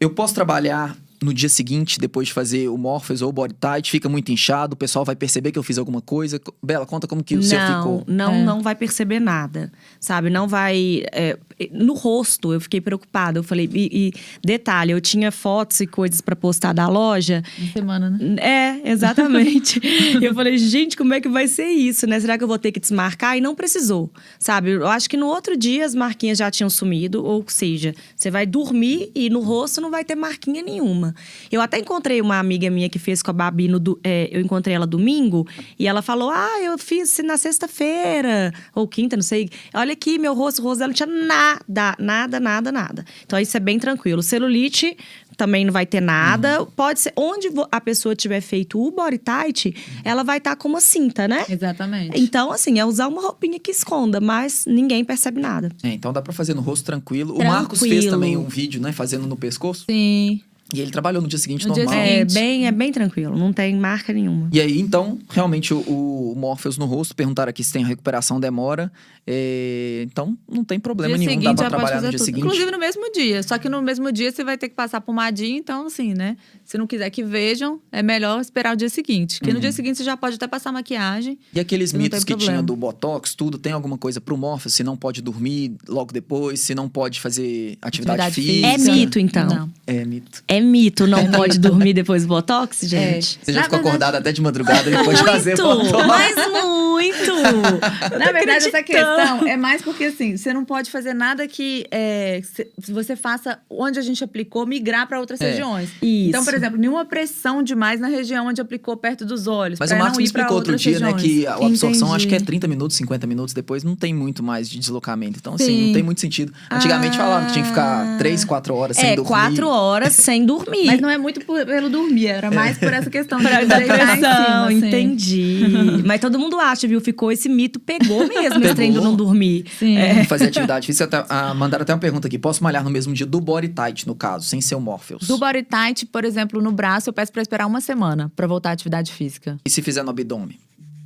Eu 0.00 0.10
posso 0.10 0.34
trabalhar 0.34 0.96
no 1.22 1.32
dia 1.32 1.48
seguinte, 1.48 1.98
depois 1.98 2.28
de 2.28 2.34
fazer 2.34 2.68
o 2.68 2.76
Morpheus 2.76 3.22
ou 3.22 3.28
o 3.28 3.32
Body 3.32 3.54
Tight, 3.54 3.90
fica 3.90 4.08
muito 4.08 4.30
inchado, 4.32 4.74
o 4.74 4.76
pessoal 4.76 5.04
vai 5.04 5.16
perceber 5.16 5.52
que 5.52 5.58
eu 5.58 5.62
fiz 5.62 5.78
alguma 5.78 6.00
coisa. 6.00 6.40
Bela, 6.62 6.86
conta 6.86 7.06
como 7.06 7.22
que 7.22 7.34
o 7.34 7.38
não, 7.38 7.42
seu 7.42 7.58
ficou. 7.58 8.04
Não, 8.06 8.32
é. 8.32 8.42
não 8.42 8.62
vai 8.62 8.74
perceber 8.74 9.20
nada, 9.20 9.72
sabe? 10.00 10.30
Não 10.30 10.48
vai... 10.48 11.04
É, 11.12 11.38
no 11.70 11.94
rosto, 11.94 12.52
eu 12.52 12.60
fiquei 12.60 12.80
preocupada. 12.80 13.38
Eu 13.38 13.42
falei... 13.42 13.68
E, 13.72 14.08
e 14.08 14.12
detalhe, 14.44 14.92
eu 14.92 15.00
tinha 15.00 15.30
fotos 15.30 15.80
e 15.80 15.86
coisas 15.86 16.20
para 16.20 16.36
postar 16.36 16.72
da 16.72 16.88
loja. 16.88 17.42
Uma 17.58 17.72
semana, 17.72 18.10
né? 18.10 18.36
É, 18.40 18.90
exatamente. 18.90 19.80
eu 20.22 20.34
falei, 20.34 20.56
gente, 20.58 20.96
como 20.96 21.14
é 21.14 21.20
que 21.20 21.28
vai 21.28 21.46
ser 21.48 21.66
isso, 21.66 22.06
né? 22.06 22.18
Será 22.20 22.38
que 22.38 22.44
eu 22.44 22.48
vou 22.48 22.58
ter 22.58 22.72
que 22.72 22.80
desmarcar? 22.80 23.36
E 23.36 23.40
não 23.40 23.54
precisou, 23.54 24.10
sabe? 24.38 24.70
Eu 24.70 24.88
acho 24.88 25.08
que 25.08 25.16
no 25.16 25.26
outro 25.26 25.56
dia 25.56 25.84
as 25.84 25.94
marquinhas 25.94 26.38
já 26.38 26.50
tinham 26.50 26.70
sumido, 26.70 27.24
ou 27.24 27.44
seja, 27.46 27.94
você 28.16 28.30
vai 28.30 28.46
dormir 28.46 29.10
e 29.14 29.28
no 29.28 29.40
rosto 29.40 29.80
não 29.80 29.90
vai 29.90 30.04
ter 30.04 30.14
marquinha 30.14 30.62
nenhuma. 30.62 31.03
Eu 31.50 31.60
até 31.60 31.78
encontrei 31.78 32.20
uma 32.20 32.38
amiga 32.38 32.70
minha 32.70 32.88
que 32.88 32.98
fez 32.98 33.22
com 33.22 33.30
a 33.30 33.34
Babi, 33.34 33.68
no, 33.68 33.80
é, 34.02 34.28
eu 34.30 34.40
encontrei 34.40 34.74
ela 34.74 34.86
domingo, 34.86 35.46
e 35.78 35.86
ela 35.86 36.02
falou: 36.02 36.30
Ah, 36.30 36.60
eu 36.62 36.78
fiz 36.78 37.18
na 37.24 37.36
sexta-feira, 37.36 38.52
ou 38.74 38.86
quinta, 38.86 39.16
não 39.16 39.22
sei. 39.22 39.48
Olha 39.74 39.92
aqui, 39.92 40.18
meu 40.18 40.34
rosto, 40.34 40.60
o 40.60 40.64
rosto 40.64 40.78
dela 40.78 40.88
não 40.88 40.94
tinha 40.94 41.06
nada, 41.06 41.96
nada, 41.98 42.40
nada, 42.40 42.72
nada. 42.72 43.04
Então 43.24 43.38
isso 43.38 43.56
é 43.56 43.60
bem 43.60 43.78
tranquilo. 43.78 44.22
Celulite 44.22 44.96
também 45.34 45.64
não 45.64 45.72
vai 45.72 45.84
ter 45.84 46.00
nada. 46.00 46.60
Uhum. 46.60 46.66
Pode 46.66 47.00
ser 47.00 47.12
onde 47.16 47.48
a 47.70 47.80
pessoa 47.80 48.14
tiver 48.14 48.40
feito 48.40 48.80
o 48.80 48.90
body 48.90 49.18
tight, 49.18 49.74
ela 50.04 50.22
vai 50.22 50.38
estar 50.38 50.50
tá 50.50 50.56
com 50.56 50.68
uma 50.68 50.80
cinta, 50.80 51.28
né? 51.28 51.44
Exatamente. 51.48 52.18
Então, 52.18 52.52
assim, 52.52 52.78
é 52.78 52.84
usar 52.84 53.08
uma 53.08 53.20
roupinha 53.20 53.58
que 53.58 53.70
esconda, 53.70 54.20
mas 54.20 54.64
ninguém 54.66 55.04
percebe 55.04 55.40
nada. 55.40 55.70
É, 55.82 55.88
então 55.88 56.12
dá 56.12 56.22
para 56.22 56.32
fazer 56.32 56.54
no 56.54 56.62
rosto 56.62 56.84
tranquilo. 56.84 57.34
tranquilo. 57.34 57.50
O 57.50 57.52
Marcos 57.52 57.80
fez 57.80 58.06
também 58.06 58.36
um 58.36 58.44
vídeo, 58.44 58.80
né, 58.80 58.92
fazendo 58.92 59.26
no 59.26 59.36
pescoço. 59.36 59.84
Sim. 59.88 60.40
E 60.72 60.80
ele 60.80 60.90
trabalhou 60.90 61.20
no 61.20 61.28
dia 61.28 61.38
seguinte 61.38 61.66
no 61.66 61.76
normal. 61.76 61.94
Dia 61.94 62.04
seguinte. 62.04 62.36
É 62.36 62.40
bem, 62.40 62.66
é 62.66 62.72
bem 62.72 62.90
tranquilo, 62.90 63.36
não 63.36 63.52
tem 63.52 63.76
marca 63.76 64.12
nenhuma. 64.12 64.48
E 64.52 64.60
aí, 64.60 64.80
então, 64.80 65.18
realmente, 65.28 65.74
o, 65.74 65.80
o 65.80 66.34
Morpheus 66.36 66.78
no 66.78 66.86
rosto, 66.86 67.14
perguntaram 67.14 67.50
aqui 67.50 67.62
se 67.62 67.72
tem 67.72 67.84
recuperação 67.84 68.40
demora. 68.40 68.90
É, 69.26 70.02
então, 70.06 70.36
não 70.46 70.64
tem 70.64 70.78
problema 70.78 71.16
dia 71.16 71.28
nenhum, 71.28 71.42
dá 71.42 71.54
pra 71.54 71.70
trabalhar 71.70 71.96
no 71.96 72.08
dia 72.08 72.18
tudo. 72.18 72.24
seguinte. 72.26 72.44
Inclusive 72.44 72.70
no 72.70 72.78
mesmo 72.78 73.10
dia, 73.10 73.42
só 73.42 73.56
que 73.56 73.68
no 73.68 73.80
mesmo 73.80 74.12
dia 74.12 74.30
você 74.30 74.44
vai 74.44 74.58
ter 74.58 74.68
que 74.68 74.74
passar 74.74 75.00
pomadinha, 75.00 75.58
então, 75.58 75.86
assim, 75.86 76.12
né? 76.12 76.36
Se 76.64 76.76
não 76.76 76.86
quiser 76.86 77.08
que 77.10 77.22
vejam, 77.22 77.80
é 77.90 78.02
melhor 78.02 78.40
esperar 78.40 78.74
o 78.74 78.76
dia 78.76 78.88
seguinte. 78.88 79.38
Porque 79.38 79.50
uhum. 79.50 79.54
no 79.54 79.60
dia 79.60 79.72
seguinte 79.72 79.98
você 79.98 80.04
já 80.04 80.16
pode 80.16 80.36
até 80.36 80.46
passar 80.46 80.72
maquiagem. 80.72 81.38
E 81.54 81.60
aqueles 81.60 81.92
mitos 81.92 82.22
que 82.22 82.32
problema. 82.32 82.52
tinha 82.52 82.62
do 82.62 82.76
Botox, 82.76 83.34
tudo, 83.34 83.58
tem 83.58 83.72
alguma 83.72 83.96
coisa 83.96 84.20
pro 84.20 84.36
Morpheus? 84.36 84.74
Se 84.74 84.82
não 84.82 84.96
pode 84.96 85.22
dormir 85.22 85.74
logo 85.88 86.12
depois, 86.12 86.60
se 86.60 86.74
não 86.74 86.88
pode 86.88 87.20
fazer 87.20 87.78
atividade, 87.80 88.20
atividade 88.20 88.34
física. 88.34 88.66
É 88.66 88.94
mito, 88.94 89.18
então. 89.18 89.46
Não. 89.46 89.70
É 89.86 90.04
mito. 90.04 90.42
É 90.46 90.53
mito, 90.60 91.06
não 91.06 91.18
é 91.18 91.28
pode 91.32 91.58
dormir 91.58 91.92
depois 91.92 92.22
do 92.22 92.28
Botox, 92.28 92.82
é. 92.84 92.88
gente? 92.88 93.38
É. 93.42 93.44
Você 93.44 93.52
já 93.52 93.62
ficou 93.64 93.78
verdade... 93.78 93.88
acordada 93.88 94.18
até 94.18 94.32
de 94.32 94.40
madrugada 94.40 94.90
depois 94.90 95.18
de 95.18 95.24
fazer 95.24 95.56
Botox? 95.56 96.06
Mas 96.06 96.34
muito! 96.64 97.32
Na 98.18 98.32
verdade, 98.32 98.68
essa 98.68 98.82
questão 98.82 99.46
é 99.46 99.56
mais 99.56 99.82
porque, 99.82 100.04
assim, 100.04 100.36
você 100.36 100.52
não 100.52 100.64
pode 100.64 100.90
fazer 100.90 101.14
nada 101.14 101.46
que 101.46 101.86
é, 101.90 102.40
você 102.88 103.16
faça 103.16 103.58
onde 103.68 103.98
a 103.98 104.02
gente 104.02 104.22
aplicou 104.22 104.66
migrar 104.66 105.06
para 105.06 105.20
outras 105.20 105.40
é. 105.40 105.50
regiões. 105.50 105.90
Isso. 106.02 106.28
Então, 106.28 106.44
por 106.44 106.54
exemplo, 106.54 106.78
nenhuma 106.78 107.04
pressão 107.04 107.62
demais 107.62 108.00
na 108.00 108.08
região 108.08 108.46
onde 108.46 108.60
aplicou 108.60 108.96
perto 108.96 109.24
dos 109.24 109.46
olhos. 109.46 109.78
Mas 109.78 109.90
o 109.90 109.96
Marcos 109.96 110.18
me 110.18 110.24
explicou 110.24 110.56
outro 110.56 110.76
dia, 110.76 110.92
regiões. 110.92 111.14
né, 111.14 111.20
que 111.20 111.46
a 111.46 111.54
absorção 111.54 112.08
Entendi. 112.08 112.16
acho 112.16 112.28
que 112.28 112.34
é 112.34 112.40
30 112.40 112.68
minutos, 112.68 112.96
50 112.96 113.26
minutos 113.26 113.54
depois, 113.54 113.84
não 113.84 113.96
tem 113.96 114.14
muito 114.14 114.42
mais 114.42 114.68
de 114.68 114.78
deslocamento. 114.78 115.38
Então, 115.38 115.54
assim, 115.54 115.66
Sim. 115.66 115.86
não 115.86 115.92
tem 115.94 116.02
muito 116.02 116.20
sentido. 116.20 116.52
Antigamente 116.70 117.16
ah. 117.16 117.24
falavam 117.24 117.46
que 117.46 117.52
tinha 117.52 117.62
que 117.62 117.70
ficar 117.70 118.18
3, 118.18 118.44
4 118.44 118.74
horas 118.74 118.96
sem 118.96 119.10
é, 119.10 119.16
dormir. 119.16 119.28
4 119.28 119.68
horas 119.68 120.12
sem 120.14 120.43
dormir. 120.44 120.86
Mas 120.86 121.00
não 121.00 121.08
é 121.08 121.18
muito 121.18 121.40
pelo 121.40 121.88
dormir, 121.90 122.26
era 122.26 122.50
mais 122.50 122.78
por 122.78 122.92
essa 122.92 123.10
questão 123.10 123.38
de 123.38 123.44
da 123.44 123.80
pressão. 123.80 124.16
Cima, 124.16 124.66
assim. 124.66 124.76
Entendi. 124.76 125.60
Mas 126.04 126.20
todo 126.20 126.38
mundo 126.38 126.58
acha, 126.58 126.86
viu? 126.86 127.00
Ficou 127.00 127.30
esse 127.32 127.48
mito, 127.48 127.78
pegou 127.80 128.26
mesmo 128.26 128.54
pegou. 128.54 128.62
esse 128.62 128.74
trem 128.74 128.92
do 128.92 129.00
não 129.00 129.14
dormir. 129.14 129.64
Sim. 129.78 129.96
É. 129.96 130.24
Fazer 130.24 130.46
atividade 130.46 130.86
física. 130.86 131.04
Até, 131.04 131.24
ah, 131.28 131.54
mandaram 131.54 131.82
até 131.82 131.92
uma 131.92 132.00
pergunta 132.00 132.26
aqui. 132.26 132.38
Posso 132.38 132.62
malhar 132.62 132.84
no 132.84 132.90
mesmo 132.90 133.12
dia 133.12 133.26
do 133.26 133.40
body 133.40 133.68
tight, 133.68 134.06
no 134.06 134.14
caso, 134.14 134.46
sem 134.46 134.60
ser 134.60 134.74
o 134.74 134.80
Morpheus? 134.80 135.26
Do 135.26 135.38
body 135.38 135.62
tight, 135.62 136.06
por 136.06 136.24
exemplo, 136.24 136.60
no 136.60 136.72
braço, 136.72 137.08
eu 137.08 137.12
peço 137.12 137.32
pra 137.32 137.42
esperar 137.42 137.66
uma 137.66 137.80
semana 137.80 138.30
pra 138.34 138.46
voltar 138.46 138.70
à 138.70 138.72
atividade 138.72 139.12
física. 139.12 139.58
E 139.64 139.70
se 139.70 139.82
fizer 139.82 140.02
no 140.02 140.10
abdômen? 140.10 140.58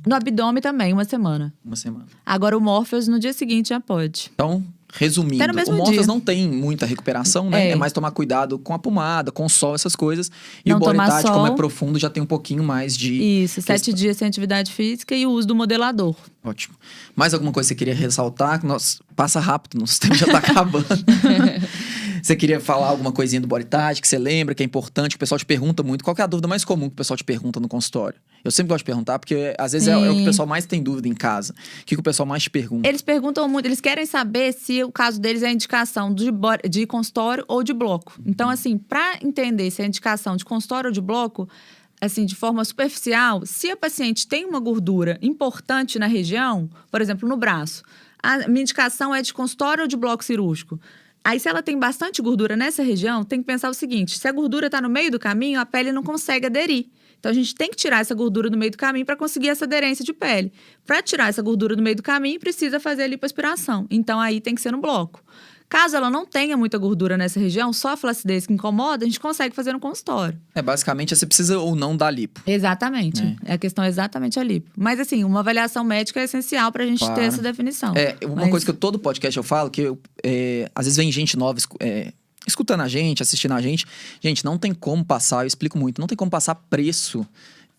No 0.07 0.15
abdômen 0.15 0.61
também, 0.61 0.93
uma 0.93 1.03
semana. 1.03 1.53
Uma 1.63 1.75
semana. 1.75 2.05
Agora 2.25 2.57
o 2.57 2.61
Morpheus 2.61 3.07
no 3.07 3.19
dia 3.19 3.33
seguinte 3.33 3.69
já 3.69 3.79
pode. 3.79 4.31
Então, 4.33 4.63
Resumindo, 4.91 5.43
o 5.67 5.73
Morpheus 5.73 6.07
não 6.07 6.19
tem 6.19 6.47
muita 6.49 6.85
recuperação, 6.85 7.49
né? 7.49 7.67
É. 7.67 7.71
é. 7.71 7.75
mais 7.75 7.93
tomar 7.93 8.09
cuidado 8.11 8.57
com 8.57 8.73
a 8.73 8.79
pomada, 8.79 9.31
com 9.31 9.45
o 9.45 9.49
sol, 9.49 9.75
essas 9.75 9.95
coisas. 9.95 10.31
E 10.65 10.69
não 10.69 10.77
o 10.77 10.79
Bodytite, 10.79 11.31
como 11.31 11.45
é 11.45 11.55
profundo, 11.55 11.99
já 11.99 12.09
tem 12.09 12.23
um 12.23 12.25
pouquinho 12.25 12.63
mais 12.63 12.97
de. 12.97 13.13
Isso, 13.43 13.55
questão. 13.55 13.77
sete 13.77 13.93
dias 13.93 14.17
sem 14.17 14.27
atividade 14.27 14.71
física 14.71 15.15
e 15.15 15.27
o 15.27 15.31
uso 15.31 15.47
do 15.47 15.55
modelador. 15.55 16.15
Ótimo. 16.43 16.75
Mais 17.15 17.33
alguma 17.33 17.51
coisa 17.51 17.67
que 17.67 17.73
você 17.73 17.77
queria 17.77 17.93
ressaltar? 17.93 18.65
Nossa, 18.65 18.97
passa 19.15 19.39
rápido, 19.39 19.79
nosso 19.79 19.99
tempo 19.99 20.15
já 20.15 20.25
está 20.25 20.39
acabando. 20.39 20.87
você 22.21 22.35
queria 22.35 22.59
falar 22.59 22.87
alguma 22.87 23.11
coisinha 23.11 23.41
do 23.41 23.47
body 23.47 23.67
que 24.01 24.07
você 24.07 24.17
lembra, 24.17 24.55
que 24.55 24.63
é 24.63 24.65
importante, 24.65 25.11
que 25.11 25.15
o 25.17 25.19
pessoal 25.19 25.37
te 25.37 25.45
pergunta 25.45 25.83
muito. 25.83 26.03
Qual 26.03 26.15
é 26.17 26.21
a 26.21 26.27
dúvida 26.27 26.47
mais 26.47 26.65
comum 26.65 26.87
que 26.87 26.93
o 26.93 26.97
pessoal 26.97 27.17
te 27.17 27.23
pergunta 27.23 27.59
no 27.59 27.67
consultório? 27.67 28.19
Eu 28.43 28.51
sempre 28.51 28.69
gosto 28.69 28.79
de 28.79 28.85
perguntar, 28.85 29.19
porque 29.19 29.53
às 29.57 29.73
vezes 29.73 29.87
é, 29.87 29.91
é, 29.91 29.97
o 29.97 30.15
que 30.15 30.21
o 30.21 30.25
pessoal 30.25 30.47
mais 30.47 30.65
tem 30.65 30.81
dúvida 30.81 31.07
em 31.07 31.13
casa. 31.13 31.53
O 31.53 31.85
que, 31.85 31.95
que, 31.95 31.99
o 31.99 32.03
pessoal 32.03 32.25
mais 32.25 32.43
te 32.43 32.49
pergunta? 32.49 32.87
Eles 32.87 33.01
perguntam 33.01 33.47
muito, 33.49 33.65
eles 33.65 33.81
querem 33.81 34.05
saber 34.05 34.53
se 34.53 34.83
o 34.83 34.91
caso 34.91 35.19
deles 35.19 35.43
é 35.43 35.51
indicação 35.51 36.13
de, 36.13 36.29
de 36.69 36.85
consultório 36.85 37.43
ou 37.47 37.63
de 37.63 37.73
bloco. 37.73 38.19
Então, 38.25 38.49
assim, 38.49 38.77
para 38.77 39.19
entender 39.21 39.69
se 39.71 39.81
é 39.81 39.85
indicação 39.85 40.37
de 40.37 40.45
consultório 40.45 40.87
ou 40.87 40.93
de 40.93 41.01
bloco, 41.01 41.49
assim, 41.99 42.25
de 42.25 42.35
forma 42.35 42.63
superficial, 42.63 43.45
se 43.45 43.69
a 43.69 43.75
paciente 43.75 44.27
tem 44.27 44.45
uma 44.45 44.59
gordura 44.59 45.17
importante 45.21 45.99
na 45.99 46.07
região, 46.07 46.69
por 46.89 47.01
exemplo, 47.01 47.27
no 47.27 47.35
braço, 47.35 47.83
a 48.21 48.47
minha 48.47 48.61
indicação 48.61 49.13
é 49.13 49.21
de 49.21 49.33
consultório 49.33 49.83
ou 49.83 49.87
de 49.87 49.97
bloco 49.97 50.23
cirúrgico. 50.23 50.79
Aí, 51.23 51.39
se 51.39 51.49
ela 51.49 51.61
tem 51.61 51.77
bastante 51.77 52.21
gordura 52.21 52.55
nessa 52.55 52.81
região, 52.81 53.23
tem 53.23 53.39
que 53.39 53.45
pensar 53.45 53.69
o 53.69 53.73
seguinte: 53.73 54.17
se 54.17 54.27
a 54.27 54.31
gordura 54.31 54.67
está 54.67 54.81
no 54.81 54.89
meio 54.89 55.11
do 55.11 55.19
caminho, 55.19 55.59
a 55.59 55.65
pele 55.65 55.91
não 55.91 56.03
consegue 56.03 56.45
aderir. 56.45 56.87
Então, 57.19 57.29
a 57.29 57.33
gente 57.33 57.53
tem 57.53 57.69
que 57.69 57.75
tirar 57.75 57.99
essa 57.99 58.15
gordura 58.15 58.49
do 58.49 58.57
meio 58.57 58.71
do 58.71 58.77
caminho 58.77 59.05
para 59.05 59.15
conseguir 59.15 59.49
essa 59.49 59.65
aderência 59.65 60.05
de 60.05 60.13
pele. 60.13 60.53
Para 60.85 61.01
tirar 61.01 61.27
essa 61.27 61.41
gordura 61.41 61.75
do 61.75 61.81
meio 61.81 61.97
do 61.97 62.03
caminho, 62.03 62.39
precisa 62.39 62.79
fazer 62.79 63.03
a 63.03 63.07
lipoaspiração. 63.07 63.85
Então, 63.91 64.19
aí 64.19 64.39
tem 64.39 64.55
que 64.55 64.61
ser 64.61 64.71
no 64.71 64.79
bloco. 64.79 65.21
Caso 65.69 65.95
ela 65.95 66.09
não 66.09 66.25
tenha 66.25 66.57
muita 66.57 66.79
gordura 66.79 67.15
nessa 67.15 67.39
região, 67.39 67.71
só 67.71 67.89
a 67.89 67.97
flacidez 67.97 68.47
que 68.47 68.53
incomoda, 68.53 69.05
a 69.05 69.07
gente 69.07 69.19
consegue 69.19 69.55
fazer 69.55 69.71
no 69.71 69.79
consultório. 69.79 70.39
É, 70.55 70.63
basicamente, 70.63 71.15
você 71.15 71.27
precisa 71.27 71.59
ou 71.59 71.75
não 71.75 71.95
dar 71.95 72.09
lipo. 72.09 72.41
Exatamente. 72.47 73.37
É. 73.45 73.53
A 73.53 73.57
questão 73.57 73.83
é 73.85 73.87
exatamente 73.87 74.39
a 74.39 74.43
lipo. 74.43 74.71
Mas, 74.75 74.99
assim, 74.99 75.23
uma 75.23 75.41
avaliação 75.41 75.83
médica 75.83 76.19
é 76.19 76.23
essencial 76.23 76.71
para 76.71 76.83
a 76.83 76.87
gente 76.87 76.99
claro. 76.99 77.13
ter 77.13 77.21
essa 77.21 77.41
definição. 77.41 77.93
É, 77.95 78.17
uma 78.25 78.37
Mas... 78.37 78.49
coisa 78.49 78.65
que 78.65 78.71
eu, 78.71 78.75
todo 78.75 78.97
podcast 78.97 79.37
eu 79.37 79.43
falo, 79.43 79.69
que 79.69 79.81
eu, 79.81 79.99
é, 80.23 80.71
às 80.73 80.87
vezes 80.87 80.97
vem 80.97 81.11
gente 81.11 81.37
nova 81.37 81.59
é, 81.79 82.13
escutando 82.47 82.81
a 82.81 82.87
gente, 82.87 83.21
assistindo 83.21 83.53
a 83.53 83.61
gente. 83.61 83.85
Gente, 84.19 84.43
não 84.43 84.57
tem 84.57 84.73
como 84.73 85.05
passar, 85.05 85.43
eu 85.43 85.47
explico 85.47 85.77
muito, 85.77 86.01
não 86.01 86.07
tem 86.07 86.17
como 86.17 86.31
passar 86.31 86.55
preço 86.55 87.25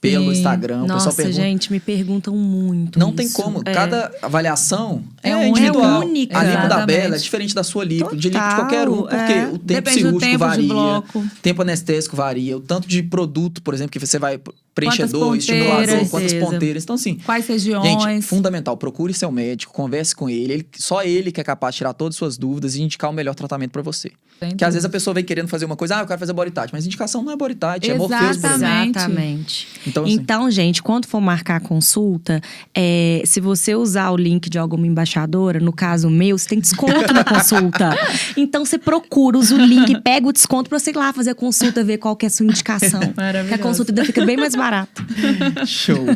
pelo 0.01 0.33
Instagram. 0.33 0.87
Nossa, 0.87 1.11
o 1.11 1.13
pessoal 1.13 1.15
pergunta. 1.17 1.43
gente, 1.43 1.73
me 1.73 1.79
perguntam 1.79 2.35
muito. 2.35 2.99
Não 2.99 3.09
isso. 3.09 3.17
tem 3.17 3.31
como. 3.31 3.61
É. 3.65 3.73
Cada 3.73 4.11
avaliação 4.23 5.03
é, 5.23 5.31
é 5.31 5.49
individual. 5.49 6.03
É 6.03 6.05
única. 6.07 6.39
A 6.39 6.43
lipo 6.43 6.69
da 6.69 6.87
Bela 6.87 7.17
é 7.17 7.19
diferente 7.19 7.55
da 7.55 7.63
sua 7.63 7.85
lipo, 7.85 8.05
Total, 8.05 8.19
de 8.19 8.29
lipo 8.31 8.49
de 8.49 8.55
qualquer 8.55 8.89
um, 8.89 9.03
porque 9.03 9.15
é. 9.15 9.47
o 9.47 9.51
tempo 9.51 9.65
Depende 9.65 9.97
cirúrgico 9.99 10.21
tempo 10.21 10.39
varia, 10.39 11.05
o 11.15 11.31
tempo 11.43 11.63
anestésico 11.63 12.17
varia, 12.17 12.57
o 12.57 12.61
tanto 12.61 12.89
de 12.89 13.03
produto, 13.03 13.63
por 13.63 13.75
exemplo, 13.75 13.93
que 13.93 13.99
você 13.99 14.19
vai 14.19 14.41
preenchedor, 14.75 15.37
estimulador, 15.37 16.09
quantas 16.09 16.33
ponteiras. 16.35 16.85
Então, 16.85 16.95
assim. 16.95 17.17
Quais 17.17 17.47
regiões? 17.47 18.03
Gente, 18.03 18.23
fundamental. 18.23 18.77
Procure 18.77 19.13
seu 19.13 19.31
médico, 19.31 19.73
converse 19.73 20.15
com 20.15 20.29
ele. 20.29 20.53
ele. 20.53 20.67
Só 20.77 21.03
ele 21.03 21.33
que 21.33 21.41
é 21.41 21.45
capaz 21.45 21.75
de 21.75 21.79
tirar 21.79 21.93
todas 21.93 22.15
as 22.15 22.19
suas 22.19 22.39
dúvidas 22.39 22.77
e 22.77 22.83
indicar 22.83 23.11
o 23.11 23.13
melhor 23.13 23.35
tratamento 23.35 23.73
para 23.73 23.83
você. 23.83 24.13
Entendi. 24.41 24.57
Que 24.57 24.65
às 24.65 24.73
vezes 24.73 24.87
a 24.87 24.89
pessoa 24.89 25.13
vem 25.13 25.23
querendo 25.23 25.49
fazer 25.49 25.67
uma 25.67 25.77
coisa, 25.77 25.97
ah, 25.97 26.01
eu 26.01 26.07
quero 26.07 26.19
fazer 26.19 26.33
tight, 26.51 26.73
mas 26.73 26.87
indicação 26.87 27.23
não 27.23 27.33
é 27.33 27.37
tight, 27.37 27.91
é 27.91 27.95
morfeus, 27.95 28.37
Exatamente. 28.39 29.69
Então, 29.87 30.05
assim, 30.05 30.13
então, 30.13 30.51
gente, 30.51 30.83
quando 30.83 31.07
for 31.07 31.21
marcar 31.21 31.57
a 31.57 31.61
consulta, 31.61 32.41
é, 32.75 33.23
se 33.27 33.39
você 33.39 33.75
usar 33.75 34.11
o 34.11 34.17
link 34.17 34.49
de 34.49 34.59
alguma 34.59 34.87
embaixadora, 34.87 35.61
no 35.61 35.73
caso 35.73 36.09
meu, 36.09 36.39
você 36.39 36.49
tem 36.49 36.59
desconto 36.61 37.13
na 37.13 37.25
consulta. 37.25 37.91
Então, 38.37 38.65
você 38.65 38.79
procura, 38.79 39.37
usa 39.37 39.55
o 39.55 39.59
link, 39.59 40.01
pega 40.03 40.27
o 40.27 40.33
desconto 40.33 40.71
pra 40.71 40.79
você 40.79 40.91
ir 40.91 40.97
lá 40.97 41.13
fazer 41.13 41.31
a 41.31 41.35
consulta, 41.35 41.83
ver 41.83 41.99
qual 41.99 42.17
que 42.17 42.25
é 42.25 42.29
a 42.29 42.31
sua 42.31 42.47
indicação. 42.47 43.01
Que 43.49 43.55
a 43.55 43.59
consulta 43.59 43.93
ainda 43.93 44.05
fica 44.05 44.25
bem 44.25 44.37
mais 44.37 44.55
barato. 44.61 45.03
Show. 45.67 46.07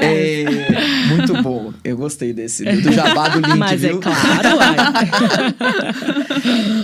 É, 0.00 0.44
muito 1.08 1.42
bom. 1.42 1.74
Eu 1.84 1.96
gostei 1.98 2.32
desse, 2.32 2.64
do 2.64 2.90
jabá 2.90 3.28
do 3.28 3.40
link, 3.40 3.58
Mas 3.58 3.84
é 3.84 3.88
viu? 3.88 3.98
é 3.98 4.00
claro, 4.00 4.58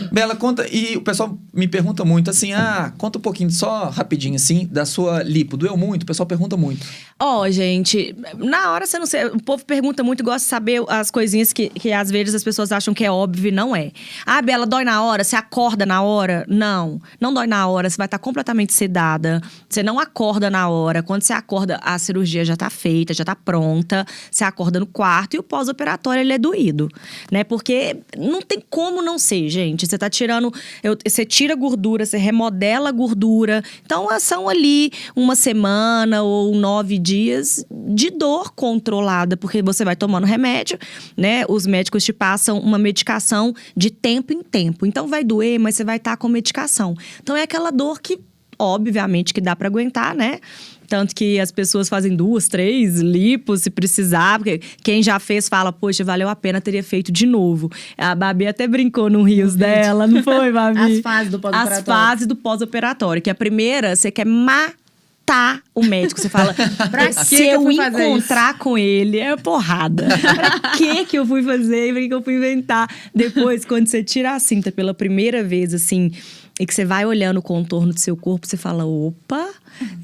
Bela, 0.13 0.37
conta 0.37 0.67
e 0.71 0.97
o 0.97 1.01
pessoal 1.01 1.39
me 1.53 1.67
pergunta 1.67 2.05
muito 2.05 2.29
assim: 2.29 2.53
ah, 2.53 2.93
conta 2.99 3.19
um 3.19 3.23
pouquinho, 3.23 3.51
só 3.51 3.89
rapidinho 3.89 4.37
assim, 4.37 4.69
da 4.71 4.85
sua 4.85 5.23
lipo. 5.23 5.57
Doeu 5.57 5.77
muito? 5.77 6.03
O 6.03 6.07
pessoal 6.07 6.27
pergunta 6.27 6.57
muito. 6.57 6.87
Ó, 7.19 7.41
oh, 7.41 7.51
gente, 7.51 8.15
na 8.37 8.73
hora 8.73 8.87
você 8.87 8.99
não 8.99 9.07
sei. 9.07 9.27
O 9.27 9.43
povo 9.43 9.65
pergunta 9.65 10.05
muito, 10.05 10.23
gosta 10.23 10.41
de 10.41 10.45
saber 10.45 10.83
as 10.89 11.11
coisinhas 11.11 11.53
que, 11.53 11.71
que 11.71 11.91
às 11.93 12.11
vezes 12.11 12.35
as 12.35 12.45
pessoas 12.45 12.71
acham 12.71 12.93
que 12.93 13.05
é 13.05 13.11
óbvio 13.11 13.49
e 13.49 13.53
não 13.53 13.75
é. 13.75 13.93
Ah, 14.27 14.43
Bela, 14.43 14.67
dói 14.67 14.85
na 14.85 15.03
hora? 15.03 15.25
Você 15.25 15.37
acorda 15.37 15.87
na 15.87 16.03
hora? 16.03 16.45
Não, 16.49 17.01
não 17.21 17.33
dói 17.33 17.47
na 17.47 17.67
hora. 17.67 17.89
Você 17.89 17.97
vai 17.97 18.07
estar 18.07 18.19
completamente 18.19 18.73
sedada. 18.73 19.41
Você 19.69 19.83
não 19.83 19.99
acorda 19.99 20.51
na 20.51 20.69
hora. 20.69 20.98
Quando 21.03 21.23
você 21.23 21.33
acorda, 21.33 21.79
a 21.83 21.99
cirurgia 21.99 22.45
já 22.45 22.57
tá 22.57 22.71
feita, 22.71 23.15
já 23.15 23.25
tá 23.25 23.35
pronta. 23.37 24.07
Você 24.31 24.45
acorda 24.45 24.81
no 24.81 24.87
quarto 24.87 25.35
e 25.35 25.39
o 25.39 25.43
pós-operatório 25.43 26.21
ele 26.21 26.33
é 26.33 26.39
doído, 26.39 26.89
né? 27.31 27.45
Porque 27.45 27.97
não 28.17 28.43
tem 28.43 28.63
como 28.69 29.03
não 29.03 29.19
ser, 29.19 29.49
gente. 29.49 29.87
Você 29.87 29.99
tá 29.99 30.09
tirando 30.11 30.53
eu, 30.83 30.97
você 31.07 31.25
tira 31.25 31.55
gordura, 31.55 32.05
você 32.05 32.17
remodela 32.17 32.89
a 32.89 32.93
gordura. 32.93 33.63
Então, 33.85 34.09
são 34.21 34.49
ali 34.49 34.91
uma 35.15 35.35
semana 35.35 36.23
ou 36.23 36.55
nove 36.55 36.99
dias 36.99 37.65
de 37.71 38.11
dor 38.11 38.53
controlada, 38.55 39.37
porque 39.37 39.63
você 39.63 39.85
vai 39.85 39.97
tomando 39.97 40.25
remédio, 40.25 40.79
né? 41.17 41.45
Os 41.49 41.67
médicos 41.67 42.05
te 42.05 42.13
passam 42.13 42.59
uma 42.59 42.79
medicação 42.79 43.55
de 43.77 43.91
tempo 43.91 44.33
em 44.33 44.43
tempo. 44.43 44.87
Então, 44.87 45.07
vai 45.07 45.25
doer, 45.25 45.59
mas 45.59 45.75
você 45.75 45.85
vai 45.85 45.97
estar 45.97 46.13
tá 46.13 46.17
com 46.17 46.29
medicação. 46.29 46.95
Então, 47.23 47.37
é 47.37 47.43
aquela 47.43 47.71
dor 47.71 48.01
que, 48.01 48.21
obviamente, 48.59 49.35
que 49.35 49.41
dá 49.41 49.55
para 49.55 49.69
aguentar, 49.69 50.15
né? 50.15 50.41
Tanto 50.89 51.15
que 51.15 51.39
as 51.39 51.53
pessoas 51.53 51.89
fazem 51.89 52.17
duas, 52.17 52.49
três 52.49 53.01
lipos 53.01 53.63
se 53.63 53.71
precisar. 53.71 54.39
Porque 54.39 54.61
quem 54.83 55.03
já 55.03 55.19
fez 55.19 55.49
fala, 55.49 55.73
poxa, 55.73 56.03
valeu 56.03 56.29
a 56.29 56.35
pena, 56.35 56.61
teria 56.61 56.83
feito 56.83 57.13
de 57.13 57.27
novo. 57.27 57.71
A 57.97 58.15
Babi 58.15 58.47
até 58.47 58.67
brincou 58.67 59.11
no 59.11 59.23
rios 59.23 59.55
dela, 59.55 60.07
não 60.07 60.23
foi, 60.23 60.51
Babi? 60.51 60.97
As 60.97 61.01
fases 61.01 61.31
do 61.31 61.39
pós-operatório. 61.39 61.79
As 61.79 61.85
fases 61.85 62.27
do 62.27 62.35
pós-operatório. 62.35 63.23
Que 63.23 63.31
a 63.31 63.35
primeira, 63.35 63.95
você 63.95 64.11
quer 64.11 64.25
matar 64.25 65.61
o 65.75 65.85
médico. 65.85 66.21
Você 66.21 66.29
fala, 66.29 66.55
pra 66.91 67.09
que 67.09 67.25
se 67.25 67.43
eu, 67.47 67.63
eu 67.63 67.71
encontrar 67.71 68.51
isso? 68.51 68.59
com 68.59 68.79
ele, 68.79 69.19
é 69.19 69.37
porrada. 69.37 70.07
pra 70.07 70.73
que 70.77 71.05
que 71.05 71.19
eu 71.19 71.27
fui 71.27 71.43
fazer? 71.43 71.93
Pra 71.93 72.03
que 72.03 72.15
eu 72.15 72.23
fui 72.23 72.37
inventar? 72.37 72.89
Depois, 73.15 73.65
quando 73.65 73.87
você 73.87 74.03
tira 74.03 74.35
a 74.35 74.39
cinta 74.39 74.73
pela 74.73 74.95
primeira 74.95 75.45
vez, 75.45 75.75
assim, 75.75 76.13
e 76.59 76.67
que 76.67 76.75
você 76.75 76.85
vai 76.85 77.07
olhando 77.07 77.39
o 77.39 77.43
contorno 77.43 77.93
do 77.93 78.01
seu 78.01 78.17
corpo, 78.17 78.47
você 78.47 78.57
fala, 78.57 78.85
opa 78.85 79.49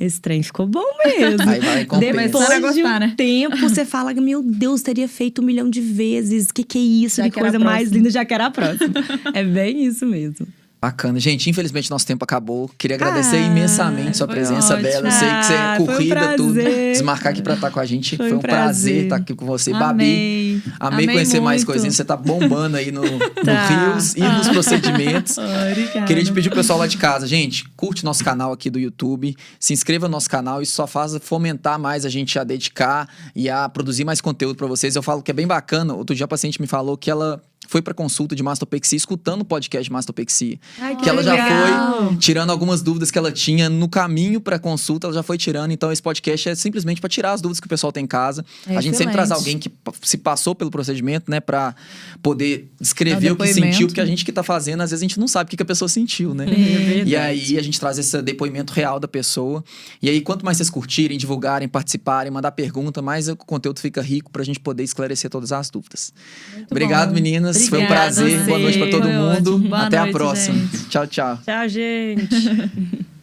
esse 0.01 0.21
trem 0.21 0.43
ficou 0.43 0.67
bom 0.67 0.85
mesmo. 1.05 1.49
Aí 1.49 1.61
vai 1.61 1.85
Depois 1.99 2.35
a 2.35 2.61
gostar, 2.61 2.73
de 2.73 2.83
um 2.83 2.99
né? 3.01 3.15
tempo, 3.17 3.57
você 3.57 3.85
fala, 3.85 4.13
meu 4.15 4.43
Deus, 4.43 4.83
teria 4.83 5.09
feito 5.09 5.43
um 5.43 5.45
milhão 5.45 5.69
de 5.69 5.81
vezes. 5.81 6.49
O 6.49 6.55
que, 6.55 6.63
que 6.63 6.79
é 6.79 6.81
isso? 6.81 7.17
Já 7.17 7.29
que 7.29 7.41
coisa 7.41 7.59
mais 7.59 7.91
linda, 7.91 8.11
já 8.11 8.25
que 8.25 8.33
era 8.33 8.47
a 8.47 8.51
próxima. 8.51 8.95
é 9.35 9.43
bem 9.43 9.85
isso 9.85 10.07
mesmo. 10.07 10.47
Bacana. 10.85 11.19
Gente, 11.19 11.49
infelizmente 11.49 11.91
nosso 11.91 12.07
tempo 12.07 12.23
acabou. 12.25 12.71
Queria 12.77 12.97
agradecer 12.97 13.37
ah, 13.37 13.41
imensamente 13.41 14.19
sua 14.19 14.29
presença, 14.29 14.75
ótimo. 14.75 14.83
Bela. 14.83 15.09
Eu 15.09 15.13
sei 15.13 15.29
que 15.31 15.45
você 15.47 15.53
é 15.55 15.57
ah, 15.57 15.77
corrida, 15.79 16.31
um 16.33 16.37
tudo. 16.37 16.63
Desmarcar 16.63 17.33
aqui 17.33 17.41
pra 17.41 17.55
estar 17.55 17.71
com 17.71 17.81
a 17.81 17.87
gente. 17.87 18.19
Foi, 18.19 18.29
foi 18.29 18.37
um 18.37 18.41
prazer. 18.41 18.65
prazer 18.65 19.05
estar 19.05 19.17
aqui 19.17 19.35
com 19.35 19.47
você. 19.47 19.73
Amei. 19.73 19.81
Babi, 19.81 20.63
amei, 20.79 21.05
amei 21.05 21.07
conhecer 21.07 21.37
muito. 21.37 21.45
mais 21.45 21.65
coisinhas. 21.65 21.97
Você 21.97 22.05
tá 22.05 22.19
bombando 22.19 22.77
aí 22.77 22.93
no, 22.93 23.01
tá. 23.01 23.07
no 23.09 23.93
Rios 23.95 24.15
e 24.15 24.23
ah. 24.23 24.37
nos 24.37 24.49
procedimentos. 24.49 25.39
Obrigada. 25.73 26.07
Queria 26.07 26.23
te 26.23 26.33
pedir 26.33 26.51
pro 26.51 26.59
pessoal 26.59 26.79
lá 26.79 26.87
de 26.87 26.99
casa, 26.99 27.27
gente, 27.27 27.67
curte 27.77 28.05
nosso 28.05 28.23
canal 28.23 28.53
aqui 28.53 28.69
do 28.69 28.79
YouTube, 28.79 29.35
se 29.59 29.73
inscreva 29.73 30.07
no 30.07 30.13
nosso 30.13 30.29
canal. 30.29 30.61
Isso 30.61 30.73
só 30.73 30.87
faz 30.87 31.17
fomentar 31.23 31.79
mais 31.79 32.05
a 32.05 32.11
gente 32.11 32.39
a 32.39 32.45
dedicar 32.45 33.09
e 33.35 33.49
a 33.49 33.67
produzir 33.71 34.05
mais 34.05 34.21
conteúdo 34.21 34.57
para 34.57 34.67
vocês. 34.67 34.95
Eu 34.95 35.03
falo 35.03 35.23
que 35.23 35.31
é 35.31 35.35
bem 35.35 35.47
bacana. 35.47 35.95
Outro 35.95 36.15
dia 36.15 36.27
a 36.27 36.29
paciente 36.29 36.61
me 36.61 36.67
falou 36.67 36.99
que 36.99 37.11
ela 37.11 37.43
foi 37.67 37.83
para 37.83 37.95
consulta 37.95 38.35
de 38.35 38.43
mastopexia 38.43 38.97
escutando 38.97 39.43
o 39.43 39.45
podcast 39.45 39.85
de 39.85 39.93
mastopexia. 39.93 40.59
Ai, 40.79 40.97
que, 40.97 41.03
que 41.03 41.09
ela 41.09 41.21
legal. 41.21 41.37
já 41.37 42.09
foi 42.09 42.17
tirando 42.17 42.51
algumas 42.51 42.83
dúvidas 42.83 43.11
que 43.11 43.19
ela 43.19 43.33
tinha 43.33 43.69
no 43.69 43.89
caminho 43.89 44.41
para 44.41 44.59
consulta, 44.59 45.07
ela 45.07 45.15
já 45.15 45.23
foi 45.23 45.39
tirando. 45.39 45.73
Então 45.73 45.91
esse 45.91 46.03
podcast 46.03 46.49
é 46.49 46.55
simplesmente 46.55 47.01
para 47.01 47.09
tirar 47.09 47.33
as 47.33 47.41
dúvidas 47.41 47.61
que 47.61 47.67
o 47.67 47.69
pessoal 47.69 47.93
tem 47.93 48.05
em 48.05 48.07
casa. 48.07 48.45
É 48.67 48.77
a 48.77 48.81
gente 48.81 48.97
sempre 48.97 49.13
traz 49.13 49.31
alguém 49.31 49.59
que 49.59 49.71
se 50.03 50.19
passou 50.19 50.55
pelo 50.55 50.71
procedimento, 50.71 51.31
né, 51.31 51.41
para 51.41 51.75
poder 52.23 52.71
descrever 52.81 53.33
o 53.33 53.37
que 53.37 53.47
sentiu, 53.49 53.87
porque 53.87 54.01
a 54.01 54.07
gente 54.07 54.25
que 54.25 54.33
tá 54.33 54.43
fazendo, 54.43 54.83
às 54.83 54.91
vezes 54.91 55.03
a 55.03 55.07
gente 55.07 55.19
não 55.19 55.29
sabe 55.29 55.53
o 55.53 55.57
que 55.57 55.63
a 55.63 55.67
pessoa 55.67 55.89
sentiu, 55.89 56.35
né? 56.35 56.47
É 56.49 57.05
e 57.05 57.17
aí 57.17 57.59
a 57.59 57.63
gente 57.63 57.79
traz 57.79 57.99
esse 57.99 58.21
depoimento 58.23 58.73
real 58.73 58.99
da 58.99 59.09
pessoa. 59.09 59.65
E 60.01 60.09
aí 60.09 60.21
quanto 60.21 60.45
mais 60.45 60.57
vocês 60.57 60.71
curtirem, 60.71 61.17
divulgarem, 61.19 61.69
participarem, 61.69 62.31
mandar 62.31 62.53
pergunta, 62.53 63.03
mais 63.03 63.29
o 63.29 63.37
conteúdo 63.37 63.81
fica 63.81 64.01
rico 64.01 64.31
para 64.31 64.43
a 64.43 64.45
gente 64.45 64.61
poder 64.61 64.83
esclarecer 64.83 65.31
todas 65.31 65.53
as 65.53 65.71
dúvidas. 65.71 66.13
Muito 66.55 66.71
Obrigado, 66.71 67.09
bom. 67.09 67.15
meninas. 67.15 67.54
Obrigada, 67.57 67.71
Foi 67.71 67.83
um 67.83 67.87
prazer. 67.87 68.45
Boa 68.45 68.59
noite 68.59 68.79
para 68.79 68.91
todo 68.91 69.09
mundo. 69.09 69.75
Até 69.75 69.99
noite, 69.99 70.11
a 70.11 70.13
próxima. 70.13 70.59
Gente. 70.59 70.89
Tchau, 70.89 71.07
tchau. 71.07 71.39
Tchau, 71.45 71.69
gente. 71.69 73.05